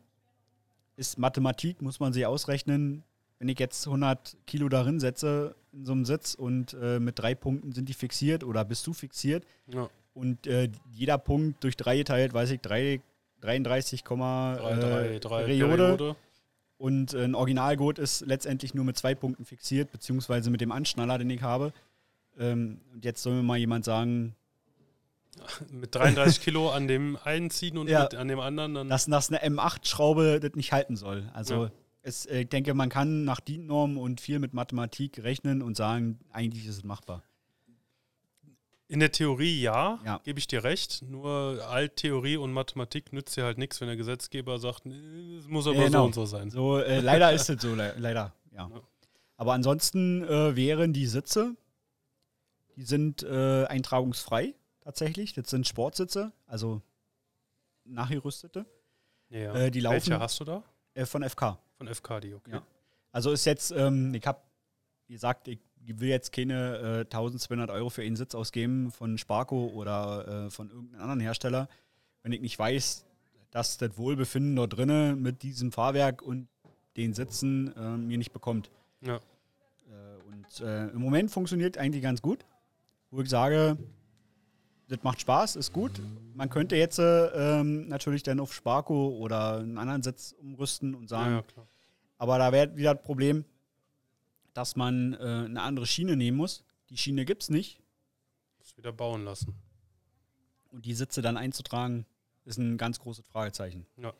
ist 0.95 1.17
Mathematik, 1.17 1.82
muss 1.82 1.99
man 1.99 2.13
sich 2.13 2.25
ausrechnen. 2.25 3.03
Wenn 3.39 3.49
ich 3.49 3.60
jetzt 3.60 3.86
100 3.86 4.36
Kilo 4.47 4.67
darin 4.67 4.99
setze 4.99 5.56
in 5.71 5.86
so 5.86 5.91
einem 5.91 6.06
Sitz 6.06 6.34
und 6.34 6.75
äh, 6.82 6.99
mit 6.99 7.19
drei 7.19 7.36
Punkten 7.36 7.71
sind 7.71 7.88
die 7.88 7.93
fixiert 7.93 8.43
oder 8.43 8.65
bist 8.65 8.86
du 8.88 8.93
fixiert 8.93 9.45
ja. 9.67 9.88
und 10.15 10.47
äh, 10.47 10.69
jeder 10.91 11.19
Punkt 11.19 11.63
durch 11.63 11.77
drei 11.77 11.97
geteilt, 11.97 12.34
weiß 12.34 12.49
ich, 12.49 12.62
3, 12.62 12.99
33, 13.41 14.01
äh, 14.01 15.19
Periode. 15.19 15.45
Periode. 15.45 16.15
Und 16.80 17.15
ein 17.15 17.34
Originalgurt 17.34 17.97
ist 17.97 18.21
letztendlich 18.21 18.73
nur 18.75 18.86
mit 18.86 18.97
zwei 18.97 19.15
Punkten 19.15 19.45
fixiert, 19.45 19.91
beziehungsweise 19.91 20.51
mit 20.51 20.62
dem 20.62 20.71
Anschnaller, 20.71 21.17
den 21.17 21.30
ich 21.30 21.41
habe. 21.41 21.73
Ähm, 22.39 22.82
und 22.93 23.04
jetzt 23.06 23.21
soll 23.23 23.34
mir 23.36 23.43
mal 23.43 23.58
jemand 23.58 23.86
sagen. 23.86 24.36
Mit 25.71 25.93
33 25.93 26.41
Kilo 26.41 26.71
an 26.71 26.88
dem 26.88 27.17
einen 27.23 27.50
ziehen 27.50 27.78
und 27.78 27.88
ja, 27.89 28.06
an 28.08 28.28
dem 28.28 28.39
anderen 28.39 28.73
dann. 28.73 28.89
Dass, 28.89 29.06
dass 29.06 29.30
eine 29.32 29.43
M8-Schraube 29.43 30.39
das 30.39 30.54
nicht 30.56 30.71
halten 30.71 30.95
soll. 30.95 31.30
Also 31.34 31.65
Ja. 31.65 31.71
es, 32.02 32.26
äh, 32.26 32.41
ich 32.41 32.50
denke, 32.50 32.73
man 32.73 32.89
kann 32.89 33.23
nach 33.23 33.39
DIN-Norm 33.39 33.97
und 33.97 34.19
viel 34.21 34.39
mit 34.39 34.54
Mathematik 34.54 35.23
rechnen 35.23 35.62
und 35.62 35.78
sagen, 35.78 36.19
eigentlich 36.32 36.65
ist 36.65 36.78
es 36.78 36.84
machbar. 36.84 37.23
In 38.89 39.00
der 39.02 39.12
Theorie 39.12 39.62
ja, 39.62 40.00
Ja. 40.06 40.21
gebe 40.23 40.39
ich 40.39 40.47
dir 40.47 40.63
recht. 40.63 41.04
Nur 41.08 41.62
Alttheorie 41.69 42.38
und 42.38 42.54
Mathematik 42.54 43.12
nützt 43.12 43.36
dir 43.36 43.43
halt 43.43 43.58
nichts, 43.58 43.82
wenn 43.82 43.88
der 43.88 43.97
Gesetzgeber 43.97 44.60
sagt, 44.60 44.86
"Nee, 44.86 45.38
es 45.39 45.47
muss 45.47 45.67
aber 45.67 45.84
Genau. 45.84 46.00
so 46.00 46.06
und 46.06 46.15
so 46.15 46.26
sein. 46.26 46.50
So, 46.50 46.78
äh, 46.80 47.02
leider 47.02 47.34
ist 47.34 47.50
es 47.50 47.62
so, 47.62 47.76
le 47.76 47.93
leider, 47.97 48.34
ja. 48.54 48.69
Ja. 48.73 48.82
Aber 49.36 49.54
ansonsten 49.54 50.23
äh, 50.23 50.56
wären 50.56 50.93
die 50.93 51.06
Sitze, 51.06 51.56
die 52.78 52.84
sind 52.84 53.24
äh, 53.24 53.66
eintragungsfrei 53.66 54.56
tatsächlich. 54.82 55.34
Das 55.34 55.50
sind 55.50 55.68
Sportsitze, 55.68 56.32
also 56.46 56.82
nachgerüstete, 57.86 58.66
Ja. 59.30 59.54
Äh, 59.56 59.72
die 59.72 59.80
laufen- 59.82 59.96
Welche 59.96 60.20
hast 60.20 60.40
du 60.40 60.46
da? 60.46 60.63
äh, 60.94 61.06
von 61.06 61.24
FK. 61.24 61.58
Von 61.78 61.88
FKD, 61.88 62.34
okay. 62.36 62.52
Ja. 62.52 62.62
Also 63.12 63.32
ist 63.32 63.46
jetzt, 63.46 63.72
ähm, 63.72 64.13
ich 64.13 64.26
habe 64.26 64.40
gesagt, 65.08 65.48
ich 65.48 65.60
will 65.86 66.10
jetzt 66.10 66.32
keine 66.32 66.78
äh, 66.78 67.06
1200 67.06 67.70
Euro 67.70 67.90
für 67.90 68.02
einen 68.04 68.16
Sitz 68.16 68.36
ausgeben 68.36 68.92
von 68.92 69.18
Sparko 69.18 69.68
oder 69.68 70.46
äh, 70.46 70.50
von 70.50 70.70
irgendeinem 70.70 71.02
anderen 71.02 71.20
Hersteller, 71.22 71.68
wenn 72.24 72.32
ich 72.34 72.42
nicht 72.42 72.58
weiß, 72.60 73.06
dass 73.52 73.78
das 73.78 73.98
Wohlbefinden 73.98 74.56
dort 74.56 74.78
drinnen 74.78 75.22
mit 75.22 75.44
diesem 75.44 75.72
Fahrwerk 75.72 76.22
und 76.22 76.48
den 76.98 77.13
Sitzen 77.13 77.74
äh, 77.78 77.98
mir 77.98 78.18
nicht 78.18 78.34
bekommt. 78.34 78.70
Ja. 79.02 79.16
Äh, 79.18 79.20
und 80.28 80.60
äh, 80.62 80.88
im 80.90 81.00
Moment 81.02 81.32
funktioniert 81.32 81.78
eigentlich 81.78 82.04
ganz 82.04 82.22
gut, 82.22 82.44
wo 83.12 83.22
ich 83.22 83.30
sage, 83.30 83.78
das 84.89 85.04
macht 85.04 85.22
Spaß, 85.22 85.56
ist 85.58 85.74
gut. 85.74 86.02
Man 86.34 86.50
könnte 86.50 86.76
jetzt 86.76 87.00
äh, 87.00 87.60
ähm, 87.60 87.88
natürlich 87.88 88.24
dann 88.24 88.39
auf 88.39 88.54
Sparko 88.54 89.10
oder 89.17 89.58
einen 89.58 89.78
anderen 89.78 90.04
Sitz 90.04 90.34
umrüsten 90.39 90.96
und 90.96 91.04
Ja, 91.04 91.08
sagen, 91.10 91.36
ja, 91.36 91.41
klar. 91.41 91.67
aber 92.17 92.38
da 92.38 92.52
wäre 92.52 92.76
wieder 92.76 92.93
das 92.96 93.04
Problem, 93.04 93.43
dass 94.54 94.76
man 94.76 95.13
äh, 95.13 95.17
eine 95.17 95.62
andere 95.62 95.86
Schiene 95.86 96.15
nehmen 96.15 96.38
muss. 96.38 96.63
Die 96.89 96.98
Schiene 96.98 97.26
gibt 97.26 97.43
es 97.43 97.50
nicht. 97.50 97.82
Muss 98.60 98.78
wieder 98.78 98.93
bauen 98.93 99.24
lassen. 99.24 99.54
Und 100.70 100.86
die 100.86 100.93
Sitze 100.93 101.22
dann 101.22 101.38
einzutragen, 101.38 102.06
ist 102.46 102.58
ein 102.58 102.78
ganz 102.78 103.00
großes 103.00 103.26
Fragezeichen. 103.28 103.86
Ja. 103.98 104.13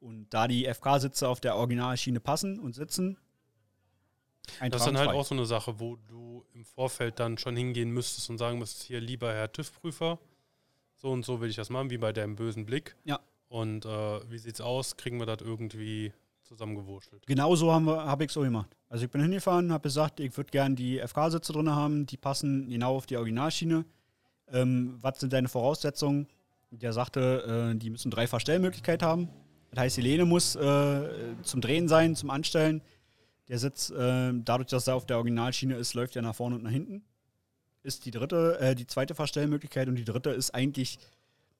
Und 0.00 0.28
da 0.30 0.48
die 0.48 0.64
FK-Sitze 0.66 1.28
auf 1.28 1.40
der 1.40 1.56
Originalschiene 1.56 2.20
passen 2.20 2.58
und 2.58 2.74
sitzen, 2.74 3.16
Das 4.58 4.80
ist 4.80 4.86
dann 4.86 4.98
halt 4.98 5.10
auch 5.10 5.24
so 5.24 5.34
eine 5.34 5.46
Sache, 5.46 5.78
wo 5.78 5.96
du 6.08 6.44
im 6.54 6.64
Vorfeld 6.64 7.18
dann 7.20 7.38
schon 7.38 7.56
hingehen 7.56 7.90
müsstest 7.90 8.30
und 8.30 8.38
sagen 8.38 8.58
müsstest, 8.58 8.84
hier 8.84 9.00
lieber 9.00 9.32
Herr 9.32 9.52
TÜV-Prüfer, 9.52 10.18
so 10.96 11.10
und 11.10 11.24
so 11.24 11.40
will 11.40 11.50
ich 11.50 11.56
das 11.56 11.70
machen, 11.70 11.90
wie 11.90 11.98
bei 11.98 12.12
deinem 12.12 12.36
bösen 12.36 12.66
Blick. 12.66 12.96
Ja. 13.04 13.20
Und 13.48 13.84
äh, 13.84 14.30
wie 14.30 14.38
sieht's 14.38 14.60
aus? 14.60 14.96
Kriegen 14.96 15.18
wir 15.18 15.26
das 15.26 15.40
irgendwie 15.40 16.12
zusammengewurschtelt? 16.44 17.26
Genau 17.26 17.54
so 17.56 17.72
habe 17.72 18.04
hab 18.04 18.20
ich 18.20 18.30
so 18.30 18.42
gemacht. 18.42 18.76
Also 18.88 19.04
ich 19.04 19.10
bin 19.10 19.22
hingefahren, 19.22 19.72
habe 19.72 19.82
gesagt, 19.82 20.20
ich 20.20 20.36
würde 20.36 20.50
gerne 20.50 20.74
die 20.74 20.98
FK-Sitze 20.98 21.52
drin 21.52 21.70
haben, 21.70 22.06
die 22.06 22.16
passen 22.16 22.68
genau 22.68 22.96
auf 22.96 23.06
die 23.06 23.16
Originalschiene. 23.16 23.84
Ähm, 24.52 24.98
was 25.00 25.20
sind 25.20 25.32
deine 25.32 25.48
Voraussetzungen? 25.48 26.26
Der 26.70 26.92
sagte, 26.92 27.72
äh, 27.72 27.78
die 27.78 27.90
müssen 27.90 28.10
drei 28.10 28.26
Verstellmöglichkeiten 28.26 29.06
haben. 29.06 29.28
Das 29.70 29.80
heißt, 29.80 29.96
die 29.96 30.02
Lehne 30.02 30.24
muss 30.24 30.56
äh, 30.56 31.08
zum 31.42 31.60
Drehen 31.60 31.88
sein, 31.88 32.16
zum 32.16 32.30
Anstellen. 32.30 32.82
Der 33.50 33.58
Sitz, 33.58 33.90
äh, 33.90 34.32
dadurch, 34.34 34.68
dass 34.70 34.86
er 34.86 34.94
auf 34.94 35.04
der 35.06 35.16
Originalschiene 35.18 35.74
ist, 35.74 35.94
läuft 35.94 36.14
ja 36.14 36.22
nach 36.22 36.34
vorne 36.34 36.56
und 36.56 36.62
nach 36.62 36.70
hinten. 36.70 37.04
Ist 37.82 38.04
die 38.06 38.10
dritte, 38.10 38.58
äh, 38.60 38.74
die 38.74 38.86
zweite 38.86 39.14
Verstellmöglichkeit 39.14 39.88
und 39.88 39.96
die 39.96 40.04
dritte 40.04 40.30
ist 40.30 40.54
eigentlich, 40.54 40.98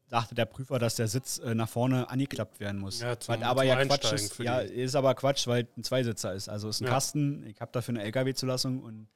sagte 0.07 0.35
der 0.35 0.45
Prüfer, 0.45 0.79
dass 0.79 0.95
der 0.97 1.09
Sitz 1.09 1.39
äh, 1.39 1.55
nach 1.55 1.69
vorne 1.69 2.09
angeklappt 2.09 2.61
werden 2.61 2.81
muss. 2.81 3.01
Ja, 3.01 3.19
zum- 3.19 3.43
aber 3.43 3.61
zum 3.63 3.69
ja 3.69 3.85
Quatsch 3.85 4.13
ist. 4.13 4.39
Ja, 4.39 4.61
ist 4.61 4.95
aber 4.95 5.15
Quatsch, 5.15 5.47
weil 5.49 5.67
ein 5.77 5.83
Zweisitzer 5.85 6.33
ist. 6.35 6.49
Also 6.49 6.69
ist 6.69 6.81
ein 6.81 6.85
Ja. 6.85 6.91
Kasten. 6.91 7.45
Ich 7.47 7.61
habe 7.61 7.73
dafür 7.73 7.93
eine 7.95 8.05
LKW-Zulassung 8.05 8.83
und 8.83 9.09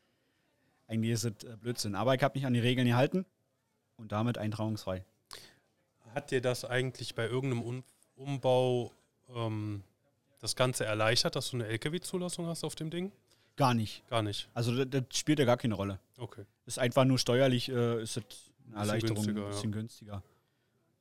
eigentlich 0.88 1.12
ist 1.12 1.24
es 1.24 1.44
äh, 1.44 1.56
Blödsinn. 1.56 1.94
Aber 1.94 2.14
ich 2.14 2.22
habe 2.22 2.36
mich 2.38 2.46
an 2.46 2.54
die 2.54 2.60
Regeln 2.60 2.86
gehalten 2.88 3.24
und 3.96 4.10
damit 4.12 4.36
eintragungsfrei. 4.38 5.04
Hat 6.14 6.30
dir 6.30 6.40
das 6.40 6.64
eigentlich 6.64 7.14
bei 7.14 7.26
irgendeinem 7.26 7.62
Um- 7.62 7.84
Umbau 8.16 8.92
ähm, 9.34 9.82
das 10.44 10.56
Ganze 10.56 10.84
erleichtert, 10.84 11.36
dass 11.36 11.50
du 11.50 11.56
eine 11.56 11.66
LKW-Zulassung 11.66 12.46
hast 12.46 12.64
auf 12.64 12.74
dem 12.74 12.90
Ding? 12.90 13.10
Gar 13.56 13.74
nicht. 13.74 14.06
Gar 14.08 14.22
nicht. 14.22 14.48
Also 14.52 14.76
das, 14.84 14.86
das 14.90 15.18
spielt 15.18 15.38
ja 15.38 15.44
gar 15.44 15.56
keine 15.56 15.74
Rolle. 15.74 15.98
Okay. 16.18 16.44
Ist 16.66 16.78
einfach 16.78 17.04
nur 17.04 17.18
steuerlich, 17.18 17.68
äh, 17.68 18.02
ist 18.02 18.16
es 18.16 18.24
eine 18.66 18.76
Erleichterung, 18.76 19.16
günstiger, 19.16 19.40
ein 19.40 19.44
ja. 19.44 19.48
bisschen 19.50 19.72
günstiger. 19.72 20.22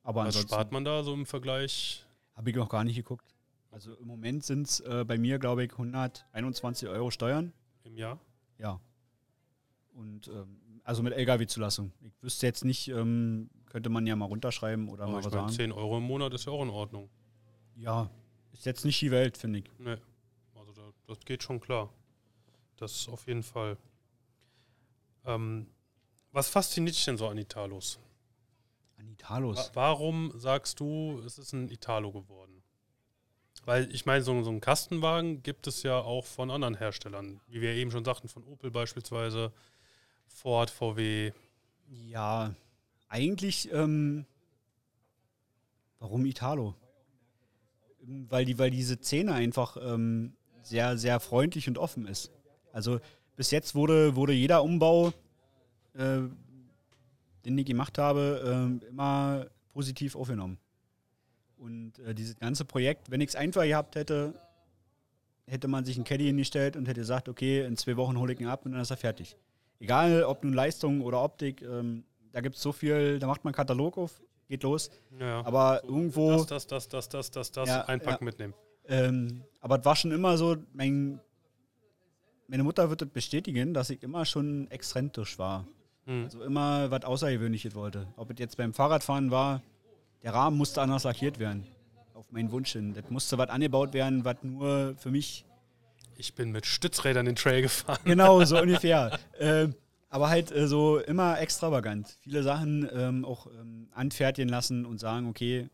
Aber 0.04 0.26
Was 0.26 0.40
spart 0.40 0.72
man 0.72 0.86
da 0.86 1.04
so 1.04 1.14
im 1.14 1.26
Vergleich? 1.26 2.06
habe 2.36 2.50
ich 2.50 2.56
noch 2.56 2.70
gar 2.70 2.84
nicht 2.84 2.96
geguckt. 2.96 3.36
Also 3.70 3.94
im 3.94 4.08
Moment 4.08 4.44
sind 4.44 4.68
es 4.68 4.80
äh, 4.80 5.04
bei 5.08 5.18
mir, 5.18 5.40
glaube 5.40 5.64
ich, 5.64 5.72
121 5.72 6.90
Euro 6.90 7.12
Steuern. 7.12 7.54
Im 7.84 7.96
Jahr? 7.96 8.20
Ja. 8.58 8.80
Und 9.94 10.28
ähm, 10.30 10.82
also 10.84 11.04
mit 11.04 11.14
LKW-Zulassung. 11.14 11.92
Ich 12.02 12.14
wüsste 12.22 12.48
jetzt 12.48 12.66
nicht, 12.66 12.88
ähm, 12.88 13.50
könnte 13.66 13.90
man 13.90 14.08
ja 14.08 14.16
mal 14.16 14.26
runterschreiben 14.26 14.90
oder 14.90 15.04
Aber 15.04 15.14
mal 15.14 15.20
ich 15.20 15.26
was 15.26 15.34
meine, 15.34 15.48
sagen. 15.48 15.56
10 15.56 15.72
Euro 15.72 15.98
im 15.98 16.04
Monat 16.04 16.34
ist 16.34 16.46
ja 16.46 16.52
auch 16.52 16.64
in 16.64 16.70
Ordnung. 16.70 17.10
Ja, 17.76 18.10
ist 18.54 18.66
jetzt 18.66 18.86
nicht 18.86 19.02
die 19.02 19.12
Welt, 19.12 19.38
finde 19.38 19.60
ich. 19.60 19.66
Nee. 19.80 19.98
Also 20.56 20.72
da, 20.72 20.94
das 21.08 21.20
geht 21.26 21.44
schon 21.44 21.60
klar. 21.60 21.90
Das 22.78 23.08
auf 23.10 23.28
jeden 23.28 23.44
Fall. 23.44 23.78
Ähm, 25.26 25.68
was 26.32 26.50
fasziniert 26.50 26.96
dich 26.96 27.06
denn 27.06 27.18
so 27.18 27.28
an 27.28 27.38
Italos? 27.38 28.00
An 28.98 29.08
Italos. 29.08 29.72
Warum 29.74 30.32
sagst 30.36 30.80
du, 30.80 31.22
es 31.26 31.38
ist 31.38 31.54
ein 31.54 31.70
Italo 31.70 32.12
geworden? 32.12 32.64
Weil 33.66 33.94
ich 33.94 34.06
meine, 34.06 34.24
so, 34.24 34.42
so 34.44 34.50
einen 34.50 34.60
Kastenwagen 34.60 35.42
gibt 35.42 35.68
es 35.68 35.84
ja 35.84 36.00
auch 36.00 36.26
von 36.26 36.52
anderen 36.52 36.76
Herstellern. 36.76 37.40
Wie 37.48 37.62
wir 37.62 37.74
eben 37.74 37.92
schon 37.92 38.04
sagten, 38.04 38.28
von 38.28 38.44
Opel 38.44 38.72
beispielsweise, 38.72 39.54
Ford, 40.28 40.70
VW. 40.70 41.32
Ja, 41.88 42.54
eigentlich, 43.08 43.72
ähm, 43.72 44.26
warum 46.00 46.26
Italo? 46.26 46.76
Weil, 48.06 48.46
die, 48.46 48.60
weil 48.60 48.70
diese 48.70 48.98
Szene 48.98 49.34
einfach 49.34 49.78
ähm, 49.82 50.34
sehr, 50.62 50.98
sehr 50.98 51.20
freundlich 51.20 51.68
und 51.68 51.78
offen 51.78 52.06
ist. 52.06 52.32
Also 52.72 53.00
bis 53.36 53.52
jetzt 53.52 53.76
wurde, 53.76 54.16
wurde 54.16 54.34
jeder 54.34 54.64
Umbau, 54.64 55.14
äh, 55.94 56.20
den 57.46 57.58
ich 57.58 57.66
gemacht 57.66 57.98
habe, 57.98 58.44
ähm, 58.46 58.82
immer 58.90 59.48
positiv 59.74 60.16
aufgenommen. 60.16 60.58
Und 61.58 62.00
äh, 62.00 62.14
dieses 62.14 62.38
ganze 62.38 62.66
Projekt, 62.66 63.10
wenn 63.10 63.22
ich 63.22 63.30
es 63.30 63.36
einfach 63.36 63.64
gehabt 63.64 63.96
hätte, 63.96 64.34
hätte 65.48 65.68
man 65.68 65.86
sich 65.86 65.96
einen 65.96 66.06
Caddy 66.06 66.26
hingestellt 66.26 66.76
und 66.76 66.88
hätte 66.88 67.02
gesagt, 67.02 67.30
okay, 67.30 67.66
in 67.66 67.78
zwei 67.78 67.98
Wochen 67.98 68.18
hole 68.18 68.34
ich 68.34 68.40
ihn 68.40 68.48
ab 68.48 68.66
und 68.66 68.74
dann 68.74 68.82
ist 68.82 68.92
er 68.92 68.98
fertig. 68.98 69.38
Egal, 69.80 70.24
ob 70.24 70.44
nun 70.44 70.54
Leistung 70.54 71.02
oder 71.02 71.24
Optik, 71.24 71.62
ähm, 71.62 72.06
da 72.32 72.42
gibt 72.42 72.56
es 72.56 72.62
so 72.62 72.72
viel, 72.72 73.20
da 73.20 73.28
macht 73.28 73.44
man 73.44 73.52
einen 73.52 73.58
Katalog 73.58 73.98
auf, 73.98 74.22
geht 74.54 74.64
los. 74.64 74.92
Ja. 75.20 75.44
Aber 75.46 75.84
irgendwo. 75.84 76.32
Das, 76.32 76.48
das, 76.48 76.68
das, 76.68 76.90
das, 76.90 77.10
das, 77.10 77.32
das, 77.32 77.52
das, 77.52 77.70
Ja, 77.70 77.86
einpacken 77.86 78.24
ja. 78.24 78.26
mitnehmen. 78.26 78.54
Ähm, 78.88 79.44
aber 79.62 79.80
es 79.80 79.86
war 79.86 79.96
schon 79.96 80.12
immer 80.12 80.38
so, 80.38 80.58
mein, 80.74 81.20
meine 82.48 82.64
Mutter 82.64 82.90
wird 82.90 83.02
das 83.02 83.10
bestätigen, 83.10 83.74
dass 83.74 83.90
ich 83.90 84.04
immer 84.04 84.26
schon 84.26 84.70
exzentrisch 84.70 85.40
war. 85.40 85.66
Hm. 86.06 86.26
Also 86.26 86.44
immer 86.44 86.92
was 86.92 87.04
Außergewöhnliches 87.04 87.74
wollte. 87.76 88.08
Ob 88.16 88.30
es 88.30 88.40
jetzt 88.40 88.58
beim 88.58 88.74
Fahrradfahren 88.74 89.32
war, 89.32 89.62
der 90.22 90.34
Rahmen 90.34 90.58
musste 90.58 90.82
anders 90.82 91.06
lackiert 91.06 91.40
werden. 91.40 91.66
Auf 92.14 92.32
meinen 92.32 92.52
Wunsch 92.52 92.74
hin. 92.74 92.94
Das 92.94 93.10
musste 93.10 93.38
was 93.38 93.50
angebaut 93.50 93.94
werden, 93.94 94.24
was 94.24 94.38
nur 94.44 94.96
für 94.98 95.10
mich. 95.10 95.46
Ich 96.16 96.36
bin 96.36 96.52
mit 96.52 96.68
Stützrädern 96.68 97.26
den 97.26 97.36
Trail 97.36 97.64
gefahren. 97.64 98.00
Genau, 98.04 98.44
so 98.44 98.58
ungefähr. 98.62 99.18
Ähm, 99.40 99.74
aber 100.14 100.30
halt 100.30 100.52
äh, 100.52 100.68
so 100.68 101.00
immer 101.00 101.40
extravagant. 101.40 102.18
Viele 102.22 102.44
Sachen 102.44 102.88
ähm, 102.94 103.26
auch 103.26 103.48
ähm, 103.48 103.88
anfertigen 103.94 104.48
lassen 104.48 104.86
und 104.86 105.00
sagen, 105.00 105.28
okay, 105.28 105.70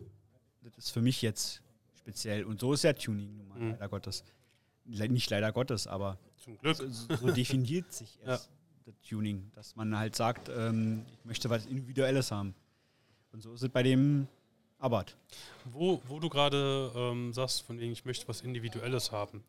das 0.64 0.78
ist 0.78 0.90
für 0.92 1.02
mich 1.02 1.22
jetzt 1.22 1.62
speziell. 1.98 2.46
Und 2.46 2.62
so 2.62 2.72
ist 2.74 2.84
ja 2.84 2.94
Tuning 2.94 3.36
nun 3.38 3.48
mal, 3.50 3.60
Mhm. 3.60 3.72
leider 3.72 3.90
Gottes. 3.90 4.24
Le 4.86 5.10
nicht 5.10 5.30
leider 5.30 5.52
Gottes, 5.52 5.88
aber 5.88 6.18
Zum 6.38 6.58
Glück. 6.58 6.78
so, 6.78 6.88
so 6.90 7.32
definiert 7.32 7.92
sich 8.00 8.18
erst 8.26 8.50
das 8.86 8.96
Tuning, 9.02 9.52
dass 9.56 9.76
man 9.76 9.98
halt 9.98 10.16
sagt, 10.16 10.50
ähm, 10.50 11.06
ich 11.12 11.26
möchte 11.26 11.50
was 11.50 11.66
Individuelles 11.66 12.32
haben. 12.32 12.56
Und 13.34 13.44
so 13.44 13.54
ist 13.54 13.62
es 13.62 13.70
bei 13.70 13.84
dem 13.84 14.28
Abarth. 14.80 15.18
Wo, 15.66 16.02
wo 16.08 16.20
du 16.22 16.30
gerade 16.30 16.92
ähm, 16.96 17.34
sagst, 17.34 17.62
von 17.64 17.78
wegen, 17.78 17.92
ich 17.92 18.06
möchte 18.06 18.26
was 18.30 18.40
Individuelles 18.42 19.12
haben. 19.12 19.44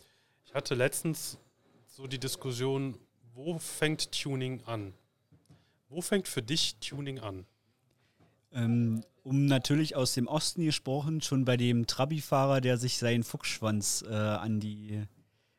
Ich 0.44 0.52
hatte 0.52 0.74
letztens 0.74 1.38
so 1.86 2.08
die 2.08 2.18
Diskussion, 2.18 2.98
wo 3.44 3.58
fängt 3.58 4.12
Tuning 4.12 4.62
an? 4.66 4.92
Wo 5.88 6.00
fängt 6.02 6.28
für 6.28 6.42
dich 6.42 6.76
Tuning 6.76 7.20
an? 7.20 7.46
Ähm, 8.52 9.02
um 9.22 9.46
natürlich 9.46 9.96
aus 9.96 10.14
dem 10.14 10.26
Osten 10.26 10.64
gesprochen, 10.64 11.20
schon 11.22 11.44
bei 11.44 11.56
dem 11.56 11.86
Trabi-Fahrer, 11.86 12.60
der 12.60 12.76
sich 12.76 12.98
seinen 12.98 13.22
Fuchsschwanz 13.22 14.04
äh, 14.06 14.12
an 14.12 14.60
die 14.60 15.02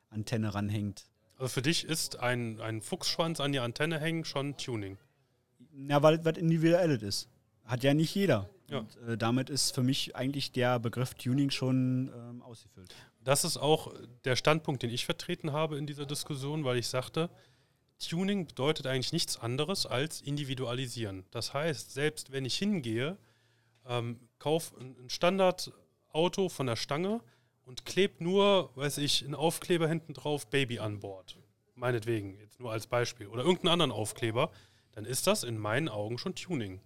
Antenne 0.10 0.54
ranhängt. 0.54 1.06
Also 1.38 1.50
für 1.50 1.62
dich 1.62 1.86
ist 1.86 2.20
ein, 2.20 2.60
ein 2.62 2.82
Fuchsschwanz 2.82 3.40
an 3.40 3.52
die 3.52 3.60
Antenne 3.60 4.00
hängen 4.00 4.26
schon 4.26 4.58
Tuning. 4.58 4.98
Ja, 5.88 6.04
weil 6.04 6.20
es 6.20 6.26
was 6.26 6.38
Individuelles 6.38 7.02
ist. 7.02 7.30
Hat 7.66 7.84
ja 7.84 7.94
nicht 7.94 8.14
jeder. 8.14 8.50
Ja. 8.70 8.80
Und, 8.80 8.98
äh, 9.08 9.18
damit 9.18 9.50
ist 9.50 9.74
für 9.74 9.84
mich 9.84 10.16
eigentlich 10.16 10.52
der 10.52 10.80
Begriff 10.80 11.16
Tuning 11.16 11.50
schon 11.50 12.12
ähm, 12.16 12.42
ausgefüllt. 12.44 12.94
Das 13.24 13.44
ist 13.44 13.58
auch 13.58 13.94
der 14.24 14.36
Standpunkt, 14.36 14.84
den 14.84 14.92
ich 14.92 15.06
vertreten 15.06 15.52
habe 15.52 15.78
in 15.78 15.88
dieser 15.88 16.06
Diskussion, 16.06 16.64
weil 16.64 16.78
ich 16.78 16.88
sagte, 16.88 17.30
Tuning 18.08 18.48
bedeutet 18.48 18.88
eigentlich 18.88 19.14
nichts 19.14 19.38
anderes 19.38 19.86
als 19.86 20.22
individualisieren. 20.22 21.26
Das 21.32 21.54
heißt, 21.54 21.94
selbst 21.94 22.32
wenn 22.32 22.46
ich 22.46 22.58
hingehe, 22.58 23.18
ähm, 23.86 24.20
kaufe 24.40 24.80
ein 24.80 25.10
Standardauto 25.10 26.50
von 26.50 26.68
der 26.68 26.76
Stange 26.76 27.22
und 27.64 27.86
klebe 27.86 28.24
nur, 28.24 28.72
weiß 28.76 28.98
ich, 29.00 29.24
einen 29.24 29.36
Aufkleber 29.36 29.88
hinten 29.88 30.14
drauf, 30.14 30.48
Baby 30.48 30.80
an 30.80 31.00
Bord. 31.00 31.38
Meinetwegen, 31.76 32.38
jetzt 32.40 32.60
nur 32.60 32.72
als 32.72 32.88
Beispiel. 32.88 33.28
Oder 33.28 33.44
irgendeinen 33.44 33.74
anderen 33.74 33.92
Aufkleber, 33.92 34.52
dann 34.92 35.06
ist 35.06 35.28
das 35.28 35.44
in 35.44 35.58
meinen 35.58 35.90
Augen 35.90 36.18
schon 36.18 36.36
Tuning. 36.36 36.82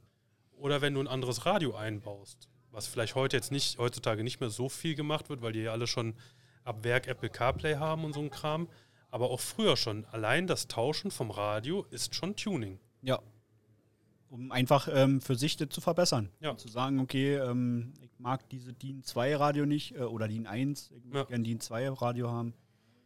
Oder 0.57 0.81
wenn 0.81 0.93
du 0.93 1.01
ein 1.01 1.07
anderes 1.07 1.45
Radio 1.45 1.75
einbaust, 1.75 2.49
was 2.71 2.87
vielleicht 2.87 3.15
heute 3.15 3.37
jetzt 3.37 3.51
nicht, 3.51 3.77
heutzutage 3.77 4.23
nicht 4.23 4.39
mehr 4.39 4.49
so 4.49 4.69
viel 4.69 4.95
gemacht 4.95 5.29
wird, 5.29 5.41
weil 5.41 5.53
die 5.53 5.61
ja 5.61 5.71
alle 5.71 5.87
schon 5.87 6.15
ab 6.63 6.83
Werk 6.83 7.07
Apple 7.07 7.29
CarPlay 7.29 7.75
haben 7.75 8.03
und 8.03 8.13
so 8.13 8.21
ein 8.21 8.29
Kram. 8.29 8.67
Aber 9.15 9.31
auch 9.31 9.39
früher 9.39 9.77
schon. 9.77 10.03
Allein 10.11 10.45
das 10.45 10.67
Tauschen 10.67 11.09
vom 11.09 11.31
Radio 11.31 11.85
ist 11.89 12.15
schon 12.15 12.35
Tuning. 12.35 12.79
Ja. 13.01 13.21
Um 14.27 14.51
einfach 14.51 14.89
ähm, 14.91 15.21
für 15.21 15.35
sich 15.35 15.55
das 15.55 15.69
zu 15.69 15.79
verbessern. 15.79 16.33
Ja. 16.41 16.49
Und 16.49 16.59
zu 16.59 16.67
sagen, 16.67 16.99
okay, 16.99 17.35
ähm, 17.35 17.93
ich 18.01 18.11
mag 18.19 18.49
diese 18.49 18.73
DIN 18.73 19.03
2 19.03 19.37
Radio 19.37 19.65
nicht 19.65 19.95
äh, 19.95 19.99
oder 19.99 20.27
DIN 20.27 20.47
1, 20.47 20.91
ich 20.97 21.05
möchte 21.05 21.17
Ja. 21.17 21.23
gerne 21.23 21.45
DIN 21.45 21.61
2 21.61 21.91
Radio 21.91 22.29
haben. 22.29 22.53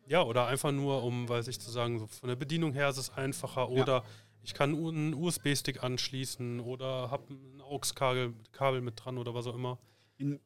Ja, 0.08 0.24
oder 0.24 0.48
einfach 0.48 0.72
nur, 0.72 1.04
um, 1.04 1.30
weiß 1.30 1.48
ich, 1.48 1.60
zu 1.60 1.70
sagen, 1.70 2.00
so 2.00 2.08
von 2.08 2.28
der 2.28 2.36
Bedienung 2.36 2.74
her 2.74 2.90
ist 2.90 2.98
es 2.98 3.12
einfacher. 3.12 3.70
Oder 3.70 4.04
ich 4.42 4.56
kann 4.56 4.74
einen 4.74 5.14
USB-Stick 5.14 5.84
anschließen 5.84 6.60
oder 6.60 7.12
habe 7.12 7.36
ein 7.36 7.62
AUX-Kabel 7.62 8.34
Kabel 8.52 8.82
mit 8.82 8.96
dran 9.06 9.20
oder 9.20 9.36
was 9.36 9.46
auch 9.46 9.54
immer. 9.54 9.78
In, 10.18 10.40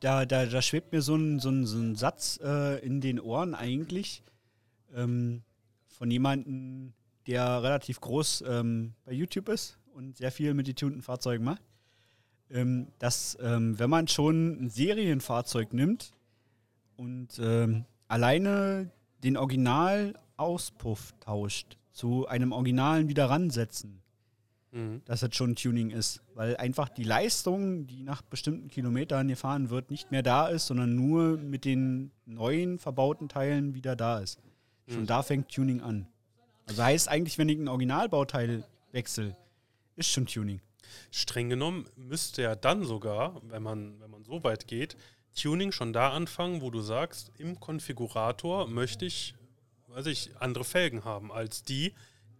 da, 0.00 0.26
da, 0.26 0.44
da 0.44 0.60
schwebt 0.60 0.90
mir 0.90 1.02
so 1.02 1.14
ein, 1.14 1.38
so 1.38 1.50
ein, 1.50 1.66
so 1.66 1.78
ein 1.78 1.94
Satz 1.94 2.40
äh, 2.42 2.84
in 2.84 3.00
den 3.00 3.20
Ohren 3.20 3.54
eigentlich 3.54 4.24
ähm, 4.94 5.42
von 5.86 6.10
jemandem, 6.10 6.92
der 7.26 7.62
relativ 7.62 8.00
groß 8.00 8.44
ähm, 8.46 8.94
bei 9.04 9.12
YouTube 9.12 9.48
ist 9.48 9.78
und 9.94 10.16
sehr 10.16 10.32
viel 10.32 10.54
mit 10.54 10.66
getunten 10.66 11.02
Fahrzeugen 11.02 11.44
macht, 11.44 11.62
ähm, 12.50 12.88
dass 12.98 13.38
ähm, 13.40 13.78
wenn 13.78 13.90
man 13.90 14.08
schon 14.08 14.64
ein 14.64 14.70
Serienfahrzeug 14.70 15.72
nimmt 15.72 16.12
und 16.96 17.38
ähm, 17.40 17.84
alleine 18.08 18.90
den 19.22 19.36
Originalauspuff 19.36 21.14
tauscht, 21.20 21.78
zu 21.92 22.26
einem 22.26 22.52
Originalen 22.52 23.08
wieder 23.08 23.30
ransetzen, 23.30 24.02
Mhm. 24.74 25.02
dass 25.04 25.20
das 25.20 25.34
schon 25.36 25.54
Tuning 25.54 25.90
ist. 25.90 26.20
Weil 26.34 26.56
einfach 26.56 26.88
die 26.88 27.04
Leistung, 27.04 27.86
die 27.86 28.02
nach 28.02 28.22
bestimmten 28.22 28.68
Kilometern 28.68 29.28
gefahren 29.28 29.70
wird, 29.70 29.90
nicht 29.90 30.10
mehr 30.10 30.22
da 30.22 30.48
ist, 30.48 30.66
sondern 30.66 30.96
nur 30.96 31.38
mit 31.38 31.64
den 31.64 32.10
neuen 32.26 32.78
verbauten 32.80 33.28
Teilen 33.28 33.74
wieder 33.74 33.94
da 33.94 34.18
ist. 34.18 34.40
Schon 34.88 35.02
Mhm. 35.02 35.06
da 35.06 35.22
fängt 35.22 35.48
Tuning 35.50 35.80
an. 35.80 36.06
Also 36.66 36.82
heißt 36.82 37.08
eigentlich, 37.08 37.38
wenn 37.38 37.48
ich 37.48 37.58
ein 37.58 37.68
Originalbauteil 37.68 38.64
wechsle, 38.92 39.36
ist 39.96 40.08
schon 40.10 40.26
Tuning. 40.26 40.60
Streng 41.10 41.48
genommen 41.48 41.86
müsste 41.96 42.42
ja 42.42 42.54
dann 42.54 42.84
sogar, 42.84 43.40
wenn 43.44 43.62
man, 43.62 44.00
wenn 44.00 44.10
man 44.10 44.24
so 44.24 44.44
weit 44.44 44.66
geht, 44.66 44.96
Tuning 45.40 45.72
schon 45.72 45.92
da 45.92 46.10
anfangen, 46.10 46.60
wo 46.60 46.70
du 46.70 46.80
sagst, 46.80 47.32
im 47.38 47.58
Konfigurator 47.58 48.68
möchte 48.68 49.04
ich, 49.04 49.34
weiß 49.88 50.06
ich, 50.06 50.30
andere 50.38 50.64
Felgen 50.64 51.04
haben 51.04 51.32
als 51.32 51.62
die, 51.64 51.92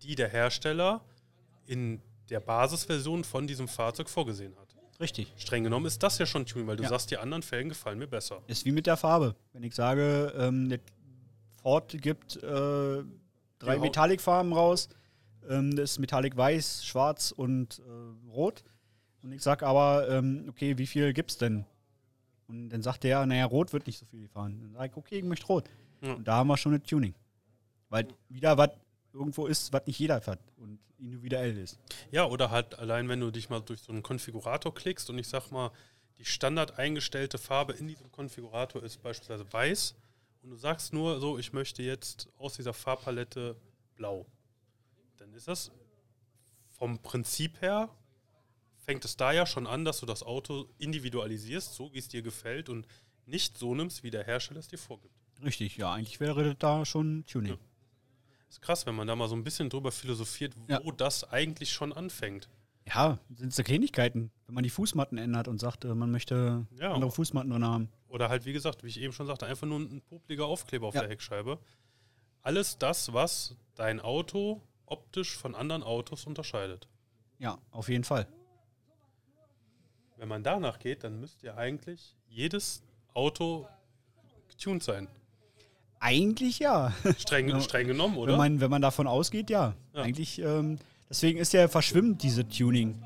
die 0.03 0.14
der 0.14 0.28
Hersteller 0.28 1.01
in 1.66 2.01
der 2.30 2.40
Basisversion 2.40 3.24
von 3.24 3.47
diesem 3.47 3.68
Fahrzeug 3.68 4.09
vorgesehen 4.09 4.55
hat. 4.57 4.68
Richtig. 5.01 5.32
Streng 5.36 5.64
genommen 5.64 5.86
ist 5.86 6.03
das 6.03 6.18
ja 6.18 6.26
schon 6.26 6.47
Tuning, 6.47 6.66
weil 6.68 6.76
du 6.76 6.84
Ja. 6.84 6.88
sagst, 6.90 7.11
die 7.11 7.18
anderen 7.18 7.42
Felgen 7.42 7.68
gefallen 7.70 7.99
mir 7.99 8.07
besser. 8.07 8.42
Ist 8.47 8.64
wie 8.64 8.70
mit 8.72 8.86
der 8.86 8.97
Farbe. 8.97 9.34
Wenn 9.53 9.64
ich 9.64 9.74
sage, 9.74 10.32
ähm, 10.38 10.68
Ford 11.65 11.97
gibt 12.03 12.37
äh, 12.37 12.41
drei 12.43 13.05
Ja, 13.62 13.77
hau- 13.77 13.81
Metallic-Farben 13.81 14.53
raus, 14.53 14.91
ähm, 15.49 15.75
das 15.75 15.93
ist 15.93 15.99
Metallic 15.99 16.37
Weiß, 16.37 16.85
Schwarz 16.85 17.33
und 17.33 17.79
äh, 17.81 18.31
Rot. 18.31 18.62
Und 19.23 19.33
ich 19.33 19.43
sage 19.43 19.67
aber, 19.67 20.07
ähm, 20.11 20.45
okay, 20.51 20.77
wie 20.77 20.87
viel 20.87 21.15
gibt's 21.15 21.39
denn? 21.39 21.65
Und 22.49 22.69
dann 22.69 22.83
sagt 22.83 23.05
der, 23.05 23.25
naja, 23.25 23.47
Rot 23.47 23.73
wird 23.73 23.87
nicht 23.87 23.99
so 23.99 24.05
viel 24.05 24.21
gefahren. 24.21 24.61
Dann 24.61 24.73
sage 24.75 24.91
ich, 24.93 24.97
okay, 24.99 25.19
ich 25.21 25.25
möchte 25.25 25.47
Rot. 25.47 25.65
Ja. 26.03 26.12
Und 26.12 26.29
da 26.29 26.35
haben 26.37 26.49
wir 26.49 26.59
schon 26.59 26.73
eine 26.75 26.83
Tuning. 26.83 27.15
Weil 27.89 28.09
wieder 28.29 28.59
was 28.59 28.71
irgendwo 29.15 29.47
ist, 29.47 29.73
was 29.73 29.87
nicht 29.87 29.99
jeder 29.99 30.17
hat 30.21 30.41
und 30.59 30.79
individuell 30.99 31.57
ist. 31.57 31.79
Ja, 32.11 32.27
oder 32.27 32.51
halt 32.51 32.79
allein, 32.79 33.09
wenn 33.09 33.21
du 33.21 33.31
dich 33.31 33.49
mal 33.49 33.61
durch 33.61 33.81
so 33.81 33.91
einen 33.93 34.03
Konfigurator 34.03 34.75
klickst 34.75 35.09
und 35.09 35.19
ich 35.19 35.29
sag 35.29 35.51
mal, 35.51 35.71
die 36.19 36.27
standard 36.27 36.79
eingestellte 36.79 37.39
Farbe 37.39 37.73
in 37.73 37.89
diesem 37.89 38.12
Konfigurator 38.12 38.83
ist 38.83 39.03
beispielsweise 39.03 39.51
weiß 39.51 39.95
und 40.45 40.51
du 40.51 40.57
sagst 40.57 40.92
nur 40.92 41.20
so, 41.20 41.38
ich 41.38 41.53
möchte 41.53 41.82
jetzt 41.82 42.28
aus 42.38 42.55
dieser 42.55 42.72
Farbpalette 42.74 43.57
blau. 43.97 44.26
Dann 45.16 45.32
ist 45.32 45.49
das 45.49 45.70
vom 46.68 46.99
Prinzip 47.01 47.61
her, 47.62 47.88
fängt 48.76 49.05
es 49.05 49.16
da 49.16 49.32
ja 49.32 49.47
schon 49.47 49.66
an, 49.66 49.84
dass 49.84 50.01
du 50.01 50.07
das 50.07 50.22
Auto 50.22 50.68
individualisierst, 50.78 51.74
so 51.74 51.92
wie 51.95 51.99
es 51.99 52.09
dir 52.09 52.20
gefällt 52.22 52.68
und 52.68 52.86
nicht 53.26 53.57
so 53.57 53.74
nimmst, 53.74 54.03
wie 54.03 54.11
der 54.11 54.24
Hersteller 54.24 54.61
es 54.61 54.68
dir 54.68 54.76
vorgibt. 54.78 55.14
Richtig, 55.42 55.76
ja, 55.78 55.92
eigentlich 55.92 56.20
wäre 56.20 56.55
da 56.55 56.84
schon 56.84 57.24
Tuning. 57.26 57.53
Ja. 57.53 57.59
Ist 58.51 58.61
krass, 58.61 58.84
wenn 58.86 58.95
man 58.95 59.07
da 59.07 59.16
mal 59.16 59.28
so 59.28 59.34
ein 59.34 59.42
bisschen 59.45 59.70
drüber 59.70 59.90
philosophiert, 59.90 60.55
wo 60.57 60.66
Ja. 60.72 60.78
das 60.97 61.24
eigentlich 61.24 61.72
schon 61.72 61.92
anfängt. 61.92 62.49
Ja, 62.87 63.18
sind 63.30 63.53
so 63.55 63.62
Kleinigkeiten. 63.62 64.30
Wenn 64.47 64.55
man 64.55 64.64
die 64.64 64.70
Fußmatten 64.70 65.16
ändert 65.16 65.49
und 65.49 65.59
sagt, 65.59 65.85
äh, 65.85 65.95
man 65.95 66.11
möchte 66.11 66.66
Ja. 66.78 66.93
andere 66.93 67.11
Fußmatten 67.11 67.51
drin 67.51 67.64
haben. 67.64 67.89
Oder 68.09 68.28
halt, 68.28 68.45
wie 68.45 68.53
gesagt, 68.53 68.82
wie 68.85 68.89
ich 68.89 69.01
eben 69.01 69.12
schon 69.12 69.26
sagte, 69.26 69.47
einfach 69.47 69.66
nur 69.66 69.80
ein 69.80 70.03
popliger 70.03 70.47
Aufkleber 70.47 70.87
auf 70.89 70.95
Ja. 70.95 71.01
der 71.01 71.11
Heckscheibe. 71.11 71.59
Alles 72.43 72.76
das, 72.78 73.12
was 73.14 73.57
dein 73.74 74.01
Auto 74.01 74.61
optisch 74.87 75.37
von 75.37 75.55
anderen 75.55 75.82
Autos 75.82 76.26
unterscheidet. 76.26 76.87
Ja, 77.39 77.59
auf 77.70 77.89
jeden 77.89 78.05
Fall. 78.05 78.26
Wenn 80.16 80.28
man 80.28 80.43
danach 80.43 80.78
geht, 80.78 81.05
dann 81.05 81.18
müsste 81.20 81.47
ja 81.47 81.57
eigentlich 81.57 82.14
jedes 82.28 82.82
Auto 83.14 83.66
getuned 84.49 84.82
sein. 84.82 85.09
Eigentlich 86.01 86.59
ja. 86.59 86.93
Streng, 87.18 87.49
streng 87.62 87.87
genommen, 87.89 88.16
oder? 88.18 88.32
Wenn 88.32 88.39
man, 88.39 88.61
wenn 88.61 88.70
man 88.70 88.82
davon 88.82 89.07
ausgeht, 89.07 89.49
ja. 89.51 89.74
Ja. 89.95 90.03
Eigentlich, 90.03 90.39
ähm, 90.39 90.78
deswegen 91.15 91.39
ist 91.39 91.53
ja 91.53 91.69
verschwimmt 91.69 92.23
diese 92.25 92.49
Tuning. 92.49 93.01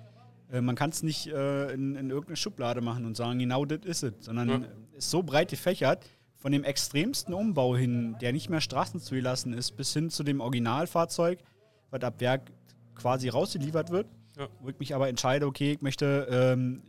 Äh, 0.51 0.63
man 0.63 0.75
kann 0.77 0.89
es 0.91 1.03
nicht 1.03 1.27
äh, 1.27 1.73
in, 1.73 1.95
in 1.95 2.09
irgendeine 2.09 2.37
Schublade 2.37 2.81
machen 2.81 3.05
und 3.05 3.17
sagen, 3.17 3.39
genau 3.39 3.67
das 3.67 3.81
ist 3.85 4.03
es, 4.03 4.15
sondern 4.21 4.49
Ja. 4.49 4.57
äh, 4.57 4.99
ist 4.99 5.11
so 5.11 5.23
breit 5.23 5.51
gefächert. 5.51 6.05
von 6.41 6.53
dem 6.53 6.63
extremsten 6.63 7.35
Umbau 7.35 7.77
hin, 7.77 8.15
der 8.21 8.33
nicht 8.33 8.49
mehr 8.49 8.61
Straßen 8.61 9.01
zugelassen 9.01 9.53
ist, 9.53 9.73
bis 9.77 9.93
hin 9.93 10.09
zu 10.09 10.23
dem 10.23 10.41
Originalfahrzeug, 10.41 11.41
was 11.91 12.01
ab 12.03 12.21
Werk 12.21 12.53
quasi 12.95 13.29
rausgeliefert 13.29 13.91
wird, 13.91 14.07
Ja. 14.39 14.47
wo 14.61 14.69
ich 14.69 14.79
mich 14.79 14.95
aber 14.95 15.09
entscheide, 15.09 15.47
okay, 15.49 15.73
ich 15.73 15.83
möchte 15.83 16.29
ähm, 16.31 16.83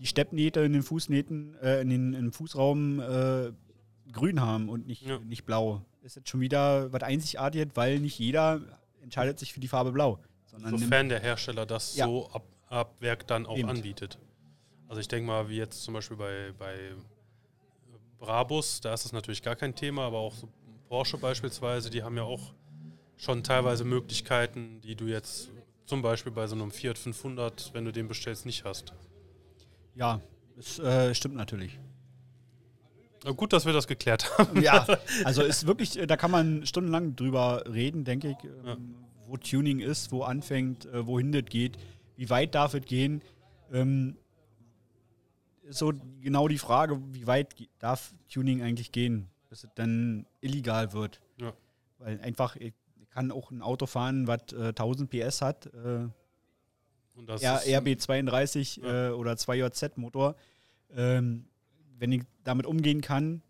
die 0.00 0.06
Steppnähte 0.06 0.60
in 0.60 0.74
den 0.74 0.82
Fußnähten, 0.82 1.56
äh, 1.62 1.80
in 1.80 1.88
den 1.88 2.12
im 2.12 2.30
Fußraum 2.30 3.00
äh, 3.00 3.52
grün 4.12 4.42
haben 4.42 4.68
und 4.68 4.86
nicht, 4.86 5.00
Ja. 5.06 5.18
nicht 5.20 5.46
blau. 5.46 5.80
Ist 6.02 6.16
jetzt 6.16 6.28
schon 6.28 6.40
wieder 6.42 6.92
was 6.92 7.02
Einzigartiges, 7.02 7.68
weil 7.76 8.00
nicht 8.00 8.18
jeder 8.18 8.60
entscheidet 9.02 9.38
sich 9.38 9.54
für 9.54 9.60
die 9.60 9.68
Farbe 9.68 9.92
blau. 9.92 10.18
Sondern 10.54 10.78
Sofern 10.78 11.08
der 11.08 11.20
Hersteller 11.20 11.66
das 11.66 11.96
Ja. 11.96 12.06
so 12.06 12.28
ab, 12.30 12.44
ab 12.68 12.94
Werk 13.00 13.26
dann 13.26 13.46
auch 13.46 13.56
Eben. 13.58 13.68
anbietet. 13.68 14.18
Also 14.88 15.00
ich 15.00 15.08
denke 15.08 15.26
mal, 15.26 15.48
wie 15.48 15.56
jetzt 15.56 15.82
zum 15.82 15.94
Beispiel 15.94 16.16
bei, 16.16 16.52
bei 16.58 16.92
Brabus, 18.18 18.80
da 18.80 18.94
ist 18.94 19.04
das 19.04 19.12
natürlich 19.12 19.42
gar 19.42 19.56
kein 19.56 19.74
Thema, 19.74 20.02
aber 20.06 20.18
auch 20.18 20.34
so 20.34 20.48
Porsche 20.88 21.18
beispielsweise, 21.18 21.90
die 21.90 22.02
haben 22.02 22.16
ja 22.16 22.22
auch 22.22 22.52
schon 23.16 23.42
teilweise 23.42 23.84
Möglichkeiten, 23.84 24.80
die 24.82 24.94
du 24.94 25.06
jetzt 25.06 25.50
zum 25.86 26.02
Beispiel 26.02 26.32
bei 26.32 26.46
so 26.46 26.54
einem 26.54 26.70
Fiat 26.70 26.98
500, 26.98 27.70
wenn 27.74 27.84
du 27.84 27.92
den 27.92 28.08
bestellst, 28.08 28.46
nicht 28.46 28.64
hast. 28.64 28.92
ja, 29.94 30.20
das 30.56 30.78
äh, 30.78 31.14
stimmt 31.14 31.34
natürlich. 31.34 31.78
Na 33.24 33.30
gut, 33.32 33.52
dass 33.52 33.64
wir 33.66 33.72
das 33.72 33.86
geklärt 33.86 34.30
haben. 34.38 34.60
Ja, 34.62 34.86
also 35.24 35.42
ist 35.42 35.66
wirklich, 35.66 35.98
äh, 35.98 36.06
da 36.06 36.16
kann 36.16 36.30
man 36.30 36.66
stundenlang 36.66 37.16
drüber 37.16 37.64
reden, 37.66 38.04
denke 38.04 38.30
ich, 38.38 38.44
ähm, 38.44 38.64
Ja. 38.66 38.76
Wo 39.26 39.36
Tuning 39.36 39.80
ist, 39.80 40.12
wo 40.12 40.22
anfängt, 40.22 40.86
äh, 40.86 41.06
wohin 41.06 41.32
das 41.32 41.44
geht, 41.46 41.76
wie 42.16 42.30
weit 42.30 42.54
darf 42.54 42.74
es 42.74 42.84
gehen. 42.84 43.22
Ähm, 43.72 44.16
ist 45.62 45.78
so 45.78 45.92
genau 46.20 46.48
die 46.48 46.58
Frage, 46.58 47.00
wie 47.12 47.26
weit 47.26 47.54
darf 47.78 48.14
Tuning 48.32 48.62
eigentlich 48.62 48.92
gehen, 48.92 49.28
bis 49.48 49.64
es 49.64 49.70
dann 49.74 50.26
illegal 50.40 50.92
wird. 50.92 51.20
Ja. 51.40 51.52
Weil 51.98 52.20
einfach, 52.20 52.56
ich 52.56 52.74
kann 53.10 53.30
auch 53.30 53.50
ein 53.50 53.62
Auto 53.62 53.86
fahren, 53.86 54.26
was 54.26 54.52
äh, 54.52 54.68
1000 54.68 55.08
PS 55.10 55.40
hat, 55.40 55.66
äh, 55.66 56.08
Und 57.14 57.26
das 57.28 57.42
R, 57.42 57.62
ist, 57.62 57.68
RB32 57.68 58.82
Ja. 58.82 59.08
äh, 59.08 59.12
oder 59.12 59.32
2JZ-Motor. 59.34 60.36
Ähm, 60.94 61.46
wenn 61.98 62.12
ich 62.12 62.22
damit 62.42 62.66
umgehen 62.66 63.00
kann, 63.00 63.40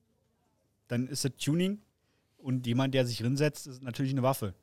dann 0.88 1.08
ist 1.08 1.24
es 1.24 1.32
Tuning. 1.36 1.80
Und 2.36 2.66
jemand, 2.66 2.94
der 2.94 3.06
sich 3.06 3.18
hinsetzt, 3.18 3.66
ist 3.66 3.82
natürlich 3.82 4.12
eine 4.12 4.22
Waffe. 4.22 4.54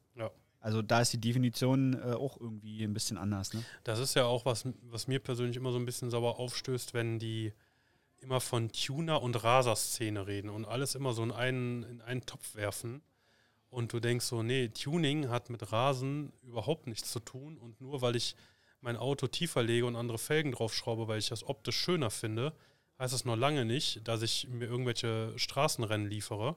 Also 0.62 0.82
da 0.82 1.02
ist 1.02 1.12
die 1.12 1.20
Definition 1.20 1.94
äh, 1.94 2.14
auch 2.14 2.40
irgendwie 2.40 2.84
ein 2.84 2.94
bisschen 2.94 3.18
anders. 3.18 3.54
Ne? 3.54 3.64
Das 3.84 4.00
ist 4.00 4.14
ja 4.14 4.26
auch 4.26 4.46
was, 4.46 4.66
was 4.84 5.08
mir 5.08 5.20
persönlich 5.20 5.58
immer 5.58 5.72
so 5.72 5.80
ein 5.80 5.86
bisschen 5.86 6.12
sauer 6.12 6.40
aufstößt, 6.40 6.94
wenn 6.94 7.20
die 7.20 7.52
immer 8.20 8.40
von 8.40 8.72
Tuner- 8.72 9.22
und 9.22 9.44
Raser-Szene 9.44 10.28
reden 10.28 10.50
und 10.50 10.66
alles 10.66 10.94
immer 10.94 11.14
so 11.14 11.24
in 11.24 11.32
einen, 11.32 11.84
in 11.84 12.02
einen 12.02 12.26
Topf 12.26 12.56
werfen. 12.56 13.02
Und 13.70 13.94
du 13.94 14.00
denkst 14.00 14.26
so, 14.26 14.44
nee, 14.44 14.70
Tuning 14.70 15.30
hat 15.30 15.50
mit 15.50 15.72
Rasen 15.72 16.32
überhaupt 16.44 16.88
nichts 16.88 17.12
zu 17.12 17.20
tun. 17.20 17.58
Und 17.58 17.82
nur 17.82 18.02
weil 18.02 18.16
ich 18.16 18.36
mein 18.82 18.98
Auto 18.98 19.28
tiefer 19.28 19.64
lege 19.64 19.86
und 19.86 19.96
andere 19.96 20.18
Felgen 20.18 20.52
draufschraube, 20.52 21.08
weil 21.08 21.20
ich 21.20 21.30
das 21.30 21.44
optisch 21.44 21.78
schöner 21.78 22.12
finde, 22.12 22.54
heißt 23.00 23.14
es 23.14 23.26
noch 23.26 23.36
lange 23.36 23.66
nicht, 23.66 24.08
dass 24.08 24.22
ich 24.22 24.48
mir 24.50 24.66
irgendwelche 24.66 25.34
Straßenrennen 25.38 26.08
liefere. 26.08 26.56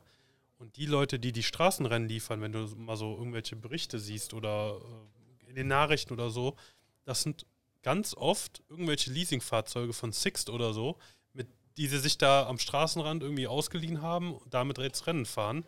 Und 0.59 0.77
die 0.77 0.87
Leute, 0.87 1.19
die 1.19 1.33
die 1.33 1.43
Straßenrennen 1.43 2.09
liefern, 2.09 2.41
wenn 2.41 2.53
du 2.53 2.67
mal 2.77 2.97
so 2.97 3.17
irgendwelche 3.17 3.57
Berichte 3.57 3.99
siehst 3.99 4.35
oder 4.35 4.81
äh, 4.81 5.51
in 5.51 5.57
den 5.57 5.69
Nachrichten 5.69 6.13
oder 6.13 6.31
so, 6.31 6.57
das 7.05 7.23
sind 7.23 7.47
ganz 7.83 8.15
oft 8.15 8.63
irgendwelche 8.69 9.13
Leasingfahrzeuge 9.13 9.93
von 9.93 10.13
Sixt 10.13 10.51
oder 10.51 10.73
so, 10.73 10.97
mit, 11.33 11.49
die 11.77 11.87
sie 11.87 11.99
sich 11.99 12.19
da 12.19 12.47
am 12.47 12.59
Straßenrand 12.59 13.23
irgendwie 13.23 13.47
ausgeliehen 13.47 14.01
haben, 14.01 14.37
damit 14.49 14.79
jetzt 14.79 15.07
Rennen 15.07 15.27
fahren, 15.27 15.65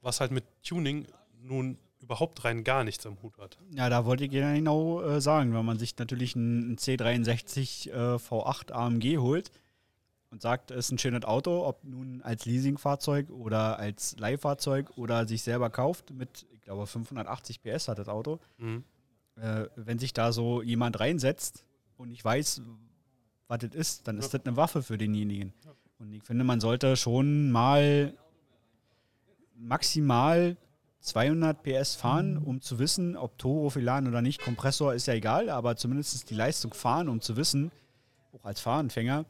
was 0.00 0.20
halt 0.20 0.30
mit 0.30 0.44
Tuning 0.62 1.06
nun 1.40 1.78
überhaupt 2.00 2.44
rein 2.44 2.62
gar 2.62 2.84
nichts 2.84 3.06
am 3.06 3.20
Hut 3.22 3.36
hat. 3.38 3.58
Ja, 3.70 3.88
da 3.88 4.04
wollte 4.04 4.24
ich 4.24 4.30
genau 4.30 5.02
äh, 5.02 5.20
sagen, 5.20 5.52
wenn 5.52 5.64
man 5.64 5.78
sich 5.78 5.96
natürlich 5.98 6.36
einen 6.36 6.76
C63 6.76 7.90
äh, 7.90 8.16
V8 8.16 8.72
AMG 8.72 9.18
holt 9.18 9.50
und 10.30 10.42
sagt, 10.42 10.70
es 10.70 10.86
ist 10.86 10.92
ein 10.92 10.98
schönes 10.98 11.24
Auto, 11.24 11.66
ob 11.66 11.84
nun 11.84 12.22
als 12.22 12.44
Leasingfahrzeug 12.44 13.30
oder 13.30 13.78
als 13.78 14.16
Leihfahrzeug 14.18 14.96
oder 14.96 15.26
sich 15.26 15.42
selber 15.42 15.70
kauft 15.70 16.12
mit, 16.12 16.46
ich 16.52 16.60
glaube, 16.62 16.86
580 16.86 17.62
PS 17.62 17.88
hat 17.88 17.98
das 17.98 18.08
Auto. 18.08 18.38
Mhm. 18.58 18.84
äh, 19.36 19.66
wenn 19.76 19.98
sich 19.98 20.12
da 20.12 20.32
so 20.32 20.62
jemand 20.62 21.00
reinsetzt 21.00 21.64
und 21.96 22.10
ich 22.10 22.24
weiß, 22.24 22.62
was 23.46 23.58
das 23.58 23.70
ist, 23.74 24.08
dann 24.08 24.18
ist 24.18 24.34
das 24.34 24.44
eine 24.44 24.56
Waffe 24.56 24.82
für 24.82 24.98
denjenigen. 24.98 25.52
Und 25.98 26.12
ich 26.12 26.22
finde, 26.22 26.44
man 26.44 26.60
sollte 26.60 26.96
schon 26.96 27.50
mal 27.50 28.14
maximal 29.56 30.56
200 31.00 31.62
PS 31.62 31.94
fahren, 31.94 32.36
um 32.36 32.60
zu 32.60 32.78
wissen, 32.78 33.16
ob 33.16 33.38
Turbofan 33.38 34.06
oder 34.06 34.20
nicht. 34.22 34.40
Kompressor 34.40 34.94
ist 34.94 35.06
ja 35.06 35.14
egal, 35.14 35.48
aber 35.48 35.76
zumindest 35.76 36.28
die 36.30 36.34
Leistung 36.34 36.74
fahren, 36.74 37.08
um 37.08 37.20
zu 37.20 37.36
wissen, 37.36 37.70
auch 38.32 38.44
als 38.44 38.60
Fahranfänger, 38.60 39.24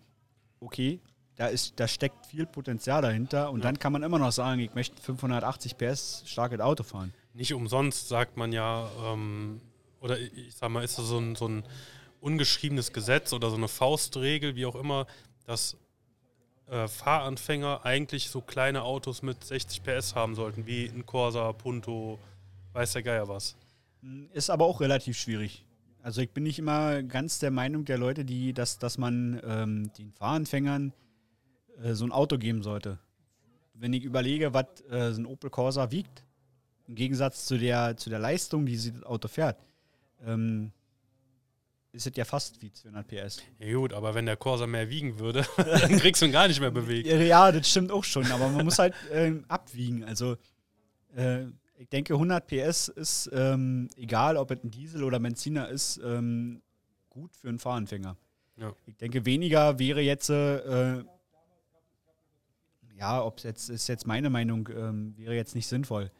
okay, 0.61 1.01
da, 1.37 1.47
ist, 1.47 1.79
da 1.79 1.87
steckt 1.87 2.27
viel 2.27 2.47
Potenzial 2.47 3.03
dahinter 3.03 3.51
und 3.51 3.61
Ja. 3.61 3.65
dann 3.65 3.79
kann 3.79 3.93
man 3.93 4.03
immer 4.03 4.19
noch 4.19 4.33
sagen, 4.33 4.61
ich 4.61 4.75
möchte 4.75 5.01
580 5.01 5.77
PS 5.77 6.23
starkes 6.27 6.61
Auto 6.61 6.83
fahren. 6.83 7.13
Nicht 7.35 7.55
umsonst 7.55 8.09
sagt 8.09 8.37
man 8.37 8.53
ja, 8.53 8.91
ähm, 9.05 9.61
oder 10.01 10.19
ich 10.19 10.55
sag 10.55 10.71
mal, 10.71 10.83
ist 10.83 10.99
das 10.99 11.07
so 11.07 11.19
ein, 11.19 11.37
so 11.37 11.47
ein 11.47 11.65
ungeschriebenes 12.21 12.93
Gesetz 12.93 13.33
oder 13.33 13.51
so 13.51 13.57
eine 13.57 13.69
Faustregel, 13.69 14.57
wie 14.57 14.67
auch 14.67 14.75
immer, 14.75 15.07
dass 15.47 15.77
äh, 16.67 16.89
Fahranfänger 16.89 17.85
eigentlich 17.85 18.29
so 18.31 18.41
kleine 18.41 18.83
Autos 18.83 19.23
mit 19.23 19.43
60 19.45 19.83
PS 19.85 20.15
haben 20.17 20.35
sollten, 20.35 20.67
wie 20.67 20.87
ein 20.87 21.07
Corsa, 21.07 21.53
Punto, 21.53 22.19
weiß 22.73 22.95
der 22.95 23.03
Geier 23.05 23.29
was. 23.29 23.57
Ist 24.33 24.51
aber 24.51 24.65
auch 24.65 24.81
relativ 24.81 25.17
schwierig. 25.17 25.65
Also 26.09 26.23
ich 26.23 26.31
bin 26.31 26.45
nicht 26.45 26.59
immer 26.59 27.03
ganz 27.03 27.39
der 27.39 27.51
Meinung 27.51 27.85
der 27.85 27.99
Leute, 27.99 28.25
die, 28.25 28.55
dass, 28.55 28.79
dass 28.79 28.97
man 28.97 29.43
ähm, 29.45 29.93
den 29.99 30.11
Fahranfängern 30.11 30.95
äh, 31.83 31.93
so 31.93 32.07
ein 32.07 32.13
Auto 32.13 32.39
geben 32.39 32.63
sollte. 32.63 32.99
Wenn 33.75 33.93
ich 33.93 34.05
überlege, 34.05 34.55
was 34.55 34.65
äh, 34.91 35.13
so 35.13 35.21
ein 35.21 35.27
Opel 35.27 35.51
Corsa 35.51 35.91
wiegt, 35.91 36.25
im 36.87 36.95
Gegensatz 36.95 37.45
zu 37.45 37.59
der, 37.59 37.99
zu 37.99 38.09
der 38.09 38.21
Leistung, 38.21 38.65
die 38.65 38.77
sie 38.77 38.93
das 38.93 39.03
Auto 39.03 39.29
fährt, 39.29 39.59
ähm, 40.25 40.73
ist 41.93 42.07
es 42.07 42.17
ja 42.17 42.25
fast 42.25 42.63
wie 42.63 42.73
200 42.73 43.07
PS. 43.07 43.43
Ja 43.59 43.77
gut, 43.77 43.93
aber 43.93 44.15
wenn 44.15 44.25
der 44.25 44.39
Corsa 44.39 44.67
mehr 44.67 44.89
wiegen 44.89 45.19
würde, 45.19 45.45
dann 45.59 45.99
kriegst 45.99 46.23
du 46.23 46.27
ihn 46.27 46.33
gar 46.33 46.49
nicht 46.49 46.61
mehr 46.61 46.71
bewegt. 46.71 47.07
Ja, 47.07 47.53
das 47.53 47.69
stimmt 47.69 47.93
auch 47.93 48.05
schon, 48.05 48.25
aber 48.33 48.49
man 48.49 48.65
muss 48.65 48.79
halt 48.79 48.95
ähm, 49.13 49.45
abwiegen. 49.49 50.05
Also 50.05 50.39
äh, 51.15 51.41
ich 51.79 51.89
denke, 51.89 52.15
100 52.15 52.47
PS 52.47 52.89
ist, 52.89 53.31
ähm, 53.33 53.89
egal 53.97 54.37
ob 54.37 54.51
es 54.51 54.63
ein 54.65 54.71
Diesel 54.71 55.03
oder 55.05 55.19
Benziner 55.21 55.69
ist, 55.69 55.99
ähm, 56.05 56.61
gut 57.09 57.35
für 57.37 57.49
einen 57.49 57.59
Fahranfänger. 57.59 58.17
Ja. 58.57 58.73
Ich 58.87 58.97
denke, 58.97 59.25
weniger 59.25 59.79
wäre 59.79 60.01
jetzt, 60.01 60.29
äh, 60.31 61.03
ja, 62.99 63.23
ob 63.23 63.39
es 63.39 63.45
jetzt, 63.45 63.69
ist 63.71 63.87
jetzt 63.89 64.07
meine 64.07 64.31
Meinung, 64.31 64.69
ähm, 64.75 65.15
wäre 65.17 65.35
jetzt 65.35 65.55
nicht 65.55 65.67
sinnvoll. 65.69 66.11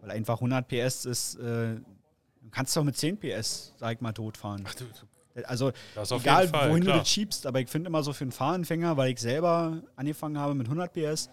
Weil 0.00 0.10
einfach 0.10 0.40
100 0.40 0.68
PS 0.68 1.06
ist, 1.06 1.36
äh, 1.36 1.76
du 1.76 2.50
kannst 2.50 2.76
doch 2.76 2.84
mit 2.84 2.96
10 2.96 3.18
PS, 3.18 3.72
sag 3.78 3.94
ich 3.94 4.00
mal, 4.00 4.12
tot 4.12 4.36
fahren. 4.36 4.64
Ach, 4.66 4.74
du, 4.74 4.84
du- 4.84 5.46
Also 5.46 5.72
egal, 6.10 6.48
Fall, 6.48 6.70
wohin 6.70 6.82
klar. 6.82 6.96
du 6.96 7.00
das 7.00 7.08
schiebst, 7.08 7.46
aber 7.46 7.60
ich 7.60 7.68
finde 7.70 7.88
immer 7.88 8.02
so 8.02 8.12
für 8.12 8.24
einen 8.24 8.32
Fahranfänger, 8.32 8.98
weil 8.98 9.12
ich 9.12 9.18
selber 9.20 9.82
angefangen 9.96 10.36
habe 10.38 10.54
mit 10.54 10.66
100 10.68 10.92
PS, 10.92 11.30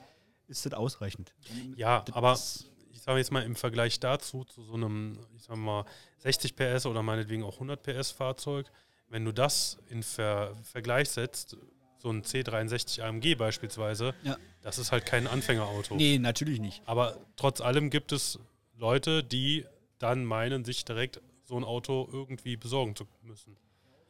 ist 0.48 0.66
das 0.66 0.74
ausreichend. 0.74 1.34
Ja, 1.76 2.02
Das 2.04 2.16
aber 2.16 2.34
ist- 2.34 2.69
ich 3.10 3.12
sage 3.12 3.20
jetzt 3.22 3.32
mal 3.32 3.44
im 3.44 3.56
Vergleich 3.56 4.00
dazu, 4.00 4.44
zu 4.44 4.62
so 4.62 4.74
einem, 4.76 5.18
ich 5.36 5.42
sag 5.44 5.58
mal, 5.58 5.84
60 6.20 6.56
PS 6.56 6.86
oder 6.86 7.02
meinetwegen 7.02 7.44
auch 7.44 7.56
100 7.56 7.82
PS 7.82 8.12
Fahrzeug, 8.12 8.68
wenn 9.10 9.26
du 9.26 9.32
das 9.32 9.80
in 9.90 10.04
Ver 10.04 10.54
Vergleich 10.62 11.10
setzt, 11.10 11.58
so 11.98 12.12
ein 12.12 12.22
C63 12.22 13.02
AMG 13.02 13.34
beispielsweise, 13.36 14.14
Ja. 14.22 14.38
das 14.62 14.78
ist 14.78 14.92
halt 14.92 15.08
kein 15.08 15.26
Anfängerauto. 15.26 15.96
Nee, 15.96 16.20
natürlich 16.20 16.60
nicht. 16.60 16.84
Aber 16.86 17.18
trotz 17.36 17.62
allem 17.62 17.90
gibt 17.90 18.12
es 18.12 18.38
Leute, 18.78 19.24
die 19.24 19.66
dann 19.98 20.24
meinen, 20.24 20.64
sich 20.64 20.86
direkt 20.86 21.20
so 21.46 21.58
ein 21.58 21.64
Auto 21.64 22.08
irgendwie 22.12 22.58
besorgen 22.58 22.96
zu 22.96 23.06
müssen. 23.24 23.58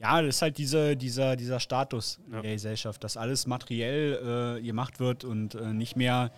Ja, 0.01 0.21
das 0.21 0.35
ist 0.35 0.41
halt 0.41 0.57
diese, 0.57 0.97
dieser, 0.97 1.37
dieser 1.37 1.61
Status 1.61 2.19
in 2.27 2.33
Ja. 2.33 2.41
der 2.41 2.51
Gesellschaft, 2.53 3.01
dass 3.03 3.15
alles 3.15 3.47
materiell 3.47 4.57
äh, 4.59 4.61
gemacht 4.61 4.99
wird 4.99 5.23
und 5.23 5.55
äh, 5.55 5.73
nicht 5.73 5.95
mehr 5.95 6.31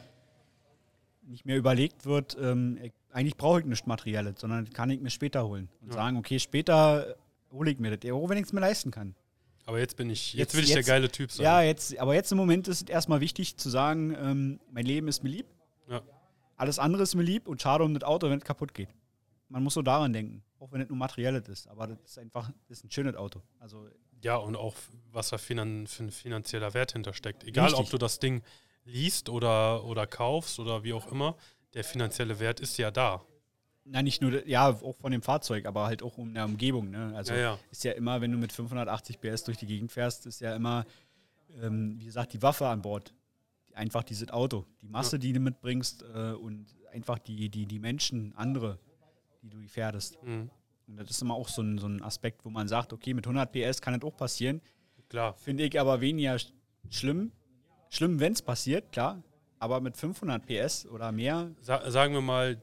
nicht 1.32 1.46
mehr 1.46 1.58
überlegt 1.58 2.06
wird, 2.06 2.38
ähm, 2.40 2.78
ich, 2.82 2.92
eigentlich 3.12 3.38
brauche 3.38 3.62
ich 3.62 3.66
nichts 3.66 3.86
Materielles, 3.88 4.40
sondern 4.40 4.70
kann 4.70 4.90
ich 4.90 5.00
mir 5.00 5.10
später 5.10 5.46
holen. 5.48 5.70
Und 5.82 5.90
Ja. 5.90 5.94
sagen, 5.96 6.18
okay, 6.18 6.40
später 6.40 7.16
hole 7.52 7.72
ich 7.72 7.80
mir 7.80 7.96
das, 7.98 8.12
auch 8.12 8.30
wenn 8.30 8.38
ich 8.38 8.46
es 8.46 8.54
mir 8.54 8.60
leisten 8.62 8.92
kann. 8.92 9.16
Aber 9.66 9.80
jetzt 9.80 9.96
bin 9.96 10.10
ich, 10.10 10.34
jetzt, 10.34 10.40
Jetzt- 10.40 10.54
will 10.56 10.64
ich 10.64 10.70
jetzt- 10.70 10.88
der 10.88 10.96
geile 10.96 11.10
Typ 11.12 11.32
sein. 11.32 11.44
Ja, 11.44 11.62
jetzt, 11.62 11.98
aber 11.98 12.14
jetzt 12.16 12.32
im 12.32 12.38
Moment 12.38 12.68
ist 12.68 12.82
es 12.84 12.90
erstmal 12.90 13.22
wichtig 13.22 13.58
zu 13.58 13.70
sagen, 13.70 14.16
ähm, 14.20 14.60
mein 14.72 14.86
Leben 14.86 15.08
ist 15.08 15.24
mir 15.24 15.30
lieb. 15.30 15.46
Ja. 15.90 16.02
Alles 16.58 16.78
andere 16.80 17.04
ist 17.04 17.16
mir 17.16 17.24
lieb 17.24 17.48
und 17.48 17.62
schade 17.62 17.84
um 17.84 17.94
das 17.94 18.04
Auto, 18.04 18.30
wenn 18.30 18.38
es 18.40 18.44
kaputt 18.44 18.74
geht. 18.74 18.90
Man 19.50 19.64
muss 19.64 19.74
so 19.74 19.82
daran 19.82 20.14
denken, 20.14 20.44
auch 20.60 20.72
wenn 20.72 20.82
es 20.82 20.90
nur 20.90 20.98
materielles 20.98 21.48
ist. 21.50 21.68
Aber 21.68 21.88
das 21.88 21.98
ist 22.06 22.18
einfach 22.20 22.52
das 22.68 22.80
ist 22.80 22.86
ein 22.86 22.92
schönes 22.92 23.16
Auto. 23.16 23.42
Also 23.60 23.88
Ja, 24.22 24.36
und 24.36 24.56
auch 24.56 24.76
was 25.12 25.30
da 25.30 25.38
für 25.38 25.54
ein 25.54 25.88
finanzieller 25.88 26.74
Wert 26.74 26.92
hintersteckt. 26.94 27.44
Egal, 27.44 27.70
ob 27.74 27.80
Richtig. 27.80 27.92
du 27.92 27.98
das 27.98 28.20
Ding 28.20 28.44
liest 28.92 29.30
oder, 29.30 29.84
oder 29.86 30.06
kaufst 30.08 30.60
oder 30.60 30.84
wie 30.84 30.94
auch 30.94 31.12
immer, 31.12 31.36
der 31.74 31.84
finanzielle 31.84 32.40
Wert 32.40 32.60
ist 32.60 32.78
ja 32.78 32.92
da. 32.92 33.22
Na, 33.86 34.02
nicht 34.04 34.22
nur, 34.22 34.46
ja, 34.48 34.68
auch 34.70 34.96
von 34.98 35.12
dem 35.12 35.22
Fahrzeug, 35.22 35.66
aber 35.66 35.86
halt 35.86 36.04
auch 36.04 36.18
in 36.20 36.34
der 36.36 36.46
Umgebung. 36.46 36.92
Ne? 36.92 37.14
Also 37.16 37.34
Ja, 37.34 37.40
ja. 37.40 37.60
ist 37.72 37.84
ja 37.84 37.94
immer, 37.94 38.22
wenn 38.22 38.32
du 38.32 38.38
mit 38.38 38.52
580 38.52 39.20
PS 39.20 39.44
durch 39.46 39.58
die 39.58 39.66
Gegend 39.66 39.92
fährst, 39.92 40.26
ist 40.28 40.40
ja 40.42 40.56
immer, 40.56 40.86
ähm, 41.62 41.96
wie 42.00 42.06
gesagt, 42.06 42.34
die 42.34 42.42
Waffe 42.42 42.68
an 42.68 42.82
Bord. 42.82 43.14
Einfach 43.74 44.04
dieses 44.04 44.30
Auto. 44.30 44.66
Die 44.82 44.88
Masse, 44.88 45.18
die 45.18 45.34
du 45.34 45.40
mitbringst 45.40 46.04
äh, 46.14 46.34
und 46.34 46.68
einfach 46.92 47.18
die, 47.20 47.50
die, 47.50 47.66
die 47.66 47.80
Menschen, 47.80 48.34
andere, 48.36 48.78
die 49.42 49.50
du 49.50 49.60
gefährdest. 49.62 50.22
Mhm. 50.24 50.52
Und 50.88 50.98
das 50.98 51.10
ist 51.10 51.22
immer 51.22 51.36
auch 51.36 51.48
so 51.48 51.62
ein, 51.62 51.78
so 51.78 51.88
ein 51.88 52.04
Aspekt, 52.04 52.44
wo 52.46 52.50
man 52.50 52.68
sagt, 52.68 52.92
okay, 52.94 53.14
mit 53.14 53.26
100 53.26 53.52
PS 53.52 53.82
kann 53.82 53.98
das 53.98 54.04
auch 54.08 54.16
passieren. 54.16 54.62
Klar. 55.10 55.34
Finde 55.36 55.64
ich 55.64 55.80
aber 55.80 56.02
weniger 56.02 56.34
sch- 56.36 56.52
schlimm. 56.90 57.32
Schlimm, 57.92 58.20
wenn 58.20 58.34
es 58.34 58.42
passiert, 58.42 58.92
klar. 58.92 59.22
Aber 59.60 59.82
mit 59.82 59.98
500 59.98 60.44
PS 60.46 60.88
oder 60.88 61.12
mehr, 61.12 61.52
Sa 61.62 61.92
sagen 61.92 62.14
wir 62.14 62.22
mal, 62.22 62.60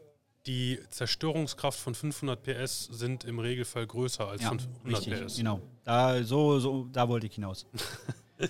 die 0.47 0.81
Zerstörungskraft 0.89 1.79
von 1.79 1.95
500 1.95 2.43
PS 2.43 2.87
sind 2.87 3.24
im 3.24 3.39
Regelfall 3.39 3.87
größer 3.87 4.26
als 4.26 4.43
ja, 4.43 4.49
500 4.49 4.87
richtig, 4.87 5.26
PS. 5.26 5.37
genau. 5.37 5.61
Da, 5.85 6.24
so, 6.24 6.59
so, 6.59 6.89
da 6.91 7.09
wollte 7.09 7.26
ich 7.26 7.35
hinaus. 7.35 7.66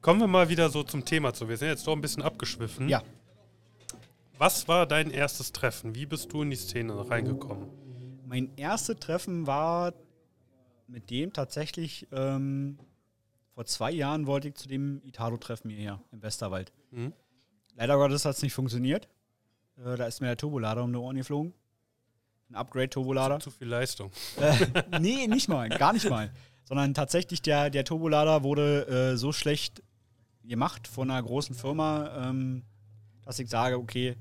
Kommen 0.00 0.20
wir 0.20 0.26
mal 0.26 0.48
wieder 0.48 0.70
so 0.70 0.82
zum 0.82 1.04
Thema 1.04 1.34
zu. 1.34 1.48
Wir 1.48 1.56
sind 1.58 1.68
jetzt 1.68 1.86
doch 1.86 1.92
ein 1.92 2.00
bisschen 2.00 2.22
abgeschwiffen. 2.22 2.88
Ja. 2.88 3.02
Was 4.38 4.66
war 4.66 4.86
dein 4.86 5.10
erstes 5.10 5.52
Treffen? 5.52 5.94
Wie 5.94 6.06
bist 6.06 6.32
du 6.32 6.42
in 6.42 6.50
die 6.50 6.56
Szene 6.56 7.08
reingekommen? 7.08 7.68
Mein 8.26 8.50
erstes 8.56 8.96
Treffen 8.96 9.46
war 9.46 9.92
mit 10.88 11.10
dem 11.10 11.32
tatsächlich, 11.32 12.08
ähm, 12.10 12.78
vor 13.54 13.64
zwei 13.66 13.90
Jahren 13.90 14.26
wollte 14.26 14.48
ich 14.48 14.54
zu 14.54 14.68
dem 14.68 15.00
Italo-Treffen 15.04 15.70
hierher 15.70 16.00
im 16.12 16.22
Westerwald. 16.22 16.72
Mhm. 16.90 17.12
Leider 17.76 17.96
Gottes 17.96 18.24
hat 18.24 18.36
es 18.36 18.42
nicht 18.42 18.52
funktioniert. 18.54 19.08
Äh, 19.78 19.96
da 19.96 20.06
ist 20.06 20.20
mir 20.20 20.28
der 20.28 20.36
Turbolader 20.36 20.82
um 20.84 20.92
die 20.92 20.98
Ohren 20.98 21.16
geflogen. 21.16 21.52
Ein 22.50 22.56
Upgrade-Turbolader. 22.56 23.40
Zu 23.40 23.50
viel 23.50 23.68
Leistung. 23.68 24.10
Äh, 24.38 24.98
nee, 25.00 25.26
nicht 25.26 25.48
mal, 25.48 25.68
gar 25.70 25.92
nicht 25.92 26.08
mal. 26.08 26.30
Sondern 26.64 26.94
tatsächlich 26.94 27.42
der, 27.42 27.70
der 27.70 27.84
Turbolader 27.84 28.42
wurde 28.42 28.86
äh, 29.12 29.16
so 29.16 29.32
schlecht 29.32 29.82
gemacht 30.44 30.88
von 30.88 31.10
einer 31.10 31.22
großen 31.22 31.54
Firma, 31.54 32.28
ähm, 32.28 32.62
dass 33.24 33.38
ich 33.38 33.48
sage, 33.48 33.78
okay, 33.78 34.16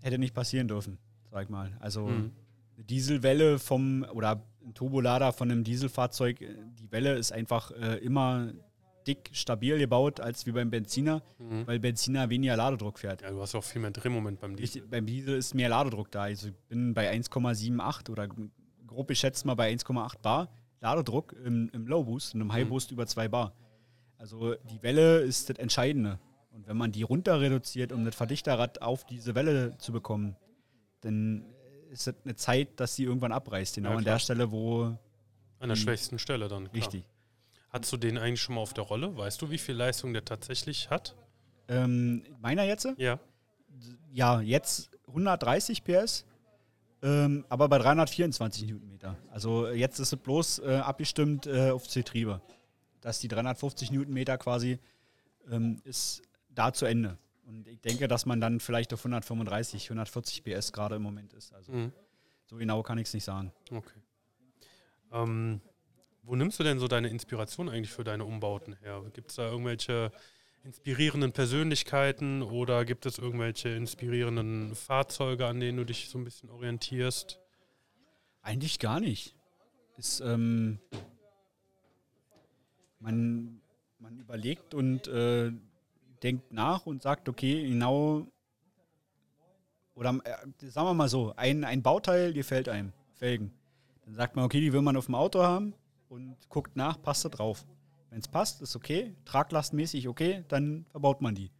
hätte 0.00 0.18
nicht 0.18 0.34
passieren 0.34 0.68
dürfen, 0.68 0.98
sag 1.30 1.44
ich 1.44 1.48
mal. 1.48 1.76
Also 1.80 2.06
Mhm. 2.06 2.32
eine 2.76 2.84
Dieselwelle 2.84 3.58
vom, 3.58 4.04
oder 4.12 4.42
ein 4.70 4.74
Turbolader 4.74 5.32
von 5.32 5.50
einem 5.50 5.64
Dieselfahrzeug, 5.64 6.40
äh, 6.40 6.54
die 6.78 6.90
Welle 6.92 7.14
ist 7.16 7.32
einfach 7.32 7.70
äh, 7.72 7.96
immer 7.98 8.52
dick, 9.06 9.30
stabil 9.32 9.78
gebaut, 9.78 10.20
als 10.20 10.46
wie 10.46 10.52
beim 10.52 10.70
Benziner, 10.70 11.22
Mhm. 11.38 11.66
weil 11.66 11.78
Benziner 11.80 12.28
weniger 12.30 12.56
Ladedruck 12.56 12.98
fährt. 12.98 13.22
Ja, 13.22 13.30
du 13.30 13.40
hast 13.40 13.54
auch 13.54 13.64
viel 13.64 13.80
mehr 13.80 13.90
Drehmoment 13.90 14.40
beim 14.40 14.56
Diesel. 14.56 14.82
Ich, 14.82 14.88
beim 14.90 15.06
Diesel 15.06 15.36
ist 15.36 15.54
mehr 15.54 15.68
Ladedruck 15.68 16.10
da. 16.10 16.22
Also 16.22 16.48
ich 16.48 16.54
bin 16.68 16.94
bei 16.94 17.10
1,78 17.10 18.10
oder 18.10 18.28
grob 18.86 19.08
geschätzt 19.08 19.44
mal 19.46 19.54
bei 19.54 19.72
1,8 19.72 20.20
Bar 20.20 20.48
Ladedruck 20.80 21.34
im, 21.44 21.68
im 21.72 21.86
Low 21.86 22.04
Boost 22.04 22.34
und 22.34 22.40
im 22.42 22.52
High 22.52 22.68
Boost 22.68 22.90
über 22.90 23.06
2 23.06 23.28
Bar. 23.28 23.52
Also 24.18 24.54
die 24.70 24.82
Welle 24.82 25.20
ist 25.20 25.48
das 25.50 25.58
Entscheidende. 25.58 26.18
Und 26.52 26.66
wenn 26.66 26.76
man 26.76 26.90
die 26.92 27.02
runter 27.02 27.40
reduziert, 27.40 27.92
um 27.92 28.04
das 28.04 28.14
Verdichterrad 28.14 28.82
auf 28.82 29.04
diese 29.06 29.34
Welle 29.34 29.76
zu 29.78 29.92
bekommen, 29.92 30.36
dann 31.00 31.44
ist 31.90 32.06
das 32.06 32.14
eine 32.24 32.36
Zeit, 32.36 32.80
dass 32.80 32.96
sie 32.96 33.04
irgendwann 33.04 33.32
abreißt. 33.32 33.76
Genau 33.76 33.90
Ja, 33.90 33.96
an 33.98 34.04
der 34.04 34.18
Stelle, 34.18 34.50
wo 34.50 34.96
An 35.58 35.68
der 35.68 35.76
schwächsten 35.76 36.18
Stelle 36.18 36.48
dann. 36.48 36.64
Klar. 36.64 36.74
richtig. 36.74 37.04
Hast 37.70 37.92
du 37.92 37.96
den 37.96 38.18
eigentlich 38.18 38.40
schon 38.40 38.56
mal 38.56 38.62
auf 38.62 38.74
der 38.74 38.84
Rolle? 38.84 39.16
Weißt 39.16 39.40
du, 39.40 39.50
wie 39.50 39.58
viel 39.58 39.76
Leistung 39.76 40.12
der 40.12 40.24
tatsächlich 40.24 40.90
hat? 40.90 41.14
Ähm, 41.68 42.24
meiner 42.40 42.64
jetzt? 42.64 42.88
Ja. 42.96 43.20
ja, 44.10 44.40
jetzt 44.40 44.90
130 45.06 45.84
PS, 45.84 46.24
ähm, 47.02 47.44
aber 47.48 47.68
bei 47.68 47.78
324 47.78 48.66
Newtonmeter. 48.66 49.16
Also 49.30 49.68
jetzt 49.68 50.00
ist 50.00 50.12
es 50.12 50.18
bloß 50.18 50.60
äh, 50.60 50.76
abgestimmt 50.78 51.46
äh, 51.46 51.70
aufs 51.70 51.94
Getriebe. 51.94 52.40
Dass 53.00 53.20
die 53.20 53.28
350 53.28 53.92
Newtonmeter 53.92 54.36
quasi 54.36 54.78
ähm, 55.48 55.80
ist 55.84 56.22
da 56.48 56.72
zu 56.72 56.86
Ende. 56.86 57.18
Und 57.46 57.66
ich 57.66 57.80
denke, 57.80 58.06
dass 58.08 58.26
man 58.26 58.40
dann 58.40 58.60
vielleicht 58.60 58.92
auf 58.94 59.00
135, 59.00 59.84
140 59.90 60.44
PS 60.44 60.72
gerade 60.72 60.96
im 60.96 61.02
Moment 61.02 61.32
ist. 61.32 61.52
Also 61.52 61.72
Mhm. 61.72 61.92
so 62.46 62.56
genau 62.56 62.82
kann 62.82 62.98
ich 62.98 63.08
es 63.08 63.14
nicht 63.14 63.24
sagen. 63.24 63.52
Okay. 63.70 64.00
Ähm, 65.12 65.60
wo 66.22 66.36
nimmst 66.36 66.58
du 66.60 66.62
denn 66.64 66.78
so 66.78 66.86
deine 66.86 67.08
Inspiration 67.08 67.68
eigentlich 67.68 67.90
für 67.90 68.04
deine 68.04 68.24
Umbauten 68.24 68.74
her? 68.74 69.02
Gibt 69.12 69.30
es 69.30 69.36
da 69.36 69.50
irgendwelche 69.50 70.12
inspirierenden 70.62 71.32
Persönlichkeiten 71.32 72.42
oder 72.42 72.84
gibt 72.84 73.06
es 73.06 73.18
irgendwelche 73.18 73.70
inspirierenden 73.70 74.74
Fahrzeuge, 74.74 75.46
an 75.46 75.58
denen 75.58 75.78
du 75.78 75.84
dich 75.84 76.08
so 76.10 76.18
ein 76.18 76.24
bisschen 76.24 76.50
orientierst? 76.50 77.40
Eigentlich 78.42 78.78
gar 78.78 79.00
nicht. 79.00 79.34
Ist, 79.96 80.20
ähm, 80.20 80.78
man, 83.00 83.60
man 83.98 84.18
überlegt 84.18 84.74
und 84.74 85.08
äh, 85.08 85.52
denkt 86.22 86.52
nach 86.52 86.86
und 86.86 87.02
sagt, 87.02 87.28
okay, 87.28 87.68
genau, 87.68 88.26
oder 89.94 90.18
äh, 90.24 90.66
sagen 90.68 90.88
wir 90.88 90.94
mal 90.94 91.08
so, 91.08 91.34
ein, 91.36 91.64
ein 91.64 91.82
Bauteil 91.82 92.32
gefällt 92.32 92.68
einem, 92.68 92.92
Felgen. 93.14 93.52
Dann 94.04 94.14
sagt 94.14 94.36
man, 94.36 94.44
okay, 94.44 94.60
die 94.60 94.72
will 94.72 94.82
man 94.82 94.96
auf 94.96 95.06
dem 95.06 95.14
Auto 95.14 95.42
haben 95.42 95.74
und 96.08 96.36
guckt 96.48 96.76
nach, 96.76 97.00
passt 97.00 97.24
da 97.24 97.28
drauf. 97.28 97.66
Wenn 98.08 98.18
es 98.18 98.28
passt, 98.28 98.60
ist 98.62 98.74
okay, 98.74 99.14
traglastmäßig 99.24 100.08
okay, 100.08 100.44
dann 100.48 100.84
verbaut 100.90 101.20
man 101.20 101.34
die. 101.34 101.50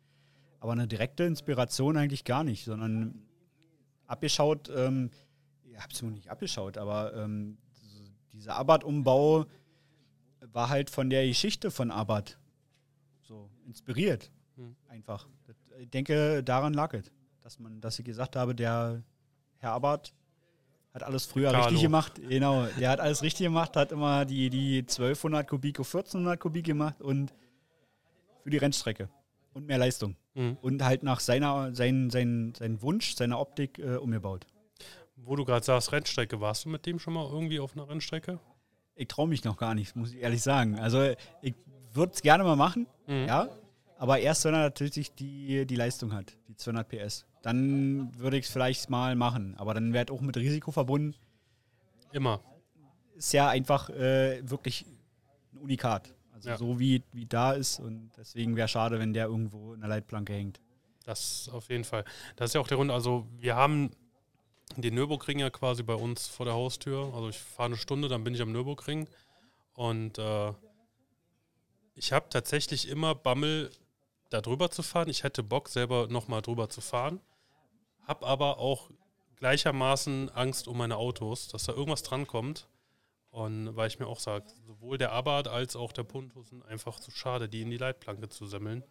Aber 0.59 0.73
eine 0.73 0.89
direkte 0.89 1.25
Inspiration 1.25 1.97
eigentlich 1.97 2.25
gar 2.25 2.45
nicht, 2.45 2.65
sondern 2.65 3.23
abgeschaut, 4.07 4.71
ähm, 4.75 5.11
ich 5.65 5.77
habe 5.77 5.93
es 5.93 6.03
noch 6.03 6.11
nicht 6.11 6.31
abgeschaut, 6.31 6.77
aber 6.77 7.15
ähm, 7.15 7.57
dieser 8.33 8.57
Abarth-Umbau 8.57 9.47
war 10.53 10.69
halt 10.69 10.91
von 10.91 11.11
der 11.11 11.27
Geschichte 11.27 11.71
von 11.71 11.91
Abarth 11.91 12.39
so 13.21 13.51
inspiriert. 13.67 14.31
Hm. 14.61 14.77
Einfach. 14.89 15.27
Ich 15.79 15.89
denke, 15.91 16.43
daran 16.45 16.75
lag 16.75 16.93
es, 16.95 17.11
dass 17.41 17.59
man, 17.59 17.81
dass 17.81 17.99
ich 17.99 18.05
gesagt 18.05 18.37
habe, 18.37 18.55
der 18.55 19.03
Herr 19.59 19.73
Abarth 19.73 20.13
hat 20.93 21.03
alles 21.03 21.25
früher 21.25 21.51
Carlo. 21.51 21.65
richtig 21.67 21.83
gemacht. 21.83 22.21
Genau, 22.29 22.67
der 22.79 22.91
hat 22.91 23.01
alles 23.01 23.23
richtig 23.23 23.47
gemacht, 23.47 23.77
hat 23.77 23.93
immer 23.93 24.25
die, 24.27 24.51
die 24.51 24.79
1200 24.81 25.49
Kubik 25.49 25.81
auf 25.81 25.87
1400 25.87 26.39
Kubik 26.39 26.67
gemacht 26.67 27.01
und 27.01 27.33
für 28.43 28.51
die 28.51 28.59
Rennstrecke 28.59 29.09
und 29.55 29.67
mehr 29.67 29.79
Leistung. 29.79 30.17
Mhm. 30.35 30.59
Und 30.61 30.83
halt 30.85 31.03
nach 31.05 31.21
seiner, 31.21 31.75
sein, 31.75 32.11
sein, 32.11 32.53
sein 32.59 32.83
Wunsch, 32.83 33.15
seiner 33.15 33.39
Optik 33.41 33.79
äh, 33.79 33.97
umgebaut. 33.97 34.47
Wo 35.17 35.37
du 35.37 35.45
gerade 35.45 35.65
sagst, 35.65 35.93
Rennstrecke, 35.93 36.41
warst 36.41 36.65
du 36.65 36.69
mit 36.71 36.85
dem 36.87 36.99
schon 36.99 37.15
mal 37.15 37.27
irgendwie 37.31 37.61
auf 37.61 37.75
einer 37.75 37.89
Rennstrecke? 37.89 38.39
Ich 38.95 39.09
traue 39.09 39.29
mich 39.29 39.45
noch 39.45 39.57
gar 39.57 39.75
nicht, 39.75 39.97
muss 39.97 40.13
ich 40.13 40.19
ehrlich 40.21 40.43
sagen. 40.43 40.79
Also 40.79 41.15
ich 41.41 41.55
würde 41.93 42.13
es 42.13 42.21
gerne 42.23 42.45
mal 42.45 42.57
machen, 42.57 42.87
Mhm. 43.07 43.27
ja. 43.27 43.49
Aber 44.01 44.19
erst, 44.19 44.47
wenn 44.47 44.55
er 44.55 44.61
natürlich 44.61 45.13
die, 45.15 45.67
die 45.67 45.77
Leistung 45.77 46.15
hat, 46.15 46.35
die 46.49 46.57
200 46.57 46.89
PS. 46.89 47.27
Dann 47.43 48.11
würde 48.19 48.39
ich 48.39 48.47
es 48.47 48.51
vielleicht 48.51 48.89
mal 48.89 49.15
machen. 49.15 49.55
Aber 49.59 49.75
dann 49.75 49.93
wäre 49.93 50.11
auch 50.11 50.23
mit 50.23 50.39
Risiko 50.39 50.71
verbunden. 50.71 51.15
Immer. 52.11 52.41
Ist 53.15 53.35
ja 53.35 53.51
einfach 53.51 53.91
äh, 53.91 54.41
wirklich 54.49 54.87
ein 55.53 55.59
Unikat. 55.59 56.15
Also 56.33 56.49
Ja. 56.49 56.57
so 56.57 56.81
wie, 56.81 57.03
wie 57.13 57.27
da 57.27 57.53
ist. 57.53 57.79
Und 57.79 58.11
deswegen 58.17 58.57
wäre 58.57 58.69
schade, 58.69 58.99
wenn 58.99 59.13
der 59.13 59.27
irgendwo 59.27 59.75
in 59.75 59.81
der 59.81 59.91
Leitplanke 59.91 60.33
hängt. 60.33 60.63
Das 61.05 61.51
auf 61.53 61.69
jeden 61.69 61.85
Fall. 61.85 62.05
Das 62.37 62.49
ist 62.51 62.55
ja 62.55 62.63
auch 62.63 62.69
der 62.69 62.79
Grund. 62.79 62.91
Also, 62.91 63.27
wir 63.39 63.55
haben 63.55 63.91
den 64.79 64.95
Nürburgring 64.95 65.41
ja 65.41 65.51
quasi 65.51 65.83
bei 65.83 65.95
uns 65.95 66.27
vor 66.27 66.47
der 66.47 66.55
Haustür. 66.55 67.13
Also, 67.15 67.29
ich 67.29 67.39
fahre 67.39 67.67
eine 67.67 67.77
Stunde, 67.77 68.09
dann 68.09 68.25
bin 68.25 68.35
ich 68.35 68.41
am 68.41 68.53
Nürburgring. 68.53 69.09
Und 69.75 70.17
äh, 70.19 70.53
ich 71.97 72.13
habe 72.15 72.31
tatsächlich 72.31 72.89
immer 72.89 73.15
Bammel, 73.15 73.71
da 74.31 74.41
drüber 74.41 74.71
zu 74.71 74.83
fahren. 74.83 75.09
Ich 75.09 75.23
hätte 75.23 75.43
Bock, 75.43 75.69
selber 75.69 76.07
nochmal 76.09 76.43
drüber 76.43 76.69
zu 76.69 76.81
fahren. 76.81 77.21
Hab 78.07 78.25
aber 78.25 78.59
auch 78.59 78.91
gleichermaßen 79.37 80.31
Angst 80.31 80.69
um 80.69 80.79
meine 80.79 80.97
Autos, 80.97 81.49
dass 81.49 81.65
da 81.65 81.73
irgendwas 81.73 82.03
drankommt. 82.03 82.69
Und 83.31 83.77
weil 83.77 83.87
ich 83.89 83.99
mir 83.99 84.07
auch 84.07 84.19
sage, 84.19 84.45
sowohl 84.67 84.99
der 84.99 85.13
Abarth 85.13 85.47
als 85.49 85.77
auch 85.77 85.93
der 85.93 86.03
Puntus 86.03 86.49
sind 86.51 86.65
einfach 86.67 86.99
zu 86.99 87.11
schade, 87.13 87.49
die 87.49 87.63
in 87.63 87.71
die 87.71 87.77
Leitplanke 87.77 88.29
zu 88.29 88.47
semmeln. 88.47 88.83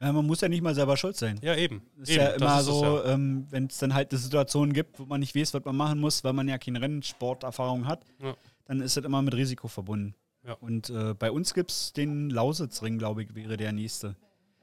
Ja, 0.00 0.12
man 0.12 0.26
muss 0.26 0.42
ja 0.42 0.48
nicht 0.48 0.62
mal 0.62 0.74
selber 0.74 0.96
schuld 0.96 1.16
sein. 1.16 1.40
Ja, 1.42 1.56
eben. 1.56 1.82
Ist 2.00 2.10
eben 2.10 2.20
ja 2.20 2.28
immer 2.30 2.60
es 2.60 2.66
so, 2.66 2.84
ja. 2.84 3.04
ähm, 3.06 3.46
wenn 3.50 3.66
es 3.66 3.78
dann 3.78 3.94
halt 3.94 4.12
eine 4.12 4.18
Situation 4.18 4.72
gibt, 4.72 5.00
wo 5.00 5.06
man 5.06 5.20
nicht 5.20 5.34
weiß, 5.34 5.54
was 5.54 5.64
man 5.64 5.76
machen 5.76 5.98
muss, 6.00 6.22
weil 6.22 6.34
man 6.34 6.46
ja 6.48 6.58
keine 6.58 6.80
Rennsporterfahrung 6.80 7.86
hat, 7.86 8.04
Ja. 8.22 8.36
dann 8.66 8.80
ist 8.80 8.96
das 8.96 9.04
immer 9.04 9.22
mit 9.22 9.34
Risiko 9.34 9.66
verbunden. 9.68 10.14
Ja. 10.46 10.52
Und 10.60 10.90
äh, 10.90 11.14
bei 11.14 11.32
uns 11.32 11.52
gibt 11.52 11.72
es 11.72 11.92
den 11.92 12.30
Lausitzring, 12.30 12.98
glaube 12.98 13.24
ich, 13.24 13.34
wäre 13.34 13.56
der 13.56 13.72
nächste. 13.72 14.14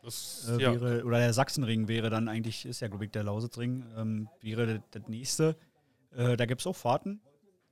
Das, 0.06 0.47
Äh, 0.49 0.62
ja, 0.62 0.80
wäre, 0.80 1.03
oder 1.03 1.20
der 1.20 1.34
Sachsenring 1.34 1.88
wäre 1.88 2.10
dann 2.10 2.28
eigentlich, 2.28 2.66
ist 2.66 2.80
ja, 2.80 2.88
glaube 2.88 3.06
ich, 3.06 3.12
der 3.12 3.24
Lausitzring, 3.24 3.86
ähm, 3.97 4.30
wäre 4.41 4.68
das, 4.68 4.82
das 4.91 5.10
nächste. 5.10 5.56
Äh, 6.16 6.38
da 6.38 6.45
gibt 6.45 6.62
es 6.62 6.68
auch 6.68 6.76
Fahrten. 6.76 7.22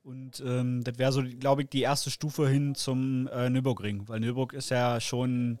Und 0.02 0.42
ähm, 0.44 0.84
das 0.84 0.98
wäre 0.98 1.12
so, 1.12 1.22
glaube 1.22 1.62
ich, 1.62 1.68
die 1.70 1.80
erste 1.80 2.10
Stufe 2.10 2.46
hin 2.46 2.74
zum 2.74 3.26
äh, 3.28 3.48
Nürburgring. 3.48 4.06
Weil 4.08 4.20
Nürburg 4.20 4.52
ist 4.52 4.70
ja 4.70 5.00
schon 5.00 5.58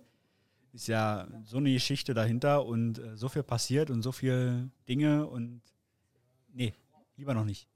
ist 0.74 0.88
ja 0.88 1.28
so 1.44 1.58
eine 1.58 1.72
Geschichte 1.72 2.14
dahinter 2.14 2.66
und 2.66 2.98
äh, 2.98 3.16
so 3.16 3.28
viel 3.28 3.44
passiert 3.44 3.90
und 3.90 4.02
so 4.02 4.10
viele 4.10 4.70
Dinge 4.88 5.26
und 5.26 5.62
nee, 6.52 6.74
lieber 7.16 7.32
noch 7.32 7.44
nicht. 7.44 7.68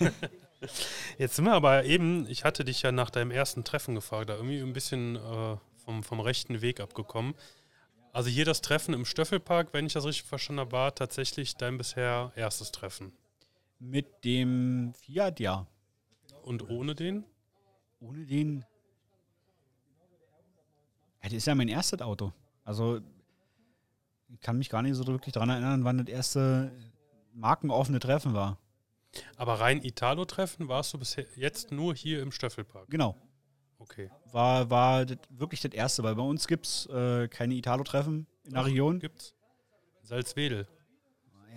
Jetzt 1.18 1.36
sind 1.36 1.44
wir 1.44 1.52
aber 1.52 1.84
eben, 1.84 2.26
ich 2.28 2.44
hatte 2.44 2.64
dich 2.64 2.80
ja 2.80 2.92
nach 2.92 3.10
deinem 3.10 3.30
ersten 3.30 3.62
Treffen 3.62 3.94
gefragt, 3.94 4.30
da 4.30 4.36
irgendwie 4.36 4.60
ein 4.60 4.72
bisschen 4.72 5.16
äh, 5.16 5.56
vom, 5.84 6.02
vom 6.02 6.20
rechten 6.20 6.62
Weg 6.62 6.80
abgekommen. 6.80 7.34
Also 8.14 8.30
hier 8.30 8.44
das 8.44 8.60
Treffen 8.60 8.94
im 8.94 9.04
Stöffelpark, 9.04 9.72
wenn 9.72 9.86
ich 9.86 9.94
das 9.94 10.04
richtig 10.04 10.22
verstanden 10.22 10.60
habe, 10.60 10.70
war 10.70 10.94
tatsächlich 10.94 11.56
dein 11.56 11.76
bisher 11.76 12.32
erstes 12.36 12.70
Treffen. 12.70 13.12
Mit 13.80 14.24
dem 14.24 14.94
Fiat, 14.94 15.40
ja. 15.40 15.66
Und 16.44 16.70
ohne 16.70 16.94
den? 16.94 17.24
Ohne 17.98 18.24
den. 18.24 18.64
Ja, 21.22 21.24
das 21.24 21.32
ist 21.32 21.46
ja 21.48 21.56
mein 21.56 21.66
erstes 21.66 22.02
Auto. 22.02 22.32
Also 22.62 23.00
ich 24.28 24.40
kann 24.40 24.58
mich 24.58 24.70
gar 24.70 24.82
nicht 24.82 24.94
so 24.94 25.04
wirklich 25.08 25.32
daran 25.32 25.50
erinnern, 25.50 25.82
wann 25.82 25.98
das 25.98 26.06
erste 26.06 26.70
markenoffene 27.32 27.98
Treffen 27.98 28.32
war. 28.32 28.60
Aber 29.34 29.54
rein 29.54 29.82
Italo-Treffen 29.82 30.68
warst 30.68 30.94
du 30.94 30.98
bis 30.98 31.16
jetzt 31.34 31.72
nur 31.72 31.96
hier 31.96 32.22
im 32.22 32.30
Stöffelpark? 32.30 32.88
Genau. 32.90 33.16
Okay. 33.84 34.10
War, 34.32 34.68
war 34.70 35.04
das 35.06 35.18
wirklich 35.28 35.60
das 35.60 35.72
erste, 35.72 36.02
weil 36.02 36.14
bei 36.14 36.22
uns 36.22 36.46
gibt 36.46 36.66
es 36.66 36.86
äh, 36.86 37.28
keine 37.28 37.54
Italo-Treffen 37.54 38.26
in 38.44 38.52
der 38.52 38.62
Doch, 38.62 38.68
Region. 38.68 38.98
Gibt's. 38.98 39.34
Salzwedel. 40.02 40.66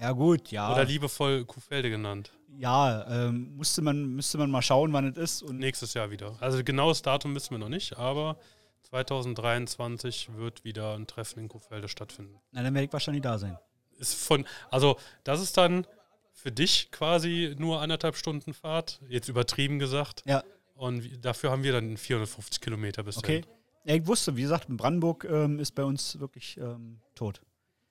Ja, 0.01 0.11
gut, 0.11 0.51
ja. 0.51 0.71
Oder 0.71 0.85
liebevoll 0.85 1.45
Kuhfelde 1.45 1.89
genannt. 1.89 2.31
ja, 2.59 3.05
ähm, 3.27 3.55
musste 3.55 3.81
man, 3.81 4.13
müsste 4.15 4.37
man 4.37 4.51
mal 4.51 4.61
schauen, 4.61 4.93
wann 4.93 5.07
es 5.07 5.17
ist. 5.17 5.41
Und 5.41 5.57
Nächstes 5.57 5.93
Jahr 5.95 6.11
wieder. 6.11 6.35
Also 6.39 6.63
genaues 6.63 7.01
Datum 7.01 7.33
wissen 7.33 7.51
wir 7.51 7.57
noch 7.57 7.69
nicht, 7.69 7.97
aber 7.97 8.37
2023 8.83 10.35
wird 10.35 10.63
wieder 10.63 10.95
ein 10.95 11.07
Treffen 11.07 11.39
in 11.39 11.47
Kuhfelde 11.49 11.87
stattfinden. 11.87 12.39
na, 12.51 12.61
dann 12.63 12.73
werde 12.73 12.85
ich 12.85 12.93
wahrscheinlich 12.93 13.23
da 13.23 13.37
sein. 13.37 13.57
Ist 13.97 14.13
von, 14.13 14.45
also 14.69 14.97
das 15.23 15.41
ist 15.41 15.57
dann 15.57 15.87
für 16.31 16.51
dich 16.51 16.91
quasi 16.91 17.55
nur 17.57 17.81
anderthalb 17.81 18.15
Stunden 18.15 18.53
Fahrt, 18.53 19.01
jetzt 19.09 19.27
übertrieben 19.27 19.79
gesagt. 19.79 20.21
Ja. 20.25 20.43
Und 20.77 21.23
dafür 21.25 21.51
haben 21.51 21.63
wir 21.63 21.73
dann 21.73 21.97
450 21.97 22.61
Kilometer 22.61 23.03
bis 23.03 23.17
Okay. 23.17 23.41
Ja, 23.83 23.95
ich 23.95 24.05
wusste, 24.05 24.35
wie 24.35 24.41
gesagt, 24.41 24.67
Brandenburg 24.69 25.25
ähm, 25.29 25.59
ist 25.59 25.71
bei 25.73 25.83
uns 25.83 26.19
wirklich 26.19 26.57
ähm, 26.57 26.99
tot. 27.15 27.41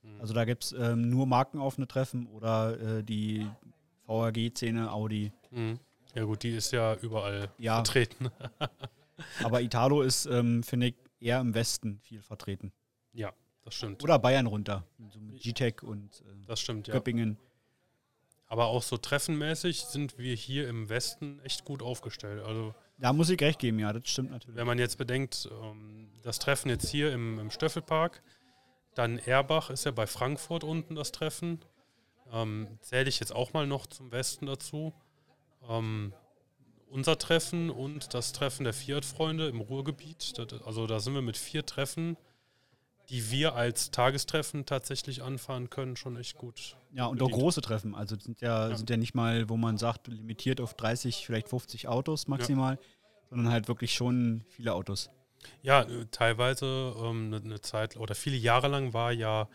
Mhm. 0.03 0.21
Also 0.21 0.35
da 0.35 0.45
gibt 0.45 0.65
es 0.65 0.73
ähm, 0.73 1.09
nur 1.09 1.27
markenaufene 1.27 1.89
Treffen 1.89 2.27
oder 2.27 2.99
äh, 2.99 3.03
die 3.03 3.47
VAG-Szene, 4.07 4.93
Audi. 4.93 5.33
Mhm. 5.51 5.79
Ja 6.15 6.25
gut, 6.25 6.43
die 6.43 6.51
ist 6.51 6.73
ja 6.73 6.95
überall 6.97 7.51
Ja. 7.59 7.77
vertreten. 7.77 8.29
Aber 9.43 9.63
Italo 9.63 10.03
ist, 10.03 10.27
ähm, 10.27 10.63
finde 10.63 10.89
ich, 10.89 10.95
eher 11.19 11.41
im 11.41 11.55
Westen 11.55 11.99
viel 12.01 12.21
vertreten. 12.23 12.73
ja, 13.13 13.33
das 13.65 13.75
stimmt. 13.75 14.05
Oder 14.05 14.19
Bayern 14.19 14.47
runter. 14.47 14.85
So 15.11 15.19
mit 15.19 15.41
G-Tech 15.41 15.83
und 15.83 16.21
äh, 16.21 16.47
Das 16.47 16.61
stimmt, 16.61 16.87
ja. 16.89 16.95
Aber 18.49 18.67
auch 18.67 18.83
so 18.83 18.97
treffenmäßig 18.97 19.83
sind 19.83 20.19
wir 20.19 20.35
hier 20.35 20.69
im 20.69 20.89
Westen 20.89 21.41
echt 21.41 21.65
gut 21.65 21.83
aufgestellt. 21.83 22.43
Also 22.45 22.75
Da 22.99 23.13
muss 23.13 23.29
ich 23.29 23.41
recht 23.41 23.59
geben, 23.59 23.79
ja, 23.81 23.93
das 23.93 24.09
stimmt 24.09 24.31
natürlich. 24.31 24.57
wenn 24.57 24.67
man 24.67 24.79
jetzt 24.79 24.99
bedenkt, 24.99 25.49
ähm, 25.63 26.11
das 26.23 26.39
Treffen 26.39 26.69
jetzt 26.69 26.89
hier 26.89 27.13
im, 27.13 27.39
im 27.39 27.51
Stöffelpark, 27.51 28.23
dann 28.95 29.19
Erbach 29.19 29.71
ist 29.71 29.85
ja 29.85 29.91
bei 29.91 30.07
Frankfurt 30.07 30.65
unten 30.65 30.95
das 30.95 31.13
Treffen. 31.13 31.61
Ähm, 32.33 32.79
Zähle 32.81 33.09
ich 33.09 33.21
jetzt 33.21 33.35
auch 33.35 33.53
mal 33.53 33.67
noch 33.67 33.87
zum 33.87 34.11
Westen 34.13 34.47
dazu. 34.47 34.95
Ähm, 35.69 36.13
unser 36.89 37.19
Treffen 37.19 37.69
und 37.71 38.15
das 38.15 38.33
Treffen 38.33 38.65
der 38.65 38.73
Fiat-Freunde 38.73 39.49
im 39.49 39.61
Ruhrgebiet. 39.61 40.39
Das, 40.39 40.63
also 40.63 40.87
da 40.87 41.01
sind 41.01 41.15
wir 41.15 41.23
mit 41.23 41.37
vier 41.37 41.67
Treffen, 41.67 42.17
die 43.09 43.31
wir 43.31 43.55
als 43.55 43.91
Tagestreffen 43.91 44.67
tatsächlich 44.67 45.23
anfahren 45.23 45.71
können, 45.71 45.97
schon 45.97 46.17
echt 46.17 46.37
gut. 46.37 46.77
Ja, 46.93 47.07
und 47.07 47.23
auch 47.23 47.27
bedient. 47.27 47.41
große 47.43 47.61
Treffen. 47.61 47.95
Also 47.95 48.19
sind 48.19 48.41
ja, 48.41 48.69
Ja. 48.71 48.77
sind 48.77 48.91
ja 48.91 48.97
nicht 48.97 49.15
mal, 49.15 49.49
wo 49.49 49.57
man 49.57 49.79
sagt, 49.79 50.09
limitiert 50.09 50.61
auf 50.61 50.75
30, 50.75 51.25
vielleicht 51.27 51.49
50 51.49 51.89
Autos 51.89 52.27
maximal, 52.27 52.79
sondern 53.31 53.51
halt 53.53 53.69
wirklich 53.69 53.95
schon 53.95 54.45
viele 54.49 54.75
Autos. 54.75 55.11
Ja, 55.63 55.83
äh, 55.83 56.07
teilweise 56.11 56.95
ähm, 56.99 57.27
eine, 57.27 57.37
eine 57.37 57.61
Zeit 57.61 57.97
oder 57.97 58.15
viele 58.15 58.37
Jahre 58.37 58.69
lang 58.69 58.93
war 58.93 59.13
ja 59.13 59.49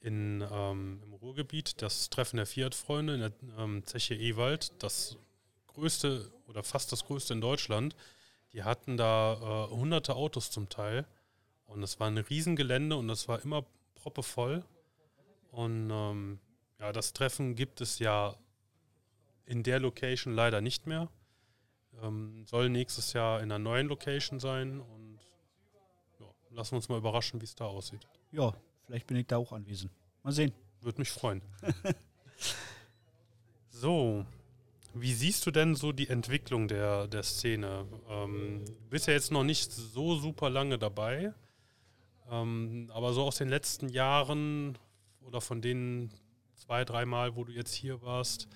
in, 0.00 0.42
ähm, 0.50 1.00
im 1.04 1.12
Ruhrgebiet 1.14 1.82
das 1.82 2.08
Treffen 2.10 2.36
der 2.36 2.46
Fiat-Freunde 2.46 3.14
in 3.14 3.20
der 3.20 3.32
ähm, 3.58 3.82
Zeche 3.84 4.14
Ewald, 4.14 4.72
das 4.82 5.16
größte 5.66 6.30
oder 6.46 6.62
fast 6.62 6.92
das 6.92 7.04
größte 7.04 7.34
in 7.34 7.40
Deutschland. 7.40 7.96
Die 8.52 8.62
hatten 8.62 8.96
da 8.96 9.66
äh, 9.68 9.74
hunderte 9.74 10.14
Autos 10.14 10.50
zum 10.50 10.68
Teil 10.68 11.06
und 11.74 11.82
es 11.82 11.98
war 12.00 12.06
ein 12.06 12.18
Riesengelände 12.18 12.96
und 12.96 13.10
es 13.10 13.28
war 13.28 13.42
immer 13.42 13.64
proppevoll. 13.94 14.64
Und 15.50 15.90
ähm, 15.90 16.38
ja, 16.78 16.92
das 16.92 17.12
Treffen 17.12 17.54
gibt 17.56 17.80
es 17.80 17.98
ja 17.98 18.36
in 19.44 19.62
der 19.62 19.80
Location 19.80 20.34
leider 20.34 20.60
nicht 20.60 20.86
mehr. 20.86 21.08
Ähm, 22.02 22.44
soll 22.46 22.70
nächstes 22.70 23.12
Jahr 23.12 23.40
in 23.40 23.50
einer 23.50 23.58
neuen 23.58 23.88
Location 23.88 24.40
sein 24.40 24.80
und 24.80 25.18
ja, 26.20 26.26
lassen 26.50 26.72
wir 26.72 26.76
uns 26.76 26.88
mal 26.88 26.98
überraschen, 26.98 27.40
wie 27.40 27.44
es 27.44 27.54
da 27.54 27.66
aussieht. 27.66 28.06
Ja, 28.32 28.52
vielleicht 28.86 29.06
bin 29.06 29.16
ich 29.16 29.26
da 29.26 29.36
auch 29.36 29.52
anwesend. 29.52 29.92
Mal 30.22 30.32
sehen. 30.32 30.52
Würde 30.80 31.00
mich 31.00 31.10
freuen. 31.10 31.42
so, 33.68 34.26
wie 34.92 35.14
siehst 35.14 35.46
du 35.46 35.50
denn 35.50 35.74
so 35.74 35.92
die 35.92 36.08
Entwicklung 36.08 36.68
der, 36.68 37.06
der 37.06 37.22
Szene? 37.22 37.86
Ähm, 38.08 38.64
du 38.64 38.88
bist 38.90 39.06
ja 39.06 39.12
jetzt 39.12 39.32
noch 39.32 39.44
nicht 39.44 39.72
so 39.72 40.16
super 40.16 40.50
lange 40.50 40.78
dabei, 40.78 41.32
ähm, 42.30 42.90
aber 42.92 43.12
so 43.12 43.22
aus 43.22 43.36
den 43.36 43.48
letzten 43.48 43.88
Jahren 43.88 44.78
oder 45.20 45.40
von 45.40 45.60
den 45.60 46.10
zwei, 46.54 46.84
dreimal, 46.84 47.36
wo 47.36 47.44
du 47.44 47.52
jetzt 47.52 47.74
hier 47.74 48.02
warst, 48.02 48.48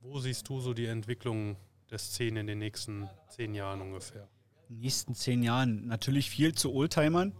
wo 0.00 0.18
siehst 0.18 0.48
du 0.48 0.60
so 0.60 0.74
die 0.74 0.86
Entwicklung 0.86 1.56
der 1.90 1.98
Szene 1.98 2.40
in 2.40 2.46
den 2.46 2.58
nächsten 2.58 3.08
zehn 3.28 3.54
Jahren 3.54 3.80
ungefähr? 3.80 4.28
In 4.68 4.76
den 4.76 4.80
nächsten 4.82 5.14
zehn 5.14 5.42
Jahren 5.42 5.86
natürlich 5.86 6.30
viel 6.30 6.54
zu 6.54 6.72
Oldtimern. 6.72 7.32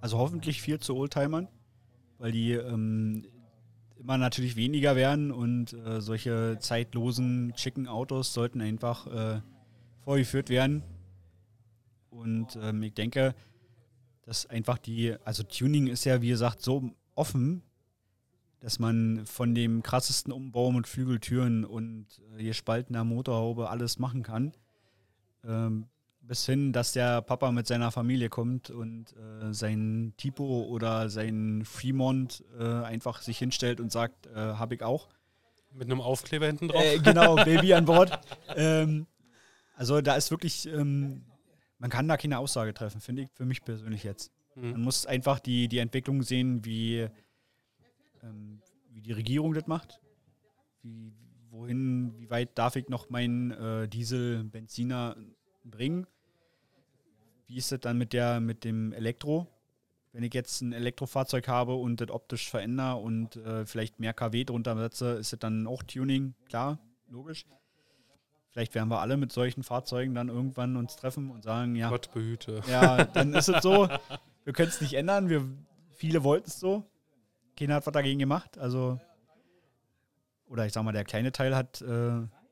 Also 0.00 0.18
hoffentlich 0.18 0.60
viel 0.60 0.80
zu 0.80 0.96
Oldtimern, 0.96 1.48
weil 2.18 2.32
die 2.32 2.52
ähm, 2.52 3.24
immer 3.98 4.18
natürlich 4.18 4.56
weniger 4.56 4.96
werden 4.96 5.30
und 5.30 5.72
äh, 5.74 6.00
solche 6.00 6.58
zeitlosen, 6.58 7.52
schicken 7.56 7.86
Autos 7.86 8.34
sollten 8.34 8.60
einfach 8.60 9.06
äh, 9.06 9.40
vorgeführt 10.00 10.48
werden. 10.48 10.82
Und 12.10 12.58
ähm, 12.60 12.82
ich 12.82 12.94
denke, 12.94 13.34
dass 14.32 14.46
einfach 14.46 14.78
die, 14.78 15.14
also 15.26 15.42
Tuning 15.42 15.88
ist 15.88 16.06
ja 16.06 16.22
wie 16.22 16.30
gesagt 16.30 16.62
so 16.62 16.90
offen, 17.14 17.60
dass 18.60 18.78
man 18.78 19.26
von 19.26 19.54
dem 19.54 19.82
krassesten 19.82 20.32
Umbau 20.32 20.72
mit 20.72 20.86
Flügeltüren 20.86 21.66
und 21.66 22.06
äh, 22.38 22.42
gespaltener 22.42 23.04
Motorhaube 23.04 23.68
alles 23.68 23.98
machen 23.98 24.22
kann. 24.22 24.52
Ähm, 25.44 25.84
bis 26.22 26.46
hin, 26.46 26.72
dass 26.72 26.92
der 26.92 27.20
Papa 27.20 27.52
mit 27.52 27.66
seiner 27.66 27.90
Familie 27.90 28.30
kommt 28.30 28.70
und 28.70 29.14
äh, 29.18 29.52
sein 29.52 30.14
Tipo 30.16 30.62
oder 30.62 31.10
sein 31.10 31.64
Fremont 31.66 32.42
äh, 32.58 32.64
einfach 32.64 33.20
sich 33.20 33.36
hinstellt 33.36 33.80
und 33.80 33.92
sagt, 33.92 34.28
äh, 34.28 34.34
habe 34.34 34.76
ich 34.76 34.82
auch. 34.82 35.10
Mit 35.74 35.90
einem 35.90 36.00
Aufkleber 36.00 36.46
hinten 36.46 36.68
drauf? 36.68 36.82
Äh, 36.82 37.00
genau, 37.00 37.34
Baby 37.36 37.74
an 37.74 37.84
Bord. 37.84 38.18
Ähm, 38.56 39.06
also 39.76 40.00
da 40.00 40.14
ist 40.14 40.30
wirklich, 40.30 40.66
ähm, 40.68 41.22
man 41.82 41.90
kann 41.90 42.06
da 42.06 42.16
keine 42.16 42.38
Aussage 42.38 42.72
treffen, 42.72 43.00
finde 43.00 43.22
ich 43.22 43.28
für 43.32 43.44
mich 43.44 43.62
persönlich 43.64 44.04
jetzt. 44.04 44.30
Man 44.54 44.74
Mhm. 44.74 44.82
muss 44.82 45.04
einfach 45.04 45.40
die, 45.40 45.66
die 45.66 45.78
Entwicklung 45.78 46.22
sehen, 46.22 46.64
wie, 46.64 47.08
ähm, 48.22 48.62
wie 48.90 49.00
die 49.02 49.10
Regierung 49.12 49.52
das 49.52 49.66
macht. 49.66 50.00
Wie, 50.82 51.12
wohin, 51.50 52.14
wie 52.18 52.30
weit 52.30 52.56
darf 52.56 52.76
ich 52.76 52.88
noch 52.88 53.10
meinen 53.10 53.50
äh, 53.50 53.88
Diesel, 53.88 54.44
Benziner 54.44 55.16
bringen? 55.64 56.06
Wie 57.48 57.56
ist 57.56 57.72
das 57.72 57.80
dann 57.80 57.98
mit, 57.98 58.12
der, 58.12 58.38
mit 58.38 58.62
dem 58.62 58.92
Elektro? 58.92 59.48
Wenn 60.12 60.22
ich 60.22 60.34
jetzt 60.34 60.60
ein 60.60 60.72
Elektrofahrzeug 60.72 61.48
habe 61.48 61.74
und 61.74 62.00
das 62.00 62.10
optisch 62.10 62.48
verändere 62.48 62.96
und 62.96 63.34
äh, 63.36 63.66
vielleicht 63.66 63.98
mehr 63.98 64.12
kW 64.14 64.44
drunter 64.44 64.76
setze, 64.76 65.14
ist 65.14 65.32
das 65.32 65.40
dann 65.40 65.66
auch 65.66 65.82
Tuning? 65.82 66.34
Klar, 66.46 66.78
logisch. 67.08 67.44
Vielleicht 68.52 68.74
werden 68.74 68.90
wir 68.90 69.00
alle 69.00 69.16
mit 69.16 69.32
solchen 69.32 69.62
Fahrzeugen 69.62 70.14
dann 70.14 70.28
irgendwann 70.28 70.76
uns 70.76 70.96
treffen 70.96 71.30
und 71.30 71.42
sagen, 71.42 71.74
ja, 71.74 71.88
Gott 71.88 72.12
behüte. 72.12 72.60
ja, 72.68 73.04
dann 73.04 73.32
ist 73.32 73.48
es 73.48 73.62
so, 73.62 73.88
wir 74.44 74.52
können 74.52 74.68
es 74.68 74.82
nicht 74.82 74.92
ändern. 74.92 75.30
Wir, 75.30 75.48
viele 75.94 76.22
wollten 76.22 76.48
es 76.48 76.60
so. 76.60 76.84
Keiner 77.58 77.76
hat 77.76 77.86
was 77.86 77.92
dagegen 77.92 78.18
gemacht. 78.18 78.58
Also, 78.58 79.00
oder 80.46 80.66
ich 80.66 80.74
sag 80.74 80.82
mal, 80.82 80.92
der 80.92 81.04
kleine 81.04 81.32
Teil 81.32 81.56
hat 81.56 81.80
äh, 81.80 81.86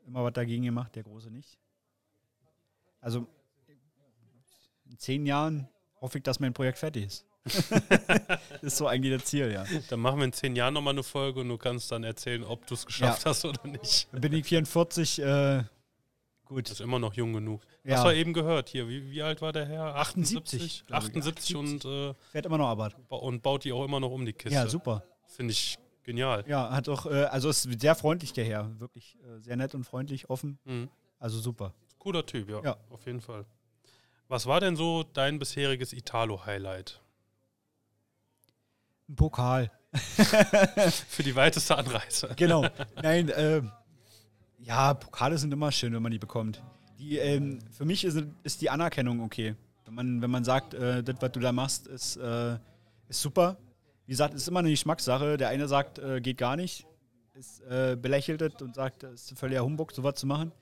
immer 0.07 0.25
was 0.25 0.33
dagegen 0.33 0.65
gemacht, 0.65 0.97
der 0.97 1.03
große 1.03 1.31
nicht. 1.31 1.59
Also, 3.03 3.27
in 4.87 4.99
zehn 4.99 5.27
Jahren 5.27 5.69
hoffe 6.01 6.17
ich, 6.17 6.25
dass 6.25 6.41
mein 6.41 6.55
Projekt 6.55 6.79
fertig 6.79 7.05
ist. 7.05 7.27
das 7.45 8.63
ist 8.63 8.77
so 8.79 8.87
eigentlich 8.87 9.13
das 9.19 9.27
Ziel, 9.27 9.53
ja. 9.53 9.65
Dann 9.91 10.01
machen 10.01 10.19
wir 10.19 10.25
in 10.25 10.33
zehn 10.33 10.57
Jahren 10.57 10.73
nochmal 10.73 10.95
eine 10.95 11.03
Folge 11.03 11.41
und 11.41 11.49
du 11.51 11.59
kannst 11.59 11.93
dann 11.93 12.05
erzählen, 12.05 12.43
ob 12.43 12.67
du 12.67 12.75
es 12.75 12.87
geschafft 12.87 13.27
hast 13.27 13.45
oder 13.45 13.67
nicht. 13.67 14.09
Dann 14.13 14.21
bin 14.23 14.33
ich 14.33 14.47
44, 14.47 15.21
äh, 15.21 15.65
Gut. 16.51 16.69
Ist 16.69 16.81
immer 16.81 16.99
noch 16.99 17.15
jung 17.15 17.33
genug. 17.33 17.63
Ja. 17.85 17.99
Hast 17.99 18.07
du 18.07 18.11
eben 18.11 18.33
gehört 18.33 18.71
hier, 18.71 18.89
wie, 18.89 19.09
wie 19.09 19.23
alt 19.23 19.41
war 19.41 19.53
der 19.53 19.67
Herr? 19.67 19.95
78, 19.95 20.83
glaub 20.85 21.03
ich. 21.03 21.07
78 21.07 21.55
und, 21.55 21.85
äh, 21.85 22.13
Fährt 22.33 22.45
immer 22.45 22.59
noch 22.59 22.67
Arbeit. 22.67 22.97
und 23.09 23.41
baut 23.41 23.63
die 23.63 23.73
auch 23.73 23.85
immer 23.85 24.01
noch 24.01 24.11
um 24.11 24.27
die 24.27 24.33
Kiste. 24.33 24.55
Ja, 24.55 24.67
super. 24.67 25.05
Finde 25.29 25.53
ich 25.53 25.79
genial. 26.03 26.43
Ja, 26.49 26.73
hat 26.73 26.89
auch, 26.89 27.07
äh, 27.07 27.23
also 27.27 27.51
ist 27.51 27.69
sehr 27.81 27.95
freundlich 27.95 28.33
der 28.33 28.45
Herr. 28.47 28.69
Wirklich 28.81 29.17
äh, 29.23 29.39
sehr 29.41 29.55
nett 29.55 29.77
und 29.77 29.85
freundlich, 29.85 30.29
offen. 30.29 30.59
Mhm. 30.65 30.89
Also 31.21 31.39
super. 31.39 31.73
Cooler 32.01 32.27
Typ, 32.27 32.51
ja, 32.51 32.61
Ja. 32.65 32.77
Auf 32.91 33.07
jeden 33.07 33.21
Fall. 33.21 33.47
Was 34.27 34.47
war 34.47 34.59
denn 34.59 34.75
so 34.75 35.05
dein 35.05 35.39
bisheriges 35.39 35.93
Italo-Highlight? 35.93 37.01
Ein 39.09 39.15
Pokal. 39.15 39.71
Für 39.93 41.23
die 41.23 41.37
weiteste 41.37 41.79
Anreise. 41.79 42.31
Genau. 42.35 42.67
Nein, 43.01 43.31
ähm, 43.37 43.71
ja, 44.63 44.95
Pokale 44.95 45.39
sind 45.39 45.53
immer 45.53 45.73
schön, 45.73 45.93
wenn 45.93 46.03
man 46.03 46.13
die 46.13 46.19
bekommt. 46.19 46.63
Die, 46.99 47.17
ähm, 47.19 47.59
für 47.71 47.85
mich 47.85 48.05
ist, 48.05 48.23
ist 48.43 48.61
die 48.61 48.71
Anerkennung 48.71 49.21
okay. 49.21 49.55
Wenn 49.87 49.95
man, 49.95 50.23
wenn 50.23 50.31
man 50.31 50.45
sagt, 50.45 50.75
äh, 50.75 51.03
das, 51.03 51.17
was 51.21 51.33
du 51.33 51.41
da 51.41 51.53
machst, 51.53 51.87
ist, 51.87 52.17
äh, 52.17 52.59
ist 53.09 53.21
super. 53.21 53.57
Wie 54.07 54.13
gesagt, 54.13 54.35
ist 54.35 54.49
immer 54.49 54.61
eine 54.61 54.71
Geschmackssache. 54.71 55.37
Der 55.37 55.49
eine 55.49 55.67
sagt, 55.67 55.99
äh, 55.99 56.21
geht 56.21 56.37
gar 56.37 56.57
nicht, 56.57 56.87
ist 57.35 57.61
äh, 57.63 57.97
belächelt 58.01 58.61
und 58.63 58.75
sagt, 58.75 59.03
es 59.03 59.31
ist 59.31 59.39
völliger 59.39 59.65
Humbug, 59.65 59.93
sowas 59.93 60.17
zu 60.17 60.27
machen. 60.27 60.53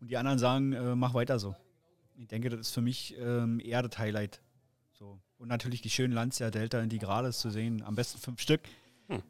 Und 0.00 0.10
die 0.10 0.16
anderen 0.16 0.38
sagen, 0.38 0.72
äh, 0.72 0.94
mach 0.94 1.14
weiter 1.14 1.38
so. 1.38 1.54
Ich 2.16 2.28
denke, 2.28 2.50
das 2.50 2.60
ist 2.60 2.70
für 2.70 2.82
mich 2.82 3.16
ähm, 3.18 3.60
eher 3.60 3.82
das 3.82 3.98
Highlight. 3.98 4.40
So. 4.92 5.18
Und 5.38 5.48
natürlich 5.48 5.80
die 5.80 5.90
schönen 5.90 6.12
Lancia 6.12 6.50
Delta 6.50 6.80
Integrales 6.80 7.38
zu 7.38 7.50
sehen, 7.50 7.82
am 7.82 7.94
besten 7.94 8.18
fünf 8.18 8.40
Stück. 8.40 8.60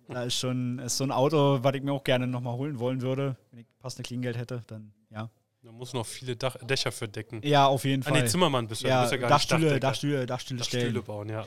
Da 0.09 0.25
ist 0.25 0.35
schon 0.35 0.79
ist 0.79 0.97
so 0.97 1.05
ein 1.05 1.13
Auto, 1.13 1.59
was 1.63 1.75
ich 1.75 1.83
mir 1.83 1.93
auch 1.93 2.05
gerne 2.05 2.27
nochmal 2.27 2.55
holen 2.55 2.79
wollen 2.79 3.01
würde. 3.01 3.37
Wenn 3.51 3.61
ich 3.61 3.67
passende 3.79 4.03
Kleingeld 4.07 4.37
hätte, 4.37 4.63
dann 4.67 4.93
ja. 5.11 5.31
Da 5.63 5.73
muss 5.73 5.93
noch 5.93 6.07
viele 6.07 6.37
Dach 6.37 6.57
Dächer 6.63 6.91
für 6.91 7.07
decken. 7.09 7.41
Ja, 7.43 7.67
auf 7.67 7.85
jeden 7.85 8.03
An 8.05 8.15
Fall. 8.15 8.23
die 8.23 8.29
Zimmermann 8.29 8.67
bist 8.67 8.83
du, 8.83 8.89
ja, 8.89 9.03
bist 9.03 9.13
ja 9.13 9.19
gar 9.19 9.29
Dachstühle, 9.29 9.73
nicht. 9.73 9.83
Dachstühle, 9.83 10.27
Dachstühle 10.27 10.59
Dachstühle 10.59 10.85
stellen. 10.91 11.05
bauen, 11.05 11.29
ja. 11.29 11.47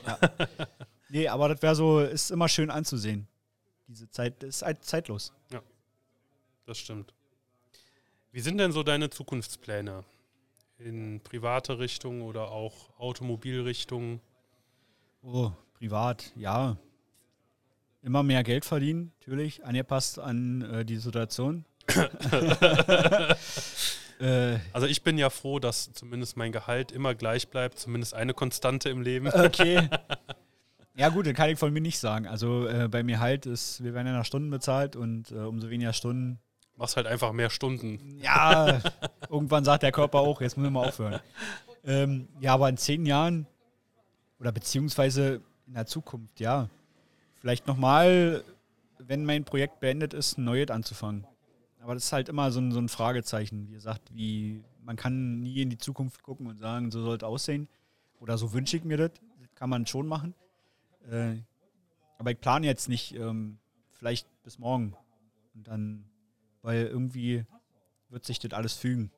Nee, 1.10 1.28
aber 1.28 1.50
das 1.50 1.62
wäre 1.62 1.76
so, 1.76 2.00
ist 2.00 2.32
immer 2.32 2.48
schön 2.48 2.70
anzusehen. 2.70 3.28
Diese 3.88 4.10
Zeit 4.10 4.44
ist 4.44 4.62
halt 4.62 4.84
zeitlos. 4.86 5.34
Das 6.66 6.78
stimmt. 6.78 7.14
Wie 8.32 8.40
sind 8.40 8.58
denn 8.58 8.72
so 8.72 8.84
deine 8.84 9.10
Zukunftspläne? 9.10 10.04
In 10.80 11.20
private 11.22 11.78
Richtung 11.78 12.22
oder 12.24 12.52
auch 12.52 12.98
Automobilrichtung? 13.00 14.22
Oh, 15.22 15.52
privat, 15.74 16.32
ja. 16.36 16.78
Immer 18.04 18.22
mehr 18.22 18.43
Geld 18.43 18.66
verdienen, 18.66 19.14
natürlich, 19.20 19.64
angepasst 19.66 20.20
an 20.20 20.62
äh, 20.62 20.86
die 20.86 20.97
Situation. 20.97 21.64
äh, 24.20 24.58
Also 24.74 24.88
ich 24.88 25.04
bin 25.04 25.18
ja 25.18 25.30
froh, 25.30 25.60
dass 25.60 25.93
zumindest 25.93 26.36
mein 26.36 26.51
Gehalt 26.51 26.91
immer 26.91 27.16
gleich 27.16 27.47
bleibt, 27.47 27.80
zumindest 27.80 28.14
eine 28.14 28.34
Konstante 28.34 28.89
im 28.89 29.01
Leben. 29.01 29.28
Okay. 29.28 29.89
Ja 30.95 31.10
gut, 31.10 31.26
das 31.26 31.34
kann 31.34 31.49
ich 31.49 31.58
von 31.58 31.74
mir 31.74 31.82
nicht 31.82 31.97
sagen. 31.97 32.28
Also 32.28 32.68
äh, 32.68 32.88
bei 32.88 33.01
mir 33.01 33.20
halt 33.20 33.47
ist, 33.47 33.84
wir 33.84 33.95
werden 33.95 34.06
ja 34.06 34.14
nach 34.14 34.26
Stunden 34.26 34.51
bezahlt 34.51 34.95
und 34.95 35.32
äh, 35.32 35.38
umso 35.39 35.72
weniger 35.72 35.91
Stunden. 35.91 36.38
Machst 36.76 36.97
halt 36.97 37.08
einfach 37.08 37.32
mehr 37.32 37.49
Stunden. 37.49 38.20
Ja, 38.22 38.80
irgendwann 39.28 39.64
sagt 39.64 39.82
der 39.82 39.91
Körper 39.91 40.20
auch, 40.20 40.39
jetzt 40.39 40.56
müssen 40.56 40.72
wir 40.72 40.80
mal 40.82 40.88
aufhören. 40.88 41.20
Ähm, 41.84 42.28
ja, 42.41 42.54
aber 42.54 42.70
in 42.70 42.78
zehn 42.78 43.08
Jahren 43.08 43.47
oder 44.39 44.51
beziehungsweise 44.51 45.41
in 45.66 45.74
der 45.74 45.88
Zukunft, 45.88 46.39
ja. 46.39 46.70
Vielleicht 47.44 47.68
nochmal, 47.68 48.41
wenn 49.00 49.26
mein 49.26 49.44
Projekt 49.44 49.82
beendet 49.82 50.14
ist, 50.14 50.38
ein 50.38 50.46
neues 50.46 50.70
anzufangen. 50.70 51.28
Aber 51.82 51.94
das 51.94 52.06
ist 52.06 52.14
halt 52.14 52.30
immer 52.30 52.54
so 52.54 52.62
ein, 52.62 52.72
so 52.72 52.80
ein 52.80 52.88
Fragezeichen. 52.88 53.68
Wie 53.68 53.74
gesagt, 53.74 54.16
wie, 54.16 54.64
man 54.82 54.96
kann 54.96 55.41
nie 55.41 55.62
in 55.62 55.70
die 55.70 55.78
Zukunft 55.78 56.24
gucken 56.24 56.48
und 56.48 56.58
sagen, 56.58 56.89
so 56.89 57.04
soll 57.04 57.18
es 57.18 57.24
aussehen. 57.24 57.68
Oder 58.22 58.38
so 58.38 58.54
wünsche 58.54 58.78
ich 58.78 58.86
mir 58.86 58.96
das. 58.96 59.12
Das 59.41 59.54
kann 59.56 59.70
man 59.70 59.86
schon 59.86 60.08
machen. 60.08 60.34
Äh, 61.12 61.36
aber 62.18 62.32
ich 62.32 62.39
plane 62.39 62.66
jetzt 62.66 62.88
nicht, 62.88 63.14
ähm, 63.16 63.58
vielleicht 63.91 64.26
bis 64.44 64.58
morgen. 64.58 64.96
Und 65.54 65.68
dann, 65.68 66.06
weil 66.62 66.86
irgendwie 66.86 67.44
wird 68.08 68.24
sich 68.24 68.39
das 68.39 68.54
alles 68.54 68.72
fügen, 68.72 69.12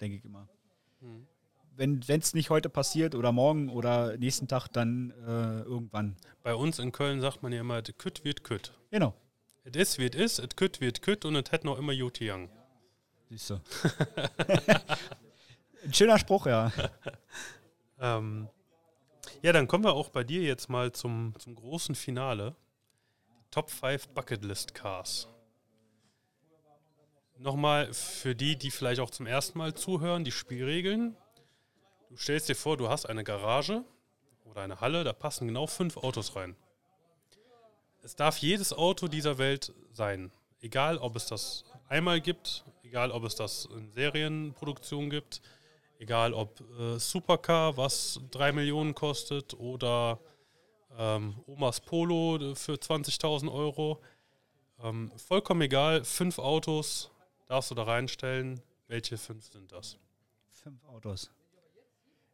denke 0.00 0.18
ich 0.18 0.24
immer. 0.24 0.48
Mhm. 1.00 1.26
Wenn 1.74 2.00
es 2.06 2.34
nicht 2.34 2.50
heute 2.50 2.68
passiert 2.68 3.14
oder 3.14 3.32
morgen 3.32 3.70
oder 3.70 4.16
nächsten 4.18 4.46
Tag, 4.46 4.68
dann 4.68 5.10
äh, 5.26 5.62
irgendwann. 5.62 6.16
Bei 6.42 6.54
uns 6.54 6.78
in 6.78 6.92
Köln 6.92 7.20
sagt 7.20 7.42
man 7.42 7.52
ja 7.52 7.60
immer, 7.60 7.82
"De 7.82 7.94
kütt 7.96 8.24
wird 8.24 8.44
kütt. 8.44 8.72
Genau. 8.90 9.14
Es 9.64 9.76
ist, 9.76 9.98
wie 9.98 10.06
es 10.06 10.16
ist, 10.16 10.38
es 10.38 10.56
kütt 10.56 10.80
wird 10.80 11.02
kütt 11.02 11.24
und 11.24 11.36
es 11.36 11.50
hätte 11.52 11.66
noch 11.66 11.78
immer 11.78 11.92
Jute 11.92 12.30
Young. 12.30 12.50
Siehst 13.30 13.50
du. 13.50 13.54
Ein 15.84 15.94
schöner 15.94 16.18
Spruch, 16.18 16.46
ja. 16.46 16.72
Ähm, 18.00 18.48
ja, 19.42 19.52
dann 19.52 19.68
kommen 19.68 19.84
wir 19.84 19.92
auch 19.92 20.08
bei 20.08 20.24
dir 20.24 20.42
jetzt 20.42 20.68
mal 20.68 20.90
zum, 20.90 21.34
zum 21.38 21.54
großen 21.54 21.94
Finale. 21.94 22.56
Top 23.52 23.70
5 23.70 24.08
Bucketlist 24.08 24.74
Cars. 24.74 25.28
Nochmal 27.38 27.94
für 27.94 28.34
die, 28.34 28.56
die 28.56 28.72
vielleicht 28.72 29.00
auch 29.00 29.10
zum 29.10 29.26
ersten 29.26 29.58
Mal 29.58 29.74
zuhören, 29.74 30.24
die 30.24 30.32
Spielregeln. 30.32 31.16
Du 32.12 32.18
stellst 32.18 32.46
dir 32.50 32.54
vor, 32.54 32.76
du 32.76 32.90
hast 32.90 33.06
eine 33.06 33.24
Garage 33.24 33.86
oder 34.44 34.60
eine 34.60 34.82
Halle, 34.82 35.02
da 35.02 35.14
passen 35.14 35.48
genau 35.48 35.66
fünf 35.66 35.96
Autos 35.96 36.36
rein. 36.36 36.54
Es 38.02 38.14
darf 38.14 38.36
jedes 38.36 38.74
Auto 38.74 39.08
dieser 39.08 39.38
Welt 39.38 39.72
sein. 39.94 40.30
Egal, 40.60 40.98
ob 40.98 41.16
es 41.16 41.24
das 41.24 41.64
einmal 41.88 42.20
gibt, 42.20 42.64
egal, 42.82 43.12
ob 43.12 43.24
es 43.24 43.34
das 43.34 43.64
in 43.64 43.90
Serienproduktion 43.92 45.08
gibt, 45.08 45.40
egal, 46.00 46.34
ob 46.34 46.60
äh, 46.78 46.98
Supercar, 46.98 47.78
was 47.78 48.20
3 48.32 48.52
Millionen 48.52 48.94
kostet, 48.94 49.54
oder 49.54 50.20
ähm, 50.98 51.42
Omas 51.46 51.80
Polo 51.80 52.54
für 52.54 52.74
20.000 52.74 53.50
Euro. 53.50 54.02
Ähm, 54.82 55.10
vollkommen 55.16 55.62
egal, 55.62 56.04
fünf 56.04 56.38
Autos 56.38 57.10
darfst 57.46 57.70
du 57.70 57.74
da 57.74 57.84
reinstellen. 57.84 58.60
Welche 58.86 59.16
fünf 59.16 59.50
sind 59.50 59.72
das? 59.72 59.96
Fünf 60.50 60.84
Autos. 60.84 61.30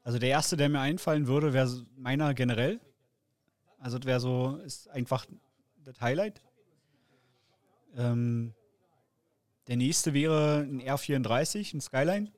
Also 0.09 0.19
der 0.19 0.31
erste, 0.31 0.57
der 0.57 0.71
mir 0.71 0.81
einfallen 0.81 1.27
würde, 1.27 1.53
wäre 1.53 1.71
meiner 1.95 2.33
generell. 2.33 2.81
Also 3.79 3.99
das 3.99 4.07
wäre 4.07 4.21
so, 4.21 4.57
ist 4.65 4.89
einfach 4.89 5.27
das 5.85 6.01
Highlight. 6.01 6.41
Ähm, 7.95 8.55
der 9.67 9.77
nächste 9.77 10.15
wäre 10.15 10.61
ein 10.61 10.81
R34, 10.81 11.75
ein 11.75 11.83
Skyline. 11.83 12.33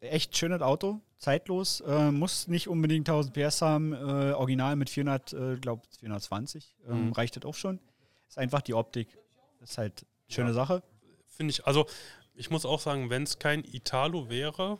Echt 0.00 0.36
schönes 0.36 0.60
Auto, 0.60 1.00
zeitlos, 1.16 1.80
äh, 1.80 2.10
muss 2.10 2.46
nicht 2.46 2.68
unbedingt 2.68 3.08
1000 3.08 3.32
PS 3.32 3.62
haben, 3.62 3.94
äh, 3.94 4.32
original 4.34 4.76
mit 4.76 4.90
400, 4.90 5.32
äh, 5.32 5.56
glaube 5.56 5.80
420, 5.98 6.76
ähm, 6.86 7.06
Mhm. 7.06 7.12
reicht 7.12 7.36
das 7.36 7.46
auch 7.46 7.54
schon. 7.54 7.80
Ist 8.28 8.36
einfach 8.36 8.60
die 8.60 8.74
Optik. 8.74 9.16
Das 9.60 9.70
ist 9.70 9.78
halt 9.78 10.02
eine 10.02 10.34
schöne 10.34 10.48
Ja. 10.50 10.54
Sache. 10.54 10.82
Finde 11.26 11.52
ich, 11.52 11.66
also 11.66 11.86
ich 12.34 12.50
muss 12.50 12.66
auch 12.66 12.80
sagen, 12.80 13.08
wenn 13.08 13.22
es 13.22 13.38
kein 13.38 13.64
Italo 13.64 14.28
wäre, 14.28 14.78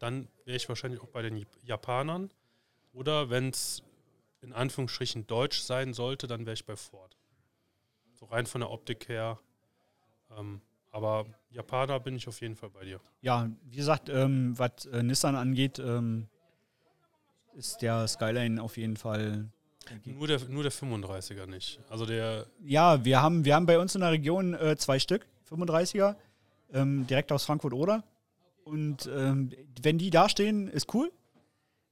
dann 0.00 0.26
wäre 0.44 0.56
ich 0.56 0.68
wahrscheinlich 0.68 1.00
auch 1.00 1.08
bei 1.08 1.22
den 1.22 1.36
Jap- 1.38 1.64
Japanern. 1.64 2.30
Oder 2.92 3.30
wenn 3.30 3.48
es 3.50 3.82
in 4.42 4.52
Anführungsstrichen 4.52 5.26
deutsch 5.26 5.60
sein 5.60 5.94
sollte, 5.94 6.26
dann 6.26 6.44
wäre 6.46 6.54
ich 6.54 6.64
bei 6.66 6.76
Ford. 6.76 7.16
So 8.14 8.26
rein 8.26 8.46
von 8.46 8.60
der 8.60 8.70
Optik 8.70 9.08
her. 9.08 9.38
Ähm, 10.36 10.60
aber 10.90 11.26
Japaner 11.50 12.00
bin 12.00 12.16
ich 12.16 12.28
auf 12.28 12.40
jeden 12.40 12.56
Fall 12.56 12.70
bei 12.70 12.84
dir. 12.84 13.00
Ja, 13.22 13.48
wie 13.64 13.76
gesagt, 13.76 14.08
ähm, 14.08 14.58
was 14.58 14.84
äh, 14.86 15.02
Nissan 15.02 15.36
angeht, 15.36 15.78
ähm, 15.78 16.28
ist 17.54 17.82
der 17.82 18.06
Skyline 18.08 18.62
auf 18.62 18.76
jeden 18.76 18.96
Fall. 18.96 19.48
Nur 20.04 20.26
der, 20.26 20.40
nur 20.48 20.62
der 20.62 20.72
35er 20.72 21.46
nicht. 21.46 21.80
Also 21.88 22.06
der, 22.06 22.46
Ja, 22.64 23.04
wir 23.04 23.20
haben, 23.20 23.44
wir 23.44 23.54
haben 23.54 23.66
bei 23.66 23.78
uns 23.78 23.94
in 23.94 24.00
der 24.00 24.10
Region 24.12 24.54
äh, 24.54 24.76
zwei 24.76 24.98
Stück, 24.98 25.26
35er, 25.50 26.14
ähm, 26.72 27.06
direkt 27.06 27.32
aus 27.32 27.44
Frankfurt-Oder. 27.44 28.04
Und 28.64 29.08
ähm, 29.14 29.50
wenn 29.82 29.98
die 29.98 30.10
da 30.10 30.28
stehen, 30.28 30.68
ist 30.68 30.92
cool. 30.94 31.10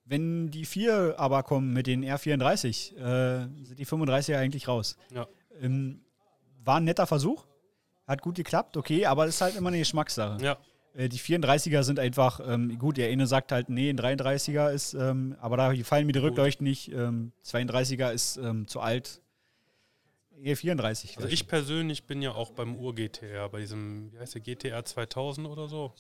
Wenn 0.05 0.51
die 0.51 0.65
vier 0.65 1.15
aber 1.19 1.43
kommen 1.45 1.73
mit 1.73 1.87
den 1.87 2.05
R34, 2.05 2.97
äh, 2.97 3.49
sind 3.65 3.79
die 3.79 3.87
35er 3.87 4.37
eigentlich 4.39 4.67
raus. 4.67 4.97
Ja. 5.15 5.29
Ähm, 5.61 6.01
war 6.65 6.79
ein 6.79 6.85
netter 6.85 7.07
Versuch, 7.07 7.47
hat 8.07 8.21
gut 8.23 8.35
geklappt, 8.35 8.77
okay, 8.77 9.07
aber 9.07 9.27
das 9.27 9.37
ist 9.37 9.41
halt 9.41 9.57
immer 9.57 9.69
eine 9.69 9.79
Geschmackssache. 9.79 10.43
ja, 10.43 10.59
Äh, 10.95 11.09
Die 11.09 11.19
34er 11.19 11.85
sind 11.85 12.01
einfach, 12.01 12.41
ähm, 12.45 12.77
gut, 12.79 12.97
der 12.97 13.09
eine 13.09 13.27
sagt 13.29 13.53
halt, 13.53 13.69
nee, 13.69 13.89
ein 13.89 13.99
33er 13.99 14.73
ist, 14.73 14.95
ähm, 14.95 15.37
aber 15.41 15.57
da 15.57 15.73
fallen 15.85 16.07
mir 16.07 16.13
die. 16.13 16.19
Rückleuchten 16.19 16.65
nicht. 16.65 16.91
Ähm, 16.93 17.33
32er 17.45 18.11
ist 18.13 18.37
ähm, 18.37 18.67
zu 18.67 18.81
alt. 18.81 19.21
Eher 20.43 20.57
34. 20.57 21.19
also 21.19 21.29
ich 21.29 21.47
persönlich 21.47 22.05
bin 22.07 22.23
ja 22.23 22.33
auch 22.33 22.51
beim 22.53 22.75
Ur-GTR, 22.75 23.49
bei 23.51 23.61
diesem, 23.61 24.11
wie 24.13 24.19
heißt 24.19 24.35
der, 24.35 24.41
GTR 24.41 24.85
2000 24.85 25.47
oder 25.47 25.69
so, 25.69 25.93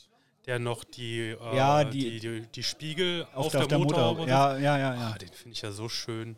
der 0.47 0.59
noch 0.59 0.85
die, 0.85 1.31
äh, 1.31 1.57
Ja, 1.57 1.85
die, 1.85 2.19
die- 2.19 2.21
die, 2.21 2.47
die, 2.47 2.63
Spiegel 2.63 3.25
auf, 3.35 3.47
auf, 3.47 3.53
der, 3.53 3.61
auf 3.63 3.69
der 3.69 3.79
Motorhaube 3.79 4.21
Motor. 4.21 4.29
Ja, 4.29 4.57
ja, 4.59 4.79
ja, 4.79 4.95
ja. 4.95 5.11
Ah, 5.15 5.19
den 5.19 5.29
finde 5.33 5.53
ich 5.53 5.63
ja 5.63 5.71
so 5.73 5.89
schön. 5.89 6.37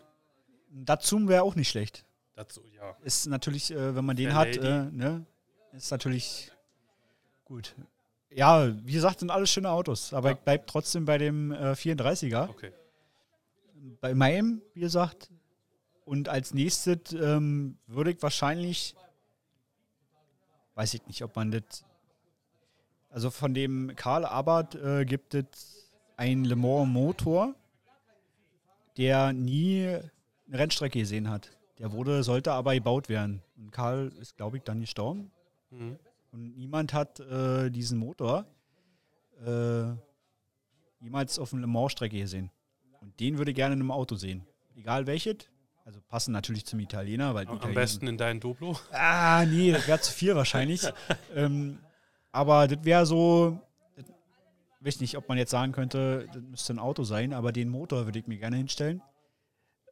Dazu 0.71 1.29
wäre 1.29 1.43
auch 1.43 1.55
nicht 1.55 1.69
schlecht. 1.69 2.05
Dazu, 2.35 2.63
ja. 2.75 2.97
Ist 3.03 3.27
natürlich, 3.27 3.71
äh, 3.71 3.95
wenn 3.95 4.05
man 4.05 4.17
den 4.17 4.31
Fair 4.31 4.39
hat, 4.39 4.57
äh, 4.57 4.85
ne, 4.91 5.25
ist 5.73 5.91
natürlich 5.91 6.51
gut. 7.45 7.75
Ja, 8.31 8.73
wie 8.87 8.93
gesagt, 8.93 9.21
sind 9.21 9.31
alles 9.31 9.51
schöne 9.51 9.71
Autos, 9.71 10.13
aber 10.15 10.31
Ja. 10.31 10.35
ich 10.37 10.41
bleib 10.41 10.67
trotzdem 10.67 11.05
bei 11.05 11.19
dem 11.19 11.53
äh, 11.53 11.73
34er. 11.75 12.49
Okay. 12.49 12.73
Bei 14.01 14.15
meinem, 14.15 14.63
wie 14.75 14.81
gesagt. 14.81 15.31
Und 16.05 16.29
als 16.29 16.55
nächstes 16.55 17.13
ähm, 17.13 17.77
würde 17.87 18.11
ich 18.13 18.23
wahrscheinlich, 18.23 18.95
weiß 20.75 20.95
ich 20.95 21.07
nicht, 21.07 21.23
ob 21.23 21.37
man 21.37 21.51
das, 21.51 21.85
also 23.13 23.31
von 23.31 23.53
dem 23.53 23.93
Karl 23.95 24.25
Abarth 24.25 24.75
äh, 24.75 25.05
gibt 25.05 25.35
es 25.35 25.91
einen 26.17 26.45
Le 26.45 26.57
Mans 26.57 26.89
Motor, 26.89 27.55
der 28.97 29.33
nie 29.33 29.87
eine 29.87 30.59
Rennstrecke 30.59 30.99
gesehen 30.99 31.29
hat. 31.29 31.51
Der 31.79 31.93
wurde, 31.93 32.23
sollte 32.23 32.53
aber 32.53 32.75
gebaut 32.75 33.09
werden. 33.09 33.43
Und 33.57 33.71
Karl 33.71 34.13
ist, 34.21 34.37
glaube 34.37 34.57
ich, 34.57 34.63
dann 34.63 34.81
gestorben. 34.81 35.31
Mhm. 35.71 35.99
Und 36.33 36.57
niemand 36.57 36.95
hat 36.95 37.21
äh, 37.21 37.71
diesen 37.71 37.99
Motor 37.99 38.47
äh, 39.45 39.93
jemals 41.01 41.39
auf 41.39 41.53
einer 41.53 41.63
Le 41.63 41.67
Mans-Strecke 41.67 42.19
gesehen. 42.19 42.51
Und 43.01 43.19
den 43.21 43.37
würde 43.37 43.51
ich 43.51 43.57
gerne 43.57 43.75
in 43.75 43.81
einem 43.81 43.91
Auto 43.91 44.15
sehen. 44.15 44.47
Egal 44.75 45.07
welches. 45.07 45.37
Also 45.85 46.01
passen 46.01 46.33
natürlich 46.33 46.65
zum 46.65 46.79
Italiener, 46.81 47.35
weil 47.35 47.47
Am 47.49 47.57
Italiener 47.57 47.81
besten 47.81 48.07
in 48.07 48.17
dein 48.17 48.41
Doblo. 48.41 48.79
Ah, 48.93 49.45
nee, 49.45 49.73
das 49.73 49.87
wäre 49.89 50.01
zu 50.01 50.13
viel 50.13 50.35
wahrscheinlich. 50.37 50.83
ähm, 51.35 51.81
aber 52.33 52.67
das 52.69 52.85
wäre 52.85 53.07
so, 53.07 53.59
das, 53.97 54.07
weiß 54.81 55.01
nicht, 55.01 55.17
ob 55.17 55.29
man 55.29 55.39
jetzt 55.39 55.51
sagen 55.51 55.73
könnte, 55.73 56.27
das 56.33 56.43
müsste 56.43 56.75
ein 56.75 56.79
Auto 56.79 57.05
sein, 57.05 57.33
aber 57.33 57.53
den 57.53 57.69
Motor 57.69 58.07
würde 58.07 58.19
ich 58.19 58.27
mir 58.27 58.39
gerne 58.39 58.57
hinstellen. 58.57 59.03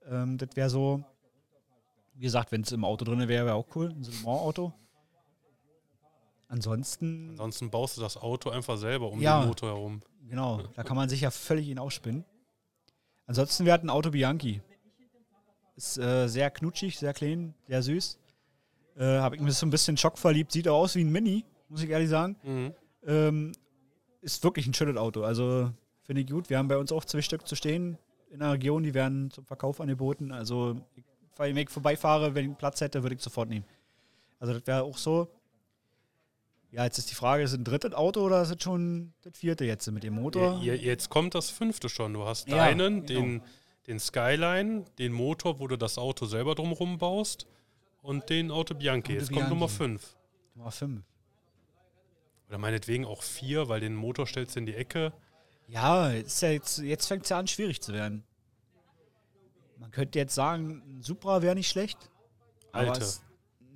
Ähm, 0.08 0.38
das 0.38 0.48
wäre 0.54 0.70
so, 0.70 1.04
wie 2.14 2.22
gesagt, 2.22 2.50
wenn 2.52 2.62
es 2.62 2.72
im 2.72 2.84
Auto 2.84 3.04
drin 3.04 3.26
wäre, 3.28 3.46
wäre 3.46 3.54
auch 3.54 3.66
cool, 3.74 3.90
ein 3.90 4.02
Le 4.02 4.10
Mans-Auto. 4.24 4.72
Ansonsten, 6.48 7.30
Ansonsten 7.30 7.70
baust 7.70 7.96
du 7.96 8.00
das 8.00 8.16
Auto 8.16 8.50
einfach 8.50 8.76
selber 8.76 9.08
um 9.10 9.20
Ja. 9.20 9.40
den 9.40 9.48
Motor 9.48 9.68
herum. 9.70 10.02
genau, 10.28 10.62
da 10.74 10.82
kann 10.82 10.96
man 10.96 11.08
sich 11.08 11.20
ja 11.20 11.30
völlig 11.30 11.68
ihn 11.68 11.78
ausspinnen. 11.78 12.24
Ansonsten 13.26 13.64
wäre 13.64 13.78
ein 13.80 13.90
Auto 13.90 14.10
Bianchi. 14.10 14.60
Ist 15.76 15.96
äh, 15.98 16.26
sehr 16.26 16.50
knutschig, 16.50 16.98
sehr 16.98 17.14
klein, 17.14 17.54
sehr 17.68 17.82
süß. 17.82 18.18
Äh, 18.96 19.04
Habe 19.20 19.36
ich 19.36 19.40
mir 19.42 19.52
so 19.52 19.64
ein 19.64 19.70
bisschen 19.70 19.96
schockverliebt. 19.96 20.50
Sieht 20.50 20.66
auch 20.66 20.80
aus 20.80 20.96
wie 20.96 21.04
ein 21.04 21.12
Mini, 21.12 21.44
muss 21.70 21.82
ich 21.82 21.90
ehrlich 21.90 22.08
sagen. 22.08 22.36
Mhm. 22.42 22.74
Ähm, 23.06 23.52
ist 24.20 24.44
wirklich 24.44 24.66
ein 24.66 24.74
schönes 24.74 24.96
Auto. 24.96 25.22
Also 25.22 25.70
finde 26.02 26.22
ich 26.22 26.28
gut. 26.28 26.50
Wir 26.50 26.58
haben 26.58 26.68
bei 26.68 26.76
uns 26.76 26.92
auch 26.92 27.04
zwei 27.04 27.22
Stück 27.22 27.46
zu 27.46 27.56
stehen 27.56 27.96
in 28.30 28.40
der 28.40 28.52
Region. 28.52 28.82
Die 28.82 28.92
werden 28.94 29.30
zum 29.30 29.46
Verkauf 29.46 29.80
angeboten. 29.80 30.32
Also 30.32 30.76
wenn 31.36 31.56
ich 31.56 31.70
vorbeifahre, 31.70 32.34
wenn 32.34 32.50
ich 32.50 32.58
Platz 32.58 32.80
hätte, 32.80 33.02
würde 33.02 33.16
ich 33.16 33.22
sofort 33.22 33.48
nehmen. 33.48 33.64
Also 34.38 34.52
das 34.52 34.66
wäre 34.66 34.82
auch 34.82 34.98
so. 34.98 35.28
Ja, 36.72 36.84
jetzt 36.84 36.98
ist 36.98 37.10
die 37.10 37.14
Frage, 37.14 37.42
ist 37.42 37.50
es 37.52 37.58
ein 37.58 37.64
drittes 37.64 37.94
Auto 37.94 38.20
oder 38.20 38.42
ist 38.42 38.50
es 38.50 38.62
schon 38.62 39.12
das 39.22 39.36
vierte 39.36 39.64
jetzt 39.64 39.90
mit 39.90 40.04
dem 40.04 40.14
Motor? 40.14 40.60
Ja, 40.62 40.74
jetzt 40.74 41.08
kommt 41.10 41.34
das 41.34 41.50
fünfte 41.50 41.88
schon. 41.88 42.12
Du 42.12 42.24
hast 42.24 42.48
Ja, 42.48 42.56
deinen, 42.58 43.06
genau. 43.06 43.20
den, 43.20 43.42
den 43.88 43.98
Skyline, 43.98 44.84
den 44.98 45.12
Motor, 45.12 45.58
wo 45.58 45.66
du 45.66 45.76
das 45.76 45.98
Auto 45.98 46.26
selber 46.26 46.54
drumherum 46.54 46.98
baust 46.98 47.46
und 48.02 48.30
den 48.30 48.52
Auto 48.52 48.74
Bianchi. 48.74 49.12
Auto 49.14 49.20
Jetzt 49.20 49.32
kommt 49.32 49.48
Nummer 49.48 49.66
Bianchi. 49.66 49.98
5. 49.98 50.16
Nummer 50.54 50.70
5. 50.70 51.02
Oder 52.50 52.58
meinetwegen 52.58 53.04
auch 53.04 53.22
4, 53.22 53.68
weil 53.68 53.78
den 53.78 53.94
Motor 53.94 54.26
stellst 54.26 54.56
du 54.56 54.58
in 54.58 54.66
die 54.66 54.74
Ecke. 54.74 55.12
Ja, 55.68 56.10
ist 56.10 56.42
ja 56.42 56.50
jetzt, 56.50 56.78
jetzt 56.78 57.06
fängt 57.06 57.22
es 57.22 57.28
ja 57.28 57.38
an, 57.38 57.46
schwierig 57.46 57.80
zu 57.80 57.92
werden. 57.92 58.24
Man 59.78 59.92
könnte 59.92 60.18
jetzt 60.18 60.34
sagen, 60.34 60.82
ein 60.84 61.02
Supra 61.02 61.42
wäre 61.42 61.54
nicht 61.54 61.68
schlecht. 61.70 62.10
Alte. 62.72 63.00
es- 63.00 63.22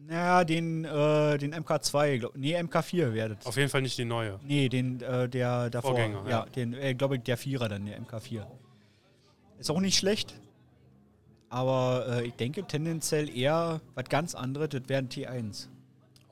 Naja, 0.07 0.43
den, 0.45 0.85
äh, 0.85 1.39
den 1.39 1.55
MK2, 1.55 2.18
glaub, 2.18 2.37
nee, 2.37 2.57
MK4 2.59 3.14
wäre 3.14 3.37
das. 3.37 3.47
Auf 3.47 3.57
jeden 3.57 3.70
Fall 3.70 3.81
nicht 3.83 3.97
die 3.97 4.05
neue. 4.05 4.41
Nee, 4.43 4.68
den, 4.68 5.01
äh, 5.01 5.29
der 5.29 5.70
davor. 5.70 5.93
Vorgänger, 5.93 6.25
ja. 6.25 6.31
ja. 6.31 6.47
den, 6.47 6.75
äh, 6.75 6.95
glaube 6.95 7.16
ich, 7.16 7.22
der 7.22 7.37
Vierer 7.39 7.68
dann, 7.68 7.87
der 7.87 8.01
MK4. 8.03 8.45
Ist 9.59 9.70
auch 9.70 9.81
nicht 9.81 9.97
schlecht. 9.97 10.35
Aber 11.49 12.07
äh, 12.09 12.27
ich 12.27 12.35
denke 12.35 12.64
tendenziell 12.66 13.35
eher 13.35 13.81
was 13.95 14.07
ganz 14.09 14.35
anderes, 14.35 14.70
das 14.70 14.83
wäre 14.89 14.99
ein 14.99 15.09
T1. 15.09 15.68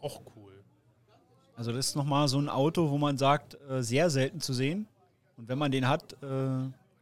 Auch 0.00 0.20
cool. 0.26 0.31
Also 1.62 1.70
das 1.70 1.90
ist 1.90 1.94
nochmal 1.94 2.26
so 2.26 2.40
ein 2.40 2.48
Auto, 2.48 2.90
wo 2.90 2.98
man 2.98 3.16
sagt, 3.16 3.56
äh, 3.70 3.84
sehr 3.84 4.10
selten 4.10 4.40
zu 4.40 4.52
sehen. 4.52 4.88
Und 5.36 5.46
wenn 5.48 5.58
man 5.58 5.70
den 5.70 5.86
hat, 5.86 6.12
äh, 6.14 6.16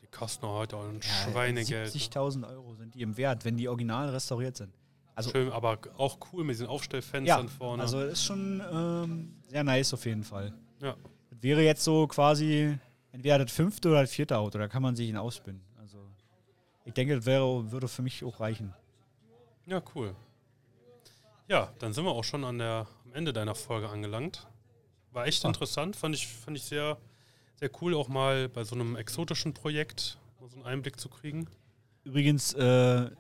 Die 0.03 0.07
kosten 0.11 0.47
heute 0.47 0.77
auch 0.77 0.85
ein 0.85 1.01
ja, 1.03 1.33
Schweinegeld. 1.33 1.95
ne? 1.95 1.99
70.000 1.99 2.47
Euro 2.47 2.75
sind 2.75 2.95
die 2.95 3.01
im 3.01 3.17
Wert, 3.17 3.47
wenn 3.47 3.57
die 3.57 3.69
original 3.71 4.11
restauriert 4.11 4.59
sind. 4.59 4.71
Also, 5.15 5.31
Schön, 5.31 5.51
aber 5.51 5.79
auch 5.97 6.19
cool 6.31 6.45
mit 6.45 6.57
diesen 6.57 6.67
Aufstellfenstern 6.67 7.49
vorne. 7.49 7.83
also 7.83 8.03
ist 8.03 8.23
schon 8.23 8.61
ähm, 8.71 9.37
sehr 9.49 9.65
nice 9.65 9.95
auf 9.95 10.05
jeden 10.05 10.25
Fall. 10.25 10.53
ja. 10.83 10.95
Das 11.31 11.43
wäre 11.43 11.63
jetzt 11.63 11.83
so 11.83 12.07
quasi 12.07 12.79
entweder 13.13 13.39
das 13.39 13.51
fünfte 13.53 13.89
oder 13.89 14.03
das 14.03 14.11
vierte 14.11 14.37
Auto, 14.37 14.59
da 14.59 14.69
kann 14.69 14.83
man 14.83 14.95
sich 14.95 15.09
ihn 15.09 15.17
ausspinnen. 15.17 15.63
Also 15.79 15.97
ich 16.85 16.93
denke, 16.93 17.17
das 17.17 17.25
wäre, 17.25 17.73
würde 17.73 17.89
für 17.89 18.03
mich 18.03 18.23
auch 18.25 18.41
reichen. 18.41 18.75
ja, 19.65 19.81
cool. 19.95 20.15
Ja, 21.49 21.73
dann 21.79 21.93
sind 21.95 22.05
wir 22.05 22.13
auch 22.13 22.23
schon 22.25 22.45
an 22.45 22.59
der, 22.59 22.87
am 23.05 23.13
Ende 23.13 23.33
deiner 23.33 23.57
Folge 23.57 23.89
angelangt. 23.89 24.47
War 25.13 25.27
echt 25.27 25.45
Ah. 25.45 25.49
interessant, 25.49 25.97
fand 25.97 26.15
ich, 26.15 26.27
fand 26.27 26.57
ich 26.57 26.65
sehr, 26.65 26.97
sehr 27.57 27.71
cool, 27.81 27.95
auch 27.95 28.09
mal 28.09 28.49
bei 28.49 28.65
so 28.65 28.75
einem 28.75 28.97
exotischen 28.97 29.53
Projekt 29.55 30.19
mal 30.41 30.49
so 30.49 30.57
einen 30.57 30.67
Einblick 30.67 30.99
zu 31.01 31.09
kriegen. 31.09 31.49
Übrigens, 32.05 32.55
äh, 32.55 33.11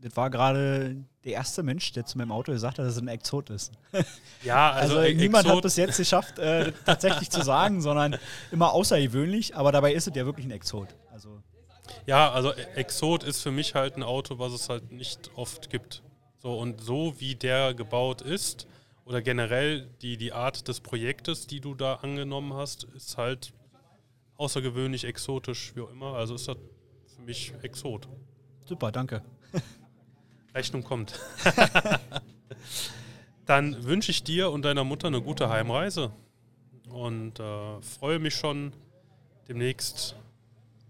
das 0.00 0.16
war 0.16 0.30
gerade 0.30 0.96
der 1.24 1.32
erste 1.32 1.62
Mensch, 1.62 1.92
der 1.92 2.04
zu 2.06 2.18
meinem 2.18 2.32
Auto 2.32 2.50
gesagt 2.52 2.78
hat, 2.78 2.84
dass 2.86 2.94
es 2.96 3.00
ein 3.02 3.08
Exot 3.08 3.50
ist. 3.50 3.72
Ja, 4.42 4.72
Also, 4.72 4.98
also, 4.98 5.14
niemand 5.14 5.44
hat 5.44 5.50
Exot, 5.52 5.62
bis 5.62 5.76
jetzt 5.76 5.96
geschafft, 5.98 6.38
äh, 6.40 6.72
tatsächlich 6.84 7.30
zu 7.30 7.42
sagen, 7.42 7.80
sondern 7.80 8.18
immer 8.50 8.72
außergewöhnlich, 8.72 9.54
aber 9.54 9.70
dabei 9.70 9.92
ist 9.94 10.08
es 10.08 10.16
ja 10.16 10.24
wirklich 10.26 10.46
ein 10.46 10.50
Exot. 10.50 10.88
Also 11.12 11.40
ja, 12.06 12.32
also 12.32 12.52
Exot 12.74 13.22
ist 13.22 13.42
für 13.42 13.52
mich 13.52 13.74
halt 13.76 13.96
ein 13.96 14.02
Auto, 14.02 14.38
was 14.40 14.52
es 14.52 14.68
halt 14.68 14.90
nicht 14.90 15.30
oft 15.36 15.70
gibt. 15.70 16.02
So 16.38 16.58
und 16.58 16.80
so 16.80 17.14
wie 17.20 17.36
der 17.36 17.74
gebaut 17.74 18.20
ist 18.22 18.66
oder 19.04 19.22
generell 19.22 19.88
die, 20.00 20.16
die 20.16 20.32
Art 20.32 20.68
des 20.68 20.80
Projektes, 20.80 21.46
die 21.46 21.60
du 21.60 21.74
da 21.74 21.96
angenommen 21.96 22.54
hast, 22.54 22.84
ist 22.84 23.16
halt 23.16 23.52
außergewöhnlich 24.36 25.04
exotisch, 25.04 25.74
wie 25.74 25.80
auch 25.80 25.90
immer. 25.90 26.14
Also 26.14 26.34
ist 26.34 26.48
das 26.48 26.56
für 27.16 27.22
mich 27.22 27.52
Exot. 27.62 28.08
super, 28.64 28.92
danke. 28.92 29.22
Rechnung 30.54 30.84
kommt. 30.84 31.18
Dann 33.46 33.84
wünsche 33.84 34.10
ich 34.10 34.22
dir 34.22 34.50
und 34.50 34.64
deiner 34.64 34.84
Mutter 34.84 35.08
eine 35.08 35.20
gute 35.20 35.48
Heimreise 35.48 36.12
und 36.88 37.40
äh, 37.40 37.82
freue 37.82 38.18
mich 38.18 38.34
schon 38.34 38.72
demnächst 39.48 40.16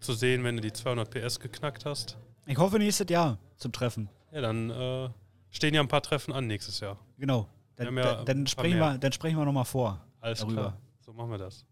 zu 0.01 0.13
sehen, 0.13 0.45
wenn 0.45 0.57
du 0.57 0.63
die 0.63 0.73
200 0.73 1.11
PS 1.11 1.41
geknackt 1.41 1.87
hast. 1.87 2.19
Ich 2.47 2.59
hoffe 2.59 2.79
nächstes 2.79 3.09
Jahr 3.09 3.39
zum 3.57 3.73
Treffen. 3.73 4.09
Ja, 4.33 4.41
dann 4.41 4.71
äh, 4.71 5.09
stehen 5.51 5.75
ja 5.75 5.81
ein 5.81 5.89
paar 5.89 6.03
Treffen 6.03 6.33
an 6.33 6.47
nächstes 6.47 6.81
Jahr. 6.81 6.99
Genau. 7.19 7.49
Dann, 7.85 7.97
ja 7.97 8.25
dann, 8.25 8.47
sprechen 8.47 8.79
wir, 8.79 8.99
dann 8.99 9.13
sprechen 9.13 9.39
wir 9.39 9.45
nochmal 9.45 9.65
vor. 9.65 10.01
Alles 10.21 10.41
Darüber. 10.41 10.61
klar. 10.61 10.77
So 11.01 11.13
machen 11.13 11.31
wir 11.31 11.39
das. 11.39 11.65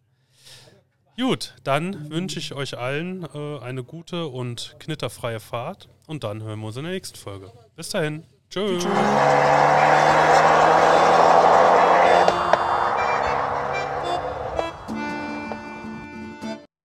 Gut, 1.17 1.55
dann 1.65 2.11
wünsche 2.11 2.39
ich 2.39 2.55
euch 2.55 2.79
allen 2.79 3.25
äh, 3.35 3.59
eine 3.59 3.85
gute 3.85 4.27
und 4.27 4.77
knitterfreie 4.79 5.39
Fahrt 5.39 5.89
und 6.07 6.25
dann 6.25 6.43
hören 6.43 6.61
wir 6.61 6.69
uns 6.69 6.77
in 6.77 6.85
der 6.85 6.93
nächsten 6.93 7.19
Folge. 7.19 7.53
Bis 7.77 7.91
dahin. 7.91 8.25
Tschüss. 8.49 8.83
Tschüss. 8.83 8.95